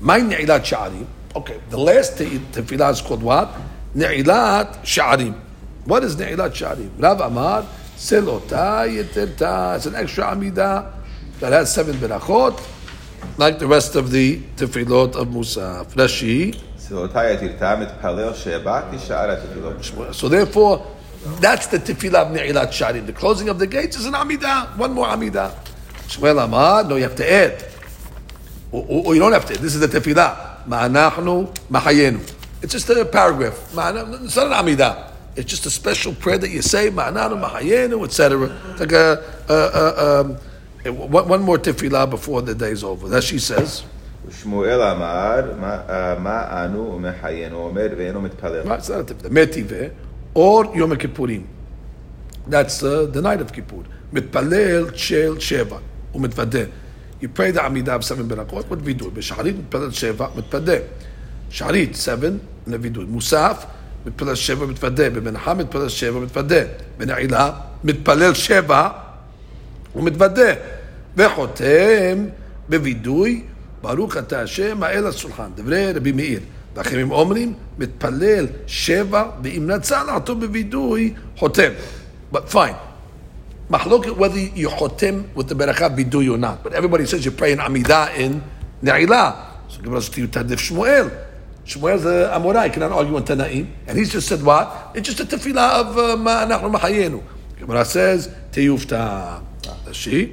My 0.00 0.20
Ne'ilat 0.20 0.60
Sha'arim. 0.60 1.06
Okay, 1.34 1.60
the 1.70 1.78
last 1.78 2.16
tefillah 2.18 2.92
is 2.92 3.00
called 3.00 3.22
what? 3.22 3.50
Ne'ilat 3.94 4.82
Sha'arim. 4.82 5.34
What 5.84 6.04
is 6.04 6.16
Ne'ilat 6.16 6.52
Sha'arim? 6.52 6.90
Rav 6.98 7.20
Amar, 7.20 7.66
Selota 7.96 8.86
Yeterta. 8.86 9.76
It's 9.76 9.86
an 9.86 9.94
extra 9.94 10.32
amida 10.32 10.92
that 11.40 11.52
has 11.52 11.72
seven 11.72 11.96
berachot, 11.96 12.60
like 13.38 13.58
the 13.58 13.66
rest 13.66 13.96
of 13.96 14.10
the 14.10 14.38
tefillot 14.56 15.16
of 15.16 15.28
Musaf. 15.28 15.94
Rashi. 15.94 16.54
So 20.14 20.28
therefore, 20.28 20.86
that's 21.40 21.66
the 21.68 21.78
tefillah 21.78 22.14
of 22.14 22.36
Ne'ilat 22.36 22.68
Sha'arim. 22.68 23.06
The 23.06 23.12
closing 23.14 23.48
of 23.48 23.58
the 23.58 23.66
gates 23.66 23.96
is 23.96 24.04
an 24.04 24.14
amida. 24.14 24.72
one 24.76 24.92
more 24.92 25.08
amida. 25.08 25.58
Shmuel 26.08 26.44
Amar, 26.44 26.84
no, 26.84 26.96
you 26.96 27.02
have 27.02 27.16
to 27.16 27.32
add. 27.32 27.75
Or, 28.75 28.85
or, 28.87 29.05
or 29.07 29.13
you 29.13 29.19
don't 29.19 29.33
have 29.33 29.45
to. 29.47 29.57
This 29.57 29.75
is 29.75 29.81
the 29.81 29.87
tefillah. 29.87 30.65
Ma'anachnu 30.67 31.53
mahayenu. 31.69 32.19
It's 32.61 32.71
just 32.73 32.89
a 32.89 33.03
paragraph. 33.05 33.71
Ma'ana- 33.73 34.23
It's 34.25 34.35
not 34.35 34.47
an 34.47 34.53
amidah. 34.65 35.07
It's 35.35 35.49
just 35.49 35.65
a 35.65 35.69
special 35.69 36.13
prayer 36.13 36.37
that 36.37 36.49
you 36.49 36.61
say, 36.61 36.89
Ma'ananu 36.89 37.41
mahayenu, 37.49 38.03
etc. 38.05 38.49
It's 38.71 38.79
like 38.79 38.91
a, 38.91 39.23
a, 39.49 39.53
a, 39.53 40.21
um, 40.21 40.37
one, 41.11 41.27
one 41.27 41.41
more 41.41 41.57
tefillah 41.57 42.09
before 42.09 42.41
the 42.41 42.55
day's 42.55 42.83
over. 42.83 43.07
That 43.09 43.23
she 43.23 43.39
says. 43.39 43.83
ושמואל 44.27 44.81
אמר, 44.81 45.41
"מה- 45.59 45.81
אה, 45.89 46.19
מה 46.19 46.65
אנו 46.65 46.93
ומחיינו, 46.95 47.57
הוא 47.57 47.65
אומר 47.69 47.87
ואינו 47.97 48.21
מתפלל. 48.21 48.63
Right, 48.67 48.79
it's 48.79 48.89
not 48.89 48.99
a 48.99 49.13
tefillah. 49.13 49.31
Metive 49.31 49.91
or 50.35 50.65
Yom 50.75 50.91
Kippurim. 50.95 51.43
That's 52.47 52.83
uh, 52.83 53.07
the 53.11 53.21
night 53.21 53.41
of 53.41 53.51
Kippur. 53.51 53.83
Mitpalel 54.13 54.95
shel 54.95 55.35
sheva 55.35 55.79
umitvadeh. 56.13 56.69
You 57.20 57.28
pray 57.28 57.50
the 57.50 57.64
Amida 57.64 57.94
of 57.94 58.04
seven 58.04 58.28
berakot 58.28 58.68
with 58.68 58.84
vidur. 58.84 59.10
בשחרית 59.14 59.56
מתפלל 59.58 59.88
sheva 59.90 60.38
מתפדה. 60.38 60.76
שחרית, 61.50 61.94
seven, 61.94 62.38
and 62.66 62.70
a 62.70 62.72
לבידוד. 62.72 63.08
מוסף, 63.08 63.64
מתפלל 64.06 64.34
שבע, 64.34 64.66
מתוודה. 64.66 65.10
במנחה, 65.10 65.54
מתפלל 65.54 65.88
שבע, 65.88 66.20
מתוודה. 66.20 66.60
בנעילה, 66.98 67.50
מתפלל 67.84 68.34
שבע 68.34 68.88
ומתוודה. 69.96 70.54
וחותם 71.16 72.24
בווידוי, 72.68 73.42
ברוך 73.82 74.16
אתה 74.16 74.42
השם, 74.42 74.82
האל 74.82 75.06
השולחן. 75.06 75.50
דברי 75.54 75.92
רבי 75.92 76.12
מאיר. 76.12 76.40
ואחרים 76.76 77.10
אומרים, 77.10 77.54
מתפלל 77.78 78.46
שבע, 78.66 79.30
ואם 79.42 79.70
נצא 79.70 80.02
לעתו 80.02 80.36
בווידוי, 80.36 81.14
חותם. 81.36 81.70
But 82.32 82.52
fine. 82.52 82.85
מחלוקת 83.70 84.10
whether 84.10 84.58
you 84.58 84.68
חותם 84.68 85.22
with 85.36 85.42
the 85.42 85.54
ברכה 85.54 85.88
וידוי 85.96 86.28
or 86.28 86.38
not. 86.38 86.68
But 86.68 86.72
everybody 86.72 87.06
says 87.06 87.24
you 87.24 87.30
pray 87.40 87.56
in 87.56 87.60
עמידה 87.60 88.06
in 88.16 88.40
נעילה. 88.82 89.32
So 89.68 89.82
give 89.82 89.94
us 89.94 90.08
to 90.08 90.26
תעדף 90.30 90.58
שמואל. 90.58 91.08
שמואל 91.64 91.98
זה 91.98 92.36
אמוראי, 92.36 92.70
cannot 92.72 92.92
argue 92.92 93.16
on 93.16 93.22
תנאים. 93.26 93.66
And 93.88 93.92
he's 93.92 94.12
just 94.12 94.28
said 94.28 94.44
what? 94.44 94.96
It's 94.96 95.08
just 95.08 95.20
a 95.20 95.36
תפילה 95.36 95.80
of 95.80 95.96
uh, 95.96 96.16
מה 96.16 96.42
אנחנו 96.42 96.70
מחיינו. 96.70 97.20
Gemara 97.60 97.84
says, 97.84 98.28
תיופתא. 98.50 99.36
רש"י, 99.86 100.32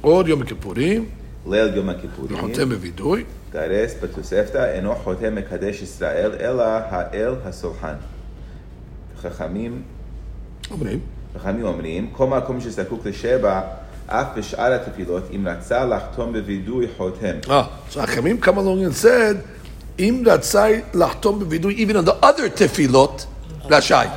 עוד 0.00 0.28
יום 0.28 0.42
הכיפורים, 0.42 1.08
ליל 1.50 1.76
יום 1.76 1.88
הכיפורים, 1.88 2.40
חותם 2.40 2.68
בווידוי, 2.68 3.24
גרס 3.52 3.94
בתוספתא, 4.02 4.72
אינו 4.72 4.94
חותם 4.94 5.34
מקדש 5.34 5.82
ישראל, 5.82 6.32
אלא 6.40 6.64
האל 6.64 7.34
הסולחן. 7.44 7.94
חכמים, 9.22 9.82
אומרים, 10.70 11.00
חכמים 11.39 11.65
אומרים, 11.65 12.09
כל 12.11 12.27
מקום 12.27 12.61
שזקוק 12.61 13.05
לשבע, 13.05 13.61
אף 14.07 14.27
בשאר 14.35 14.73
התפילות, 14.73 15.23
אם 15.35 15.47
רצה 15.47 15.85
לחתום 15.85 16.33
בווידוי 16.33 16.87
חותם. 16.97 17.35
אה, 17.49 17.63
so 17.91 17.99
החכמים 17.99 18.37
come 18.43 18.47
along 18.47 19.01
and 19.01 19.03
said, 19.03 19.35
אם 19.99 20.23
רצה 20.25 20.67
לחתום 20.93 21.39
בווידוי, 21.39 21.85
even 21.87 22.05
on 22.05 22.09
the 22.09 22.25
other 22.25 22.49
תפילות, 22.55 23.25
רשאי. 23.69 24.07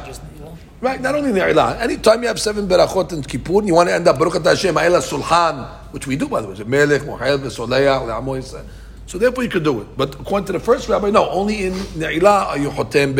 Right, 0.83 1.01
not 1.01 1.15
only 1.15 1.33
נעילה, 1.33 1.85
anytime 1.85 2.23
you 2.23 2.29
have 2.29 2.39
seven 2.39 2.69
berachot 2.69 3.13
in 3.13 3.23
Kippur, 3.23 3.61
and 3.61 3.69
you 3.69 3.75
want 3.75 3.89
to 3.89 3.95
end 3.95 4.09
up 4.09 4.19
ברוך 4.19 4.37
אתה 4.37 4.51
השם, 4.51 4.79
האל 4.79 4.95
הסולחן, 4.95 5.57
which 5.95 6.07
we 6.07 6.17
do 6.21 6.25
by 6.25 6.41
the 6.41 6.47
way, 6.47 6.57
זה 6.57 6.65
מלך, 6.67 7.05
מוחל 7.05 7.39
וסולח, 7.43 8.03
לעמו 8.09 8.37
ישראל. 8.37 8.63
So 9.09 9.13
therefore 9.19 9.43
you 9.43 9.49
could 9.49 9.65
do 9.65 9.81
it. 9.81 9.87
But 9.97 10.15
according 10.21 10.47
to 10.47 10.53
the 10.53 10.61
first 10.61 10.89
rabbi, 10.89 11.11
no, 11.11 11.29
only 11.31 11.67
in 11.67 11.99
נעילה 11.99 12.53
are 12.53 12.59
you 12.59 12.71
חותם 12.71 13.13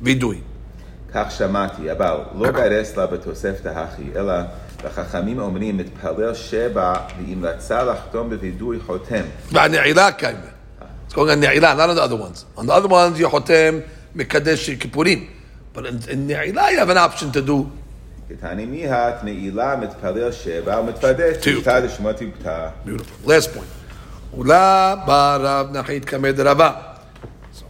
בווידוי. 0.00 0.40
כך 1.15 1.31
שמעתי, 1.31 1.91
אבל 1.91 2.17
לא 2.35 2.51
גרס 2.51 2.97
לה 2.97 3.05
בתוספתא 3.05 3.69
הכי, 3.69 4.03
אלא 4.15 4.33
החכמים 4.83 5.39
אומרים, 5.39 5.77
מתפלל 5.77 6.33
שבע, 6.33 6.93
ואם 7.17 7.45
רצה 7.45 7.83
לחתום 7.83 8.29
בווידוי 8.29 8.79
חותם. 8.85 9.23
והנעילה 9.51 10.11
קיימת. 10.11 10.39
It's 11.09 11.13
going 11.13 11.17
on 11.17 11.35
נעילה, 11.35 11.73
not 11.73 11.89
on 11.89 11.95
the 11.95 12.01
other 12.01 12.15
ones. 12.15 12.45
On 12.57 12.65
the 12.65 12.73
other 12.73 12.87
ones, 12.87 13.19
you 13.19 13.27
חותם 13.27 13.79
מקדש 14.15 14.69
כיפורים. 14.69 15.27
But 15.75 15.79
in, 15.79 16.15
נעילה, 16.15 16.71
you 16.71 16.79
have 16.79 16.89
an 16.89 16.97
option 16.97 17.31
to 17.31 17.41
do 17.47 17.63
כתני 18.29 18.65
מיהת, 18.65 19.23
נעילה 19.23 19.75
מתפלל 19.75 20.31
שבע, 20.31 20.79
ומתוודה, 20.79 21.23
תיובתא 21.41 21.79
דשמוע 21.79 22.13
תיובתא. 22.13 22.69
Beautiful. 22.85 23.29
Last 23.29 23.53
point. 23.53 24.37
Ula 24.37 24.95
barav 25.07 25.71
nachit 25.71 26.05
kamed 26.05 26.39
rava. 26.39 26.69
So 26.69 26.94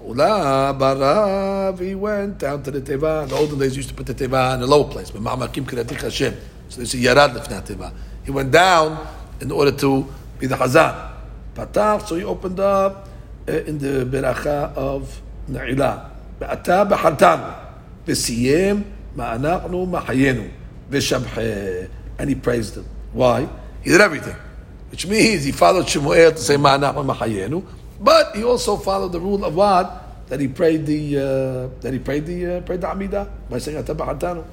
Ula 0.05 0.75
barav, 0.77 1.79
he 1.79 1.95
went 1.95 2.37
down 2.37 2.61
to 2.61 2.69
the 2.69 2.79
teva. 2.79 3.23
In 3.23 3.29
the 3.29 3.35
olden 3.35 3.57
days, 3.57 3.75
used 3.75 3.89
to 3.89 3.95
put 3.95 4.05
the 4.05 4.13
teva 4.13 4.55
in 4.55 4.61
a 4.61 4.65
low 4.67 4.83
place. 4.83 5.09
But 5.09 5.21
ma'amakim 5.21 5.65
kiratich 5.65 6.01
Hashem. 6.01 6.35
So 6.69 6.81
they 6.81 6.85
say 6.85 6.99
yarad 6.99 7.33
lefnei 7.35 7.65
teva. 7.65 7.91
He 8.23 8.29
went 8.29 8.51
down 8.51 9.07
in 9.41 9.51
order 9.51 9.71
to 9.71 10.05
be 10.37 10.45
the 10.45 10.55
chazan. 10.55 11.13
Patach, 11.55 12.07
so 12.07 12.15
he 12.15 12.23
opened 12.23 12.59
up 12.59 13.07
uh, 13.47 13.51
in 13.51 13.79
the 13.79 14.05
beracha 14.05 14.75
of 14.75 15.21
na'ila. 15.49 16.09
Be'ata 16.39 16.85
b'chartanu. 16.87 17.55
V'siyem 18.05 18.83
ma'anachnu 19.15 19.89
mahayenu. 19.89 20.51
V'shabhe. 20.91 21.89
And 22.19 22.29
he 22.29 22.35
praised 22.35 22.77
him. 22.77 22.85
Why? 23.11 23.49
He 23.81 23.89
did 23.89 24.01
everything. 24.01 24.35
Which 24.91 25.07
means 25.07 25.43
he 25.43 25.51
followed 25.51 25.89
Shemuel 25.89 26.33
to 26.33 26.37
say 26.37 26.57
ma'anachnu 26.57 27.15
mahayenu. 27.15 27.65
But 27.99 28.35
he 28.35 28.43
also 28.43 28.77
followed 28.77 29.11
the 29.11 29.19
rule 29.19 29.45
of 29.45 29.55
what? 29.55 30.27
That 30.27 30.39
he 30.39 30.47
prayed 30.47 30.85
the 30.85 31.17
uh, 31.17 31.81
that 31.81 31.93
he 31.93 31.99
prayed 31.99 32.25
the 32.25 32.57
uh, 32.57 32.61
prayed 32.61 32.81
the 32.81 32.87
Amidah 32.87 33.29
by 33.49 33.59
saying 33.59 33.77
Ata 33.77 33.93
b'chartanu. 33.93 34.43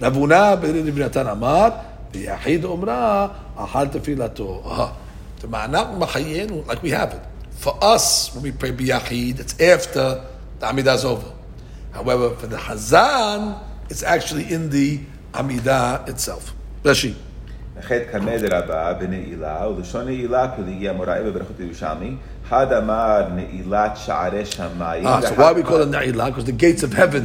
Ravuna 0.00 0.60
ben 0.60 0.84
Natan 0.96 1.26
Amar 1.26 1.84
v'yachid 2.12 2.62
umra 2.62 3.34
ahal 3.56 3.92
tefilato. 3.92 4.94
The 5.40 5.46
ma'anach 5.46 5.98
mahayenu, 5.98 6.66
like 6.66 6.82
we 6.82 6.90
have 6.90 7.12
it. 7.12 7.22
For 7.50 7.76
us, 7.82 8.34
when 8.34 8.42
we 8.42 8.52
pray 8.52 8.72
biyachid, 8.72 9.38
it's 9.38 9.60
after 9.60 10.24
the 10.58 10.66
Amidah 10.66 10.96
is 10.96 11.04
over. 11.04 11.30
However, 11.92 12.34
for 12.36 12.46
the 12.46 12.56
Hazan, 12.56 13.60
it's 13.90 14.02
actually 14.02 14.52
in 14.52 14.70
the 14.70 15.00
Amidah 15.34 16.08
itself. 16.08 16.54
Rashi. 16.82 17.14
חטא 17.81 18.03
קמא 18.11 18.37
דרבה 18.37 18.93
בנעילה, 18.93 19.67
ולשון 19.77 20.05
נעילה 20.05 20.47
פלגי 20.55 20.89
אמוראי 20.89 21.23
בברכות 21.23 21.59
ירושלמי, 21.59 22.15
אחד 22.47 22.73
אמר 22.73 23.21
נעילת 23.35 23.97
שערי 23.97 24.45
שמיים, 24.45 25.07
Ah, 25.07 25.21
so 25.21 25.33
why 25.33 25.51
we 25.53 25.63
call 25.63 25.81
it 25.81 25.89
Na'ilah? 25.89 26.27
Because 26.27 26.45
the 26.45 26.51
gates 26.51 26.83
of 26.83 26.93
heaven 26.93 27.23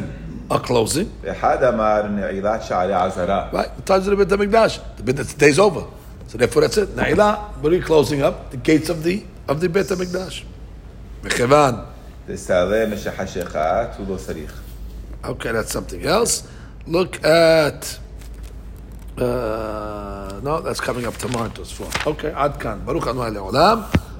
are 0.50 0.60
closing. 0.60 1.06
ואחד 1.22 1.62
אמר 1.62 2.02
נעילת 2.10 2.62
שערי 2.62 2.94
עזרה. 2.94 3.48
Right? 3.52 3.86
The 3.86 3.92
times 3.92 4.08
of 4.08 4.10
the 4.10 4.24
Beit 4.24 4.28
HaMikdash. 4.38 4.78
The 4.96 5.02
Beit, 5.02 5.16
the 5.16 5.34
day's 5.38 5.58
over. 5.58 5.84
So 6.28 6.38
therefore 6.38 6.62
that's 6.62 6.76
it. 6.78 6.96
Na'ilah, 6.96 7.36
what 7.60 7.72
are 7.72 7.76
we 7.76 7.80
closing 7.80 8.22
up? 8.22 8.50
The 8.50 8.56
gates 8.56 8.88
of 8.88 9.02
the 9.04 9.22
of 9.48 9.60
the 9.60 9.68
Beit 9.68 9.86
HaMikdash. 9.88 10.44
מכיוון. 11.24 11.74
תסלם 12.26 12.92
משחשיכה, 12.92 13.84
הוא 13.98 14.06
לא 14.08 14.16
צריך. 14.16 14.52
Okay, 15.24 15.52
that's 15.52 15.72
something 15.72 16.04
else. 16.06 16.42
Look 16.86 17.24
at. 17.24 17.98
Uh, 19.18 20.21
No, 20.43 20.59
that's 20.59 20.81
coming 20.81 21.05
up 21.05 21.15
tomorrow. 21.15 21.49
Okay, 22.05 22.31
Adkan. 22.35 22.83
Baruch 22.85 23.07
Anu 23.07 23.23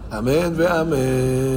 Amen 0.10 0.56
ve'amen. 0.56 1.44